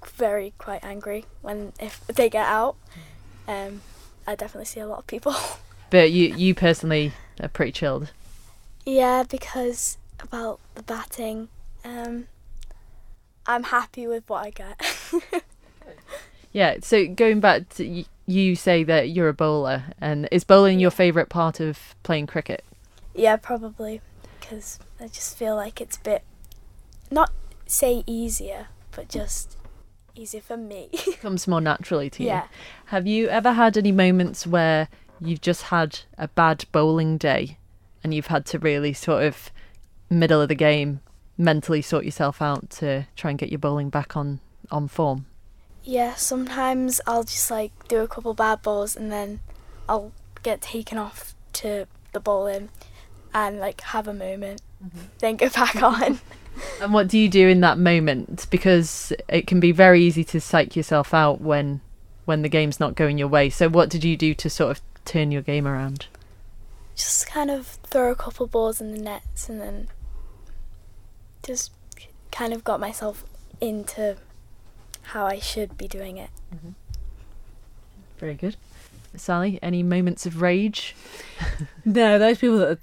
very 0.06 0.52
quite 0.58 0.82
angry 0.84 1.24
when 1.42 1.72
if 1.80 2.06
they 2.06 2.28
get 2.28 2.46
out. 2.46 2.76
Um, 3.46 3.82
I 4.26 4.34
definitely 4.34 4.66
see 4.66 4.80
a 4.80 4.86
lot 4.86 4.98
of 5.00 5.06
people. 5.06 5.34
But 5.90 6.12
you, 6.12 6.34
you 6.36 6.54
personally 6.54 7.12
are 7.40 7.48
pretty 7.48 7.72
chilled. 7.72 8.10
yeah, 8.84 9.22
because 9.22 9.96
about 10.20 10.60
the 10.74 10.82
batting, 10.82 11.48
um, 11.82 12.26
I'm 13.46 13.62
happy 13.62 14.06
with 14.06 14.28
what 14.28 14.44
I 14.44 14.50
get. 14.50 15.42
Yeah. 16.52 16.76
So 16.82 17.06
going 17.06 17.40
back 17.40 17.68
to 17.76 17.86
y- 17.88 18.04
you 18.26 18.54
say 18.56 18.82
that 18.84 19.10
you're 19.10 19.28
a 19.28 19.34
bowler, 19.34 19.84
and 20.00 20.28
is 20.32 20.44
bowling 20.44 20.80
your 20.80 20.90
favourite 20.90 21.28
part 21.28 21.60
of 21.60 21.94
playing 22.02 22.26
cricket? 22.26 22.64
yeah, 23.14 23.36
probably 23.36 24.00
because 24.40 24.78
I 25.00 25.08
just 25.08 25.36
feel 25.36 25.56
like 25.56 25.80
it's 25.80 25.96
a 25.96 26.00
bit 26.00 26.22
not 27.10 27.30
say 27.66 28.02
easier, 28.06 28.68
but 28.90 29.08
just 29.08 29.56
easier 30.14 30.40
for 30.40 30.56
me. 30.56 30.90
Comes 31.20 31.46
more 31.46 31.60
naturally 31.60 32.10
to 32.10 32.22
you. 32.22 32.28
yeah. 32.28 32.46
Have 32.86 33.06
you 33.06 33.28
ever 33.28 33.52
had 33.52 33.76
any 33.76 33.92
moments 33.92 34.46
where 34.46 34.88
you've 35.20 35.40
just 35.40 35.62
had 35.62 36.00
a 36.16 36.28
bad 36.28 36.64
bowling 36.72 37.18
day 37.18 37.58
and 38.02 38.14
you've 38.14 38.26
had 38.26 38.46
to 38.46 38.58
really 38.58 38.92
sort 38.92 39.24
of 39.24 39.50
middle 40.10 40.40
of 40.40 40.48
the 40.48 40.54
game 40.54 41.00
mentally 41.36 41.82
sort 41.82 42.04
yourself 42.04 42.42
out 42.42 42.68
to 42.70 43.06
try 43.14 43.30
and 43.30 43.38
get 43.38 43.50
your 43.50 43.58
bowling 43.58 43.90
back 43.90 44.16
on 44.16 44.40
on 44.70 44.88
form? 44.88 45.26
Yeah, 45.84 46.14
sometimes 46.14 47.00
I'll 47.06 47.24
just 47.24 47.50
like 47.50 47.72
do 47.88 48.00
a 48.00 48.08
couple 48.08 48.34
bad 48.34 48.62
balls 48.62 48.96
and 48.96 49.10
then 49.10 49.40
I'll 49.88 50.12
get 50.42 50.60
taken 50.60 50.98
off 50.98 51.34
to 51.54 51.86
the 52.12 52.20
bowling 52.20 52.68
and 53.32 53.58
like 53.58 53.80
have 53.80 54.08
a 54.08 54.14
moment 54.14 54.60
then 55.18 55.36
go 55.36 55.48
back 55.48 55.82
on. 55.82 56.20
And 56.80 56.92
what 56.92 57.08
do 57.08 57.18
you 57.18 57.28
do 57.28 57.48
in 57.48 57.60
that 57.60 57.78
moment? 57.78 58.46
Because 58.50 59.12
it 59.28 59.46
can 59.46 59.60
be 59.60 59.72
very 59.72 60.02
easy 60.02 60.24
to 60.24 60.40
psych 60.40 60.74
yourself 60.76 61.14
out 61.14 61.40
when 61.40 61.80
when 62.24 62.42
the 62.42 62.48
game's 62.48 62.78
not 62.78 62.94
going 62.94 63.16
your 63.16 63.28
way. 63.28 63.48
So 63.48 63.68
what 63.68 63.88
did 63.88 64.04
you 64.04 64.16
do 64.16 64.34
to 64.34 64.50
sort 64.50 64.70
of 64.70 64.82
turn 65.04 65.32
your 65.32 65.42
game 65.42 65.66
around? 65.66 66.06
just 66.98 67.28
kind 67.28 67.48
of 67.48 67.78
throw 67.84 68.10
a 68.10 68.16
couple 68.16 68.46
balls 68.48 68.80
in 68.80 68.92
the 68.92 69.00
nets 69.00 69.48
and 69.48 69.60
then 69.60 69.88
just 71.44 71.70
kind 72.32 72.52
of 72.52 72.64
got 72.64 72.80
myself 72.80 73.24
into 73.60 74.16
how 75.02 75.24
I 75.24 75.38
should 75.38 75.78
be 75.78 75.86
doing 75.86 76.16
it. 76.16 76.30
Mm-hmm. 76.52 76.70
Very 78.18 78.34
good. 78.34 78.56
Sally, 79.14 79.60
any 79.62 79.82
moments 79.82 80.26
of 80.26 80.42
rage? 80.42 80.94
No, 81.84 82.18
those 82.18 82.38
people 82.38 82.58
that 82.58 82.78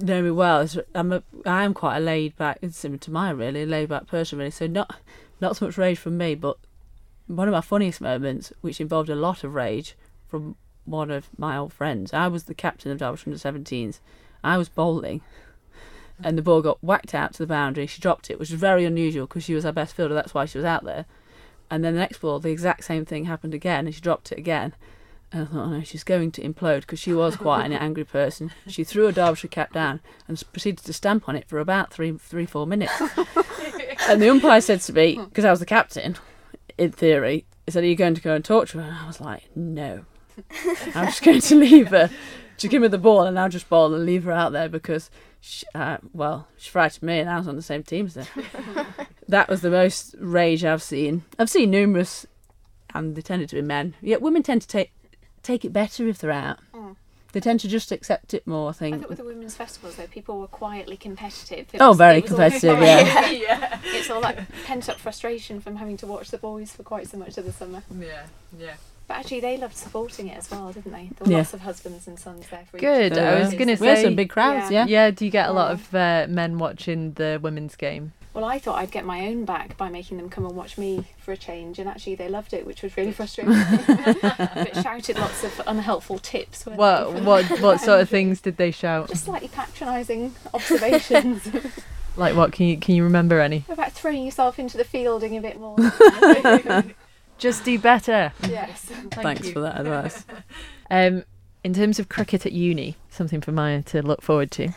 know 0.00 0.22
me 0.22 0.30
well, 0.30 0.66
I'm 0.94 1.12
a, 1.12 1.22
I 1.46 1.64
am 1.64 1.74
quite 1.74 1.98
a 1.98 2.00
laid 2.00 2.36
back, 2.36 2.58
similar 2.70 2.98
to 2.98 3.10
mine 3.10 3.36
really, 3.36 3.62
a 3.62 3.66
laid 3.66 3.88
back 3.88 4.06
person 4.06 4.38
really. 4.38 4.50
So 4.50 4.66
not 4.66 4.96
not 5.40 5.56
so 5.56 5.66
much 5.66 5.78
rage 5.78 5.98
from 5.98 6.18
me, 6.18 6.34
but 6.34 6.58
one 7.26 7.48
of 7.48 7.52
my 7.52 7.60
funniest 7.60 8.00
moments, 8.00 8.52
which 8.60 8.80
involved 8.80 9.08
a 9.08 9.14
lot 9.14 9.44
of 9.44 9.54
rage 9.54 9.96
from 10.28 10.56
one 10.84 11.10
of 11.10 11.28
my 11.38 11.56
old 11.56 11.72
friends. 11.72 12.12
I 12.12 12.28
was 12.28 12.44
the 12.44 12.54
captain 12.54 12.90
of 12.90 12.98
Derbyshire 12.98 13.30
under 13.30 13.38
17s. 13.38 14.00
I 14.42 14.58
was 14.58 14.68
bowling, 14.68 15.20
and 16.22 16.36
the 16.36 16.42
ball 16.42 16.62
got 16.62 16.82
whacked 16.82 17.14
out 17.14 17.32
to 17.34 17.38
the 17.38 17.46
boundary. 17.46 17.86
She 17.86 18.00
dropped 18.00 18.30
it, 18.30 18.38
which 18.38 18.50
was 18.50 18.60
very 18.60 18.84
unusual 18.84 19.26
because 19.26 19.44
she 19.44 19.54
was 19.54 19.64
our 19.64 19.72
best 19.72 19.94
fielder. 19.94 20.14
That's 20.14 20.34
why 20.34 20.46
she 20.46 20.58
was 20.58 20.64
out 20.64 20.84
there. 20.84 21.06
And 21.70 21.84
then 21.84 21.94
the 21.94 22.00
next 22.00 22.18
ball, 22.18 22.40
the 22.40 22.50
exact 22.50 22.84
same 22.84 23.04
thing 23.04 23.24
happened 23.24 23.54
again, 23.54 23.86
and 23.86 23.94
she 23.94 24.00
dropped 24.00 24.32
it 24.32 24.38
again. 24.38 24.74
And 25.32 25.42
I 25.42 25.44
thought, 25.44 25.66
oh 25.66 25.70
no, 25.70 25.82
she's 25.82 26.02
going 26.02 26.32
to 26.32 26.42
implode 26.42 26.80
because 26.80 26.98
she 26.98 27.12
was 27.12 27.36
quite 27.36 27.64
an 27.64 27.72
angry 27.72 28.04
person. 28.04 28.50
She 28.66 28.82
threw 28.82 29.06
a 29.06 29.12
Derbyshire 29.12 29.48
cap 29.48 29.72
down 29.72 30.00
and 30.26 30.42
proceeded 30.52 30.84
to 30.84 30.92
stamp 30.92 31.28
on 31.28 31.36
it 31.36 31.48
for 31.48 31.60
about 31.60 31.92
three, 31.92 32.12
three, 32.18 32.46
four 32.46 32.66
minutes. 32.66 32.92
and 34.08 34.20
the 34.20 34.28
umpire 34.28 34.60
said 34.60 34.80
to 34.82 34.92
me, 34.92 35.16
because 35.16 35.44
I 35.44 35.50
was 35.50 35.60
the 35.60 35.66
captain, 35.66 36.16
in 36.76 36.90
theory, 36.90 37.44
he 37.66 37.72
said, 37.72 37.84
"Are 37.84 37.86
you 37.86 37.94
going 37.94 38.14
to 38.14 38.20
go 38.20 38.34
and 38.34 38.44
talk 38.44 38.68
to 38.68 38.78
her?" 38.78 38.84
And 38.84 38.96
I 38.96 39.06
was 39.06 39.20
like, 39.20 39.54
"No, 39.54 40.04
I'm 40.94 41.06
just 41.06 41.22
going 41.22 41.40
to 41.40 41.54
leave 41.54 41.88
her. 41.88 42.10
Just 42.56 42.70
give 42.70 42.82
me 42.82 42.88
the 42.88 42.98
ball 42.98 43.22
and 43.22 43.38
I'll 43.38 43.48
just 43.48 43.68
bowl 43.68 43.94
and 43.94 44.04
leave 44.04 44.24
her 44.24 44.32
out 44.32 44.52
there 44.52 44.68
because, 44.68 45.10
she, 45.40 45.64
uh, 45.74 45.98
well, 46.12 46.48
she 46.56 46.70
frightened 46.70 47.02
me 47.02 47.20
and 47.20 47.30
I 47.30 47.38
was 47.38 47.48
on 47.48 47.56
the 47.56 47.62
same 47.62 47.82
team 47.82 48.06
as 48.06 48.16
her." 48.16 48.86
that 49.28 49.48
was 49.48 49.60
the 49.60 49.70
most 49.70 50.16
rage 50.18 50.64
I've 50.64 50.82
seen. 50.82 51.22
I've 51.38 51.50
seen 51.50 51.70
numerous, 51.70 52.26
and 52.94 53.14
they 53.14 53.22
tended 53.22 53.50
to 53.50 53.56
be 53.56 53.62
men. 53.62 53.94
Yeah, 54.00 54.16
women 54.16 54.42
tend 54.42 54.62
to 54.62 54.68
take 54.68 54.92
take 55.42 55.64
it 55.64 55.72
better 55.72 56.06
if 56.08 56.18
they're 56.18 56.30
out. 56.30 56.58
Mm. 56.74 56.96
They 57.32 57.38
tend 57.40 57.60
to 57.60 57.68
just 57.68 57.92
accept 57.92 58.34
it 58.34 58.44
more. 58.46 58.70
I 58.70 58.72
think. 58.72 58.94
I 58.94 58.98
think. 58.98 59.02
think 59.02 59.08
with 59.10 59.18
the 59.18 59.24
women's 59.24 59.54
festivals, 59.56 59.94
though, 59.96 60.06
people 60.08 60.40
were 60.40 60.48
quietly 60.48 60.96
competitive. 60.96 61.66
It 61.72 61.80
Oh, 61.80 61.90
was- 61.90 61.98
very 61.98 62.18
it 62.18 62.22
all- 62.24 62.28
competitive, 62.28 62.80
yeah. 62.82 63.30
yeah. 63.30 63.78
it's 63.84 64.10
all 64.10 64.20
that 64.22 64.46
pent 64.64 64.88
up 64.88 64.98
frustration 64.98 65.60
from 65.60 65.76
having 65.76 65.96
to 65.98 66.06
watch 66.06 66.30
the 66.32 66.38
boys 66.38 66.72
for 66.72 66.82
quite 66.82 67.08
so 67.08 67.16
much 67.18 67.38
of 67.38 67.44
the 67.44 67.52
summer. 67.52 67.82
Yeah, 67.98 68.24
yeah. 68.58 68.74
But 69.06 69.18
actually, 69.18 69.40
they 69.40 69.56
loved 69.56 69.76
supporting 69.76 70.28
it 70.28 70.38
as 70.38 70.50
well, 70.50 70.72
didn't 70.72 70.92
they? 70.92 71.10
There 71.18 71.26
were 71.26 71.30
Yeah. 71.32 71.38
lots 71.38 71.54
of 71.54 71.60
husbands 71.60 72.06
and 72.08 72.18
sons 72.18 72.46
there 72.50 72.64
for 72.70 72.78
Good. 72.78 73.12
of 73.12 73.18
the 73.18 73.24
I 73.28 73.40
was 73.40 73.54
gonna 73.54 73.76
say. 73.76 73.80
We 73.80 73.86
had 73.88 73.96
say 73.98 74.04
some 74.04 74.16
big 74.16 74.30
crowds, 74.30 74.70
yeah. 74.70 74.86
Yeah, 74.86 75.10
do 75.12 75.24
you 75.24 75.30
get 75.30 75.48
a 75.48 75.52
lot 75.52 75.70
of 75.72 75.94
uh, 75.94 76.26
men 76.28 76.58
watching 76.58 77.12
the 77.12 77.38
women's 77.42 77.76
game? 77.76 78.12
Well, 78.32 78.44
I 78.44 78.60
thought 78.60 78.78
I'd 78.78 78.92
get 78.92 79.04
my 79.04 79.26
own 79.26 79.44
back 79.44 79.76
by 79.76 79.88
making 79.88 80.16
them 80.16 80.30
come 80.30 80.46
and 80.46 80.54
watch 80.54 80.78
me 80.78 81.06
for 81.18 81.32
a 81.32 81.36
change, 81.36 81.80
and 81.80 81.88
actually 81.88 82.14
they 82.14 82.28
loved 82.28 82.52
it, 82.52 82.64
which 82.64 82.82
was 82.82 82.96
really 82.96 83.10
frustrating. 83.12 83.54
but 83.86 84.76
shouted 84.82 85.18
lots 85.18 85.42
of 85.42 85.60
unhelpful 85.66 86.18
tips. 86.18 86.64
What 86.64 87.22
what 87.22 87.44
what 87.60 87.80
sort 87.80 88.00
of 88.00 88.08
things 88.08 88.40
did 88.40 88.56
they 88.56 88.70
shout? 88.70 89.08
Just 89.08 89.24
slightly 89.24 89.48
patronising 89.48 90.34
observations 90.54 91.48
Like 92.16 92.36
what? 92.36 92.52
Can 92.52 92.66
you 92.66 92.76
can 92.76 92.94
you 92.94 93.04
remember 93.04 93.40
any? 93.40 93.64
about 93.68 93.92
throwing 93.92 94.24
yourself 94.24 94.58
into 94.58 94.76
the 94.76 94.84
fielding 94.84 95.36
a 95.36 95.40
bit 95.40 95.58
more. 95.58 95.76
Just 97.38 97.64
do 97.64 97.78
better. 97.78 98.32
yes. 98.42 98.82
Thanks 99.12 99.50
for 99.50 99.60
that 99.60 99.80
advice. 99.80 100.24
Um, 100.90 101.24
in 101.64 101.72
terms 101.72 101.98
of 101.98 102.08
cricket 102.08 102.44
at 102.44 102.52
uni, 102.52 102.96
something 103.08 103.40
for 103.40 103.52
Maya 103.52 103.82
to 103.82 104.02
look 104.02 104.22
forward 104.22 104.50
to. 104.52 104.70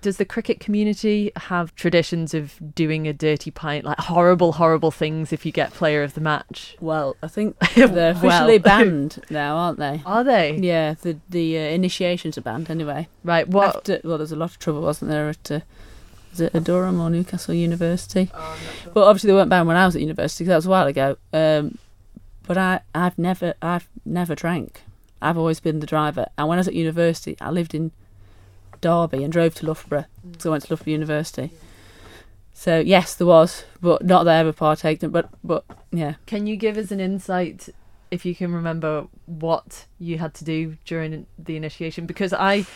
Does 0.00 0.16
the 0.16 0.24
cricket 0.24 0.60
community 0.60 1.30
have 1.36 1.74
traditions 1.74 2.32
of 2.32 2.74
doing 2.74 3.06
a 3.06 3.12
dirty 3.12 3.50
pint, 3.50 3.84
like 3.84 3.98
horrible, 3.98 4.52
horrible 4.52 4.90
things 4.90 5.32
if 5.32 5.44
you 5.44 5.52
get 5.52 5.72
player 5.74 6.02
of 6.02 6.14
the 6.14 6.20
match? 6.20 6.76
Well, 6.80 7.16
I 7.22 7.28
think 7.28 7.58
they're 7.74 8.12
officially 8.12 8.58
Well. 8.58 8.58
banned 8.58 9.22
now, 9.28 9.56
aren't 9.56 9.78
they? 9.78 10.00
Are 10.06 10.24
they? 10.24 10.56
Yeah, 10.56 10.94
the 10.94 11.18
the 11.28 11.58
uh, 11.58 11.60
initiations 11.60 12.38
are 12.38 12.42
banned 12.42 12.70
anyway. 12.70 13.08
Right. 13.24 13.46
What? 13.46 13.76
After, 13.76 14.00
well, 14.04 14.18
there's 14.18 14.32
a 14.32 14.36
lot 14.36 14.50
of 14.50 14.58
trouble, 14.58 14.80
wasn't 14.82 15.10
there, 15.10 15.28
at 15.28 15.50
uh, 15.50 15.60
is 16.32 16.40
it 16.40 16.52
Durham 16.64 17.00
or 17.00 17.10
Newcastle 17.10 17.54
University? 17.54 18.30
But 18.94 19.04
obviously 19.06 19.28
they 19.28 19.34
weren't 19.34 19.50
banned 19.50 19.66
when 19.68 19.76
I 19.76 19.84
was 19.86 19.96
at 19.96 20.00
university. 20.02 20.44
Cause 20.44 20.48
that 20.50 20.56
was 20.56 20.66
a 20.66 20.70
while 20.70 20.86
ago. 20.86 21.16
Um, 21.32 21.76
but 22.46 22.56
I, 22.56 22.80
I've 22.94 23.18
never, 23.18 23.54
I've 23.60 23.88
never 24.04 24.34
drank. 24.34 24.82
I've 25.20 25.36
always 25.36 25.60
been 25.60 25.80
the 25.80 25.86
driver. 25.86 26.26
And 26.38 26.48
when 26.48 26.58
I 26.58 26.60
was 26.60 26.68
at 26.68 26.74
university, 26.74 27.36
I 27.40 27.50
lived 27.50 27.74
in 27.74 27.90
Derby 28.80 29.22
and 29.24 29.32
drove 29.32 29.54
to 29.56 29.66
Loughborough 29.66 30.06
mm. 30.26 30.32
because 30.32 30.46
I 30.46 30.50
went 30.50 30.64
to 30.64 30.72
Loughborough 30.72 30.92
University. 30.92 31.50
So 32.52 32.78
yes, 32.78 33.14
there 33.14 33.26
was, 33.26 33.64
but 33.80 34.04
not 34.04 34.24
that 34.24 34.36
I 34.36 34.38
ever 34.40 34.52
partaken. 34.52 35.10
But 35.10 35.30
but 35.42 35.64
yeah, 35.90 36.14
Can 36.26 36.46
you 36.46 36.56
give 36.56 36.76
us 36.76 36.90
an 36.90 37.00
insight, 37.00 37.70
if 38.10 38.26
you 38.26 38.34
can 38.34 38.52
remember, 38.52 39.06
what 39.26 39.86
you 39.98 40.18
had 40.18 40.34
to 40.34 40.44
do 40.44 40.76
during 40.84 41.26
the 41.38 41.56
initiation? 41.56 42.04
Because 42.04 42.34
I, 42.34 42.66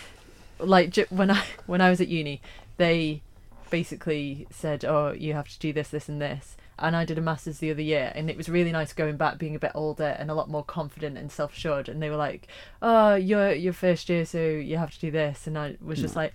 like, 0.58 0.96
when 1.10 1.30
I 1.30 1.44
when 1.66 1.80
I 1.82 1.90
was 1.90 2.00
at 2.00 2.08
uni, 2.08 2.40
they 2.78 3.20
basically 3.68 4.46
said, 4.50 4.84
"Oh, 4.84 5.12
you 5.12 5.34
have 5.34 5.48
to 5.48 5.58
do 5.58 5.72
this, 5.72 5.88
this, 5.88 6.08
and 6.08 6.20
this." 6.20 6.56
And 6.78 6.96
I 6.96 7.04
did 7.04 7.18
a 7.18 7.20
masters 7.20 7.58
the 7.58 7.70
other 7.70 7.82
year, 7.82 8.12
and 8.14 8.28
it 8.28 8.36
was 8.36 8.48
really 8.48 8.72
nice 8.72 8.92
going 8.92 9.16
back, 9.16 9.38
being 9.38 9.54
a 9.54 9.58
bit 9.60 9.72
older 9.74 10.16
and 10.18 10.30
a 10.30 10.34
lot 10.34 10.48
more 10.50 10.64
confident 10.64 11.16
and 11.16 11.30
self 11.30 11.52
assured. 11.54 11.88
And 11.88 12.02
they 12.02 12.10
were 12.10 12.16
like, 12.16 12.48
"Oh, 12.82 13.14
you're 13.14 13.52
your 13.52 13.72
first 13.72 14.08
year, 14.08 14.24
so 14.24 14.38
you 14.38 14.76
have 14.76 14.92
to 14.92 14.98
do 15.00 15.10
this," 15.10 15.46
and 15.46 15.56
I 15.58 15.76
was 15.80 16.00
just 16.00 16.16
like, 16.16 16.32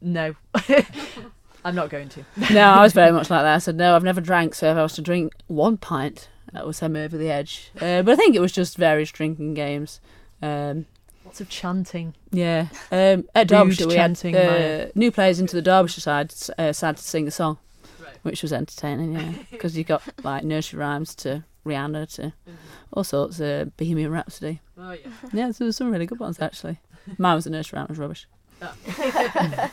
"No." 0.00 0.34
I'm 1.64 1.74
not 1.74 1.90
going 1.90 2.08
to. 2.10 2.24
no, 2.52 2.62
I 2.62 2.80
was 2.80 2.92
very 2.92 3.10
much 3.18 3.28
like 3.28 3.42
that. 3.42 3.56
I 3.56 3.58
said 3.58 3.76
no, 3.76 3.96
I've 3.96 4.04
never 4.04 4.20
drank. 4.20 4.54
So 4.54 4.70
if 4.70 4.76
I 4.76 4.82
was 4.82 4.92
to 4.94 5.02
drink 5.02 5.34
one 5.48 5.76
pint, 5.76 6.28
that 6.52 6.64
would 6.64 6.76
send 6.76 6.94
me 6.94 7.02
over 7.02 7.18
the 7.18 7.28
edge. 7.28 7.72
Uh, 7.80 8.02
but 8.02 8.10
I 8.10 8.16
think 8.16 8.36
it 8.36 8.40
was 8.40 8.52
just 8.52 8.76
various 8.76 9.10
drinking 9.10 9.54
games. 9.54 10.00
Um, 10.40 10.86
Lots 11.24 11.40
of 11.40 11.48
chanting. 11.48 12.14
Yeah, 12.30 12.68
um, 12.92 13.24
at 13.34 13.50
Rude 13.50 13.58
Derbyshire 13.58 13.88
we 13.88 13.94
had 13.96 14.16
chanting, 14.16 14.36
uh, 14.36 14.90
new 14.94 15.10
players 15.10 15.40
into 15.40 15.56
the 15.56 15.62
Derbyshire 15.62 16.00
side 16.00 16.32
uh, 16.56 16.72
sad 16.72 16.98
to 16.98 17.02
sing 17.02 17.26
a 17.26 17.32
song, 17.32 17.58
Right. 17.58 17.65
Which 18.26 18.42
was 18.42 18.52
entertaining. 18.52 19.14
Yeah, 19.14 19.32
because 19.50 19.76
you 19.76 19.84
got 19.84 20.02
like 20.22 20.44
nursery 20.44 20.80
rhymes 20.80 21.14
to 21.16 21.44
Rihanna 21.64 22.14
to 22.16 22.32
all 22.92 23.04
sorts 23.04 23.40
of 23.40 23.76
Bohemian 23.76 24.10
Rhapsody. 24.10 24.60
Oh 24.78 24.92
yeah. 24.92 25.10
Yeah, 25.32 25.52
there 25.52 25.66
was 25.66 25.76
some 25.76 25.90
really 25.90 26.06
good 26.06 26.20
ones 26.20 26.40
actually. 26.40 26.78
Mine 27.18 27.36
was 27.36 27.46
a 27.46 27.50
nursery 27.50 27.78
rhyme 27.78 27.86
it 27.86 27.90
was 27.90 27.98
rubbish. 27.98 28.26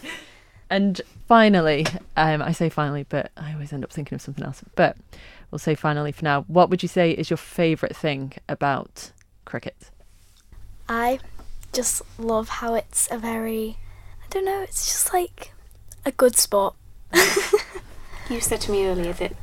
And 0.73 0.99
finally, 1.27 1.85
um, 2.17 2.41
I 2.41 2.51
say 2.51 2.67
finally, 2.67 3.05
but 3.07 3.31
I 3.37 3.53
always 3.53 3.71
end 3.71 3.83
up 3.83 3.93
thinking 3.93 4.15
of 4.15 4.23
something 4.23 4.43
else. 4.43 4.63
But 4.75 4.97
we'll 5.51 5.59
say 5.59 5.75
finally 5.75 6.11
for 6.11 6.23
now. 6.23 6.45
What 6.47 6.71
would 6.71 6.81
you 6.81 6.89
say 6.89 7.11
is 7.11 7.29
your 7.29 7.37
favourite 7.37 7.95
thing 7.95 8.33
about 8.49 9.11
cricket? 9.45 9.91
I 10.89 11.19
just 11.73 12.01
love 12.17 12.49
how 12.49 12.73
it's 12.73 13.07
a 13.11 13.19
very, 13.19 13.77
I 14.23 14.27
don't 14.31 14.45
know, 14.45 14.61
it's 14.63 14.87
just 14.87 15.13
like 15.13 15.53
a 16.07 16.11
good 16.11 16.35
sport. 16.35 16.73
You 18.29 18.39
said 18.39 18.61
to 18.61 18.71
me 18.71 18.85
earlier 18.85 19.13
that 19.13 19.33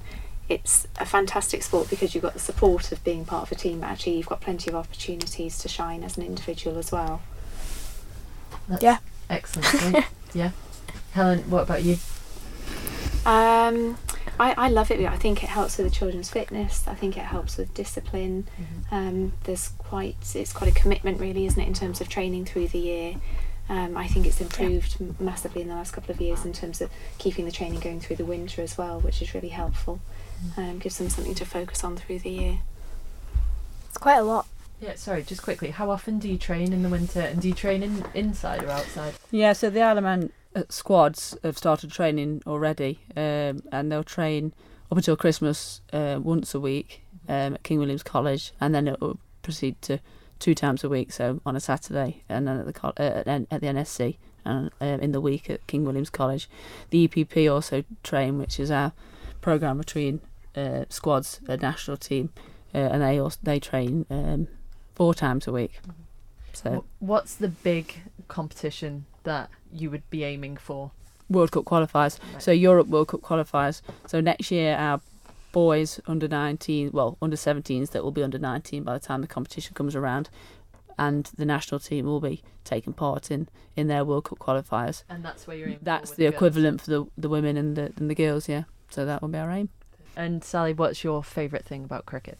it's 0.48 0.86
a 0.98 1.06
fantastic 1.06 1.62
sport 1.62 1.88
because 1.88 2.14
you've 2.14 2.22
got 2.22 2.32
the 2.34 2.40
support 2.40 2.90
of 2.92 3.02
being 3.04 3.24
part 3.24 3.44
of 3.44 3.52
a 3.52 3.54
team, 3.54 3.80
but 3.80 3.86
actually 3.86 4.16
you've 4.16 4.26
got 4.26 4.40
plenty 4.40 4.68
of 4.68 4.74
opportunities 4.76 5.58
to 5.58 5.68
shine 5.68 6.02
as 6.02 6.16
an 6.16 6.24
individual 6.24 6.76
as 6.78 6.90
well. 6.90 7.22
That's 8.68 8.82
Yeah. 8.82 8.98
Excellent. 9.28 10.04
yeah. 10.34 10.50
Helen, 11.12 11.48
what 11.50 11.62
about 11.62 11.82
you? 11.84 11.98
Um, 13.24 13.98
I, 14.40 14.54
I 14.56 14.68
love 14.70 14.90
it. 14.90 15.04
I 15.06 15.16
think 15.16 15.42
it 15.44 15.50
helps 15.50 15.76
with 15.78 15.86
the 15.88 15.94
children's 15.94 16.30
fitness. 16.30 16.88
I 16.88 16.94
think 16.94 17.16
it 17.16 17.24
helps 17.24 17.56
with 17.56 17.72
discipline. 17.74 18.48
Um, 18.90 19.34
there's 19.44 19.68
quite 19.78 20.16
it's 20.34 20.52
quite 20.52 20.70
a 20.70 20.74
commitment, 20.74 21.20
really, 21.20 21.46
isn't 21.46 21.60
it, 21.60 21.66
in 21.66 21.74
terms 21.74 22.00
of 22.00 22.08
training 22.08 22.44
through 22.46 22.68
the 22.68 22.78
year. 22.78 23.16
Um, 23.70 23.96
I 23.96 24.08
think 24.08 24.26
it's 24.26 24.40
improved 24.40 24.96
m 25.00 25.14
massively 25.20 25.62
in 25.62 25.68
the 25.68 25.76
last 25.76 25.92
couple 25.92 26.12
of 26.12 26.20
years 26.20 26.44
in 26.44 26.52
terms 26.52 26.80
of 26.80 26.90
keeping 27.18 27.44
the 27.44 27.52
training 27.52 27.78
going 27.78 28.00
through 28.00 28.16
the 28.16 28.24
winter 28.24 28.62
as 28.62 28.76
well, 28.76 29.00
which 29.00 29.22
is 29.22 29.32
really 29.32 29.50
helpful. 29.50 30.00
Um, 30.56 30.80
gives 30.80 30.98
them 30.98 31.08
something 31.08 31.36
to 31.36 31.44
focus 31.46 31.84
on 31.84 31.96
through 31.96 32.18
the 32.18 32.30
year. 32.30 32.58
It's 33.88 33.98
quite 33.98 34.16
a 34.16 34.24
lot. 34.24 34.46
Yeah, 34.80 34.94
sorry, 34.96 35.22
just 35.22 35.42
quickly. 35.42 35.70
How 35.70 35.88
often 35.90 36.18
do 36.18 36.28
you 36.28 36.36
train 36.36 36.72
in 36.72 36.82
the 36.82 36.88
winter 36.88 37.20
and 37.20 37.40
do 37.40 37.48
you 37.48 37.54
train 37.54 37.84
in 37.84 38.04
inside 38.12 38.64
or 38.64 38.70
outside? 38.70 39.14
Yeah, 39.30 39.52
so 39.52 39.70
the 39.70 39.82
Isle 39.82 39.98
of 39.98 40.04
Man 40.04 40.32
uh, 40.56 40.62
squads 40.68 41.36
have 41.44 41.56
started 41.56 41.92
training 41.92 42.42
already, 42.48 42.98
um, 43.16 43.62
and 43.70 43.92
they'll 43.92 44.02
train 44.02 44.52
up 44.90 44.98
until 44.98 45.16
Christmas 45.16 45.80
uh, 45.92 46.18
once 46.20 46.54
a 46.54 46.60
week 46.60 47.02
um, 47.28 47.54
at 47.54 47.62
King 47.62 47.78
William's 47.78 48.02
College, 48.02 48.52
and 48.60 48.74
then 48.74 48.88
it 48.88 49.00
will 49.00 49.20
proceed 49.42 49.80
to 49.82 50.00
two 50.40 50.54
times 50.54 50.82
a 50.82 50.88
week, 50.88 51.12
so 51.12 51.40
on 51.46 51.54
a 51.54 51.60
Saturday 51.60 52.24
and 52.28 52.48
then 52.48 52.58
at 52.58 52.66
the 52.66 52.86
uh, 52.86 53.22
at, 53.26 53.60
the 53.60 53.66
NSC, 53.66 54.16
and 54.44 54.70
um, 54.80 55.00
in 55.00 55.12
the 55.12 55.20
week 55.20 55.48
at 55.48 55.64
King 55.66 55.84
William's 55.84 56.10
College. 56.10 56.48
The 56.88 57.06
EPP 57.06 57.52
also 57.52 57.84
train, 58.02 58.38
which 58.38 58.58
is 58.58 58.70
our 58.70 58.92
program 59.40 59.78
between 59.78 60.20
uh, 60.56 60.86
squads, 60.88 61.40
a 61.46 61.56
national 61.56 61.98
team, 61.98 62.30
uh, 62.74 62.78
and 62.78 63.02
they 63.02 63.20
also 63.20 63.38
they 63.42 63.60
train 63.60 64.06
um, 64.10 64.48
four 64.94 65.14
times 65.14 65.46
a 65.46 65.52
week. 65.52 65.80
So 66.52 66.84
What's 66.98 67.34
the 67.34 67.48
big 67.48 68.02
competition 68.28 69.06
that 69.22 69.50
you 69.72 69.90
would 69.90 70.08
be 70.10 70.24
aiming 70.24 70.56
for? 70.56 70.90
World 71.28 71.52
Cup 71.52 71.64
qualifiers. 71.64 72.18
Right. 72.32 72.42
So 72.42 72.50
Europe 72.50 72.88
World 72.88 73.08
Cup 73.08 73.20
qualifiers. 73.20 73.82
So 74.06 74.20
next 74.20 74.50
year 74.50 74.76
our 74.76 75.00
boys 75.52 76.00
under 76.06 76.28
19, 76.28 76.90
well 76.92 77.18
under 77.20 77.36
17s 77.36 77.90
that 77.90 78.02
will 78.02 78.12
be 78.12 78.22
under 78.22 78.38
19 78.38 78.82
by 78.84 78.94
the 78.94 79.00
time 79.00 79.20
the 79.20 79.26
competition 79.26 79.74
comes 79.74 79.96
around, 79.96 80.30
and 80.98 81.30
the 81.36 81.44
national 81.44 81.80
team 81.80 82.06
will 82.06 82.20
be 82.20 82.42
taking 82.64 82.92
part 82.92 83.30
in 83.30 83.48
in 83.76 83.88
their 83.88 84.04
World 84.04 84.24
Cup 84.24 84.38
qualifiers. 84.38 85.02
And 85.08 85.24
that's 85.24 85.46
where 85.46 85.56
you're. 85.56 85.76
That's 85.82 86.10
with 86.10 86.18
the 86.18 86.26
equivalent 86.26 86.82
for 86.82 86.90
the 86.90 87.06
the 87.16 87.28
women 87.28 87.56
and 87.56 87.76
the 87.76 87.92
and 87.96 88.10
the 88.10 88.14
girls. 88.14 88.48
Yeah. 88.48 88.64
So 88.90 89.04
that 89.06 89.22
will 89.22 89.28
be 89.28 89.38
our 89.38 89.50
aim. 89.50 89.70
And 90.16 90.42
Sally, 90.42 90.74
what's 90.74 91.04
your 91.04 91.22
favourite 91.22 91.64
thing 91.64 91.84
about 91.84 92.06
cricket? 92.06 92.38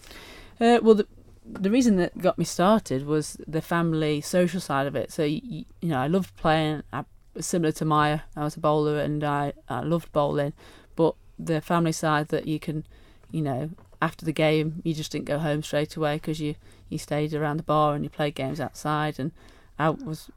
Uh, 0.61 0.81
well, 0.83 0.95
the 0.95 1.07
the 1.45 1.71
reason 1.71 1.97
that 1.97 2.17
got 2.19 2.39
me 2.39 2.45
started 2.45 3.07
was 3.07 3.37
the 3.47 3.63
family 3.63 4.21
social 4.21 4.61
side 4.61 4.87
of 4.87 4.95
it. 4.95 5.11
So 5.11 5.25
you, 5.25 5.65
you 5.81 5.89
know, 5.89 5.99
I 5.99 6.07
loved 6.07 6.37
playing. 6.37 6.83
I, 6.93 7.05
similar 7.39 7.73
to 7.73 7.85
Maya, 7.85 8.21
I 8.37 8.45
was 8.45 8.57
a 8.57 8.61
bowler 8.61 9.01
and 9.01 9.25
I 9.25 9.53
I 9.69 9.81
loved 9.81 10.13
bowling, 10.13 10.53
but 10.97 11.15
the 11.39 11.61
family 11.61 11.93
side 11.93 12.29
that 12.29 12.47
you 12.47 12.59
can, 12.59 12.85
you 13.33 13.43
know, 13.43 13.71
after 14.03 14.25
the 14.25 14.33
game 14.33 14.81
you 14.85 14.95
just 14.95 15.13
didn't 15.13 15.27
go 15.27 15.39
home 15.39 15.63
straight 15.63 15.97
away 15.97 16.17
because 16.17 16.41
you 16.41 16.55
you 16.89 16.99
stayed 16.99 17.35
around 17.35 17.59
the 17.59 17.63
bar 17.63 17.95
and 17.95 18.05
you 18.05 18.11
played 18.11 18.35
games 18.35 18.61
outside. 18.61 19.19
And 19.19 19.33
I 19.79 19.91
was, 19.91 20.31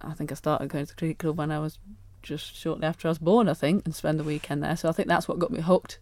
I 0.00 0.12
think 0.12 0.32
I 0.32 0.34
started 0.34 0.68
going 0.68 0.84
to 0.84 0.92
the 0.92 0.98
cricket 0.98 1.18
club 1.18 1.38
when 1.38 1.52
I 1.52 1.60
was 1.60 1.78
just 2.22 2.54
shortly 2.54 2.86
after 2.86 3.08
I 3.08 3.10
was 3.10 3.18
born, 3.18 3.48
I 3.48 3.54
think, 3.54 3.84
and 3.84 3.94
spend 3.94 4.18
the 4.18 4.24
weekend 4.24 4.62
there. 4.62 4.76
So 4.76 4.88
I 4.88 4.92
think 4.92 5.08
that's 5.08 5.28
what 5.28 5.38
got 5.38 5.50
me 5.50 5.60
hooked. 5.60 5.98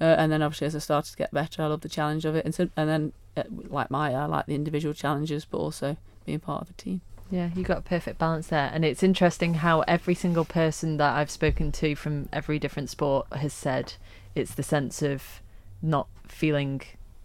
Uh, 0.00 0.04
and 0.04 0.30
then 0.30 0.42
obviously 0.42 0.66
as 0.66 0.76
I 0.76 0.80
started 0.80 1.10
to 1.12 1.16
get 1.16 1.32
better, 1.32 1.62
I 1.62 1.66
loved 1.66 1.82
the 1.82 1.88
challenge 1.88 2.24
of 2.24 2.36
it. 2.36 2.44
And, 2.44 2.54
so, 2.54 2.68
and 2.76 2.88
then 2.88 3.12
uh, 3.36 3.44
like 3.48 3.90
Maya, 3.90 4.16
I 4.16 4.24
like 4.26 4.46
the 4.46 4.54
individual 4.54 4.94
challenges, 4.94 5.44
but 5.44 5.58
also 5.58 5.96
being 6.24 6.40
part 6.40 6.62
of 6.62 6.70
a 6.70 6.74
team. 6.74 7.00
Yeah, 7.30 7.50
you 7.54 7.62
got 7.62 7.78
a 7.78 7.82
perfect 7.82 8.18
balance 8.18 8.46
there. 8.46 8.70
And 8.72 8.84
it's 8.84 9.02
interesting 9.02 9.54
how 9.54 9.80
every 9.82 10.14
single 10.14 10.44
person 10.44 10.96
that 10.96 11.14
I've 11.14 11.30
spoken 11.30 11.72
to 11.72 11.94
from 11.94 12.28
every 12.32 12.58
different 12.58 12.90
sport 12.90 13.26
has 13.32 13.52
said 13.52 13.94
it's 14.34 14.54
the 14.54 14.62
sense 14.62 15.02
of 15.02 15.40
not 15.82 16.08
feeling 16.26 16.82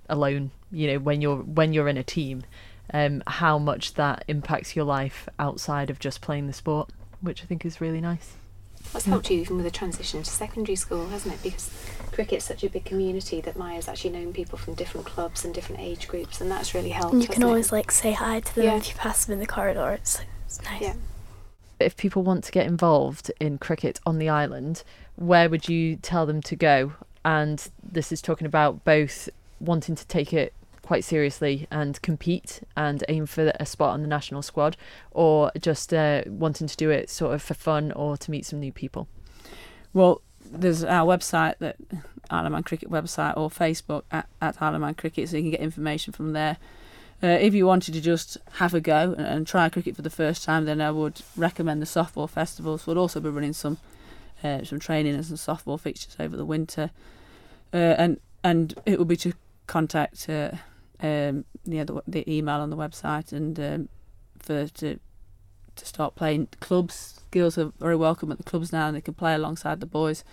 alone, 0.10 0.52
you 0.72 0.88
know, 0.88 1.00
when 1.00 1.22
you're 1.22 1.38
when 1.38 1.74
you're 1.74 1.88
in 1.88 1.98
a 1.98 2.04
team. 2.04 2.44
Um, 2.94 3.24
how 3.26 3.58
much 3.58 3.94
that 3.94 4.26
impacts 4.28 4.76
your 4.76 4.86
life 4.86 5.28
outside 5.40 5.90
of 5.90 6.00
just 6.00 6.20
playing 6.22 6.48
the 6.48 6.54
sport, 6.54 6.90
which 7.22 7.42
I 7.42 7.46
think 7.46 7.66
is 7.66 7.80
really 7.80 8.02
nice. 8.02 8.34
That's 8.92 9.06
helped 9.06 9.32
you 9.32 9.40
even 9.40 9.56
with 9.56 9.66
the 9.66 9.72
transition 9.72 10.22
to 10.22 10.30
secondary 10.30 10.76
school, 10.76 11.08
hasn't 11.08 11.34
it? 11.34 11.42
Because 11.42 11.72
cricket's 12.12 12.46
such 12.46 12.64
a 12.64 12.70
big 12.70 12.84
community 12.84 13.40
that 13.42 13.56
Maya's 13.58 13.88
actually 13.88 14.12
known 14.12 14.34
people 14.34 14.58
from 14.58 14.74
different 14.76 15.08
clubs 15.08 15.46
and 15.46 15.54
different 15.54 15.82
age 15.82 16.08
groups, 16.10 16.42
and 16.42 16.52
that's 16.52 16.76
really 16.76 16.90
helped. 16.90 17.14
And 17.14 17.22
you 17.22 17.28
can 17.28 17.36
hasn't 17.36 17.46
it? 17.46 17.48
always 17.48 17.72
like 17.72 17.90
say 17.90 18.12
hi 18.12 18.42
to 18.42 18.56
them 18.56 18.66
Yeah. 18.66 18.76
if 18.76 18.90
you 18.90 18.96
pass 18.96 19.26
them 19.26 19.34
in 19.34 19.40
the 19.40 19.48
corridor. 19.48 19.92
It's, 19.94 20.20
it's 20.46 20.62
nice. 20.64 20.82
Yeah. 20.82 20.94
If 21.80 21.96
people 21.98 22.22
want 22.22 22.44
to 22.44 22.52
get 22.52 22.68
involved 22.68 23.32
in 23.40 23.58
cricket 23.58 24.00
on 24.06 24.20
the 24.20 24.30
island, 24.30 24.84
where 25.16 25.50
would 25.50 25.70
you 25.70 25.96
tell 25.96 26.26
them 26.26 26.42
to 26.42 26.56
go? 26.56 26.94
And 27.26 27.70
this 27.82 28.12
is 28.12 28.22
talking 28.22 28.48
about 28.48 28.84
both 28.84 29.30
wanting 29.60 29.96
to 29.96 30.08
take 30.08 30.34
it 30.34 30.54
quite 30.82 31.06
seriously 31.06 31.68
and 31.72 32.02
compete 32.02 32.62
and 32.76 33.04
aim 33.08 33.26
for 33.26 33.54
a 33.60 33.66
spot 33.66 33.94
on 33.94 34.02
the 34.02 34.08
national 34.08 34.42
squad, 34.42 34.76
or 35.12 35.52
just 35.60 35.94
uh, 35.94 36.24
wanting 36.28 36.68
to 36.68 36.76
do 36.76 36.90
it 36.90 37.10
sort 37.10 37.34
of 37.34 37.42
for 37.42 37.54
fun 37.54 37.92
or 37.94 38.18
to 38.18 38.30
meet 38.30 38.46
some 38.46 38.60
new 38.60 38.72
people. 38.72 39.08
Well, 39.94 40.22
there's 40.46 40.84
our 40.84 41.08
website, 41.08 41.58
that 41.60 41.78
Isle 42.30 42.62
Cricket 42.64 42.90
website, 42.90 43.38
or 43.38 43.50
Facebook 43.50 44.04
at, 44.12 44.28
at 44.42 44.62
Isle 44.62 44.94
Cricket, 44.94 45.30
so 45.30 45.38
you 45.38 45.44
can 45.44 45.52
get 45.52 45.62
information 45.62 46.12
from 46.12 46.34
there. 46.34 46.58
Uh, 47.24 47.28
if 47.28 47.54
you 47.54 47.66
wanted 47.66 47.94
to 47.94 48.02
just 48.02 48.38
have 48.56 48.74
a 48.74 48.82
go 48.82 49.16
and, 49.18 49.26
and 49.26 49.48
try 49.48 49.70
cricket 49.70 49.96
for 49.96 50.02
the 50.02 50.10
first 50.10 50.44
time, 50.44 50.66
then 50.66 50.82
I 50.82 50.92
would 50.92 51.22
recommend 51.38 51.82
the 51.82 51.86
softball 51.86 52.30
festivals. 52.30 52.86
We'll 52.86 53.00
also 53.00 53.22
be 53.22 53.30
running 53.30 53.54
some 53.54 53.78
uh, 54.44 54.64
some 54.64 54.80
training 54.80 55.16
and 55.16 55.26
some 55.26 55.38
softball 55.38 55.80
fixtures 55.80 56.16
over 56.20 56.36
the 56.36 56.46
winter, 56.46 56.92
uh, 57.74 57.78
and 57.98 58.20
and 58.44 58.74
it 58.86 58.98
will 58.98 59.06
be 59.06 59.18
to 59.18 59.34
contact 59.68 60.30
uh, 60.30 60.52
um, 61.02 61.46
the, 61.66 62.02
the 62.08 62.30
email 62.32 62.60
on 62.60 62.70
the 62.70 62.78
website 62.78 63.32
and 63.32 63.60
um, 63.60 63.90
for 64.40 64.68
to 64.68 65.00
to 65.76 65.86
start 65.86 66.16
playing 66.16 66.48
clubs. 66.60 67.22
Girls 67.32 67.58
are 67.58 67.72
very 67.80 67.96
welcome 67.96 68.32
at 68.32 68.38
the 68.38 68.44
clubs 68.44 68.72
now, 68.72 68.88
and 68.88 68.96
they 68.96 69.02
can 69.02 69.14
play 69.14 69.34
alongside 69.34 69.80
the 69.80 69.86
boys. 69.86 70.24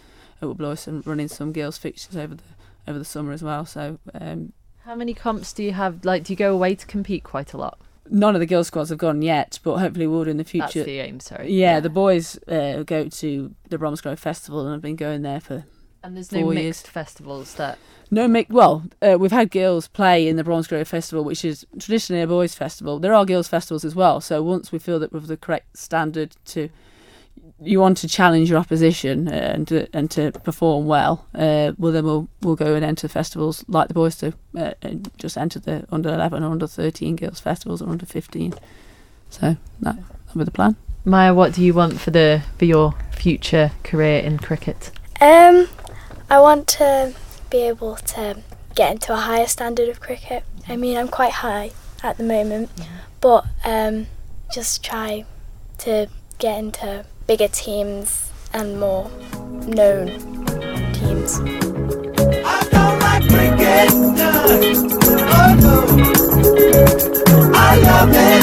It 0.40 0.46
will 0.46 0.54
be 0.54 0.76
some 0.76 1.02
running 1.06 1.28
some 1.28 1.52
girls 1.52 1.78
fixtures 1.78 2.16
over 2.16 2.34
the 2.34 2.42
over 2.86 2.98
the 2.98 3.04
summer 3.04 3.32
as 3.32 3.42
well. 3.42 3.64
So 3.66 3.98
um, 4.14 4.52
How 4.84 4.94
many 4.94 5.14
comps 5.14 5.52
do 5.52 5.62
you 5.62 5.72
have? 5.72 6.04
Like, 6.04 6.24
do 6.24 6.32
you 6.32 6.36
go 6.36 6.52
away 6.52 6.74
to 6.74 6.86
compete 6.86 7.24
quite 7.24 7.52
a 7.52 7.58
lot? 7.58 7.78
None 8.10 8.34
of 8.34 8.40
the 8.40 8.46
girls 8.46 8.66
squads 8.66 8.90
have 8.90 8.98
gone 8.98 9.22
yet, 9.22 9.58
but 9.62 9.78
hopefully 9.78 10.06
we'll 10.06 10.24
do 10.24 10.30
in 10.30 10.36
the 10.36 10.44
future. 10.44 10.66
That's 10.80 10.86
the 10.86 10.98
aim. 10.98 11.20
Sorry. 11.20 11.52
yeah, 11.52 11.80
the 11.80 11.90
boys 11.90 12.38
uh, 12.48 12.82
go 12.84 13.08
to 13.08 13.54
the 13.68 13.78
Bromsgrove 13.78 14.18
Festival 14.18 14.60
and 14.60 14.72
have 14.72 14.82
been 14.82 14.96
going 14.96 15.22
there 15.22 15.40
for 15.40 15.64
and 16.02 16.16
there's 16.16 16.32
no 16.32 16.46
mixed 16.46 16.62
years. 16.62 16.80
festivals 16.82 17.54
that. 17.54 17.78
No, 18.10 18.26
make 18.26 18.48
well. 18.50 18.84
Uh, 19.00 19.16
we've 19.20 19.30
had 19.30 19.50
girls 19.50 19.86
play 19.86 20.26
in 20.26 20.36
the 20.36 20.42
Bromsgrove 20.42 20.88
Festival, 20.88 21.22
which 21.22 21.44
is 21.44 21.66
traditionally 21.78 22.22
a 22.22 22.26
boys' 22.26 22.54
festival. 22.54 22.98
There 22.98 23.14
are 23.14 23.24
girls' 23.24 23.48
festivals 23.48 23.84
as 23.84 23.94
well. 23.94 24.20
So 24.20 24.42
once 24.42 24.72
we 24.72 24.78
feel 24.78 24.98
that 24.98 25.12
we've 25.12 25.26
the 25.26 25.36
correct 25.36 25.76
standard 25.76 26.36
to, 26.46 26.70
you 27.62 27.80
want 27.80 27.98
to 27.98 28.08
challenge 28.08 28.48
your 28.50 28.58
opposition 28.58 29.28
uh, 29.28 29.32
and 29.32 29.68
to, 29.68 29.88
and 29.92 30.10
to 30.10 30.32
perform 30.32 30.86
well. 30.86 31.26
Uh, 31.34 31.72
well, 31.78 31.92
then 31.92 32.04
we'll 32.04 32.28
we'll 32.42 32.56
go 32.56 32.74
and 32.74 32.84
enter 32.84 33.08
festivals 33.08 33.64
like 33.68 33.88
the 33.88 33.94
boys 33.94 34.16
do, 34.16 34.32
uh, 34.56 34.72
and 34.82 35.10
just 35.18 35.36
enter 35.36 35.58
the 35.58 35.86
under 35.90 36.08
eleven 36.08 36.42
or 36.42 36.52
under 36.52 36.66
thirteen 36.66 37.16
girls' 37.16 37.40
festivals 37.40 37.82
or 37.82 37.90
under 37.90 38.06
fifteen. 38.06 38.54
So 39.28 39.56
that 39.80 39.96
that'll 40.26 40.38
be 40.38 40.44
the 40.44 40.50
plan. 40.50 40.76
Maya, 41.04 41.34
what 41.34 41.54
do 41.54 41.62
you 41.62 41.74
want 41.74 42.00
for 42.00 42.10
the 42.10 42.42
for 42.58 42.64
your 42.64 42.94
future 43.12 43.72
career 43.84 44.20
in 44.20 44.38
cricket? 44.38 44.90
Um, 45.20 45.68
I 46.28 46.40
want 46.40 46.68
to 46.68 47.14
be 47.50 47.58
able 47.58 47.96
to 47.96 48.42
get 48.74 48.92
into 48.92 49.12
a 49.12 49.16
higher 49.16 49.46
standard 49.46 49.88
of 49.88 50.00
cricket. 50.00 50.44
I 50.68 50.76
mean, 50.76 50.96
I'm 50.96 51.08
quite 51.08 51.32
high 51.32 51.72
at 52.02 52.16
the 52.16 52.24
moment, 52.24 52.70
but 53.20 53.44
um, 53.64 54.06
just 54.52 54.82
try 54.84 55.24
to 55.78 56.08
get 56.38 56.58
into 56.58 57.04
bigger 57.30 57.46
teams 57.46 58.32
and 58.54 58.80
more 58.80 59.08
known 59.64 60.08
teams. 60.92 61.38
I 62.44 62.58
don't 62.72 62.98
like. 63.06 63.22
Oh 67.62 67.76
love 67.86 68.16
it. 68.26 68.42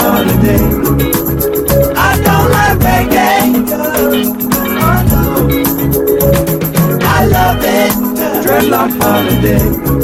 Holiday. 0.00 0.64
I 1.94 2.12
don't 2.24 2.48
like 2.56 2.78
reggae. 2.86 3.44
Oh. 3.72 4.24
I 7.02 7.26
love 7.26 7.62
it. 7.62 7.92
Holiday. 9.02 9.96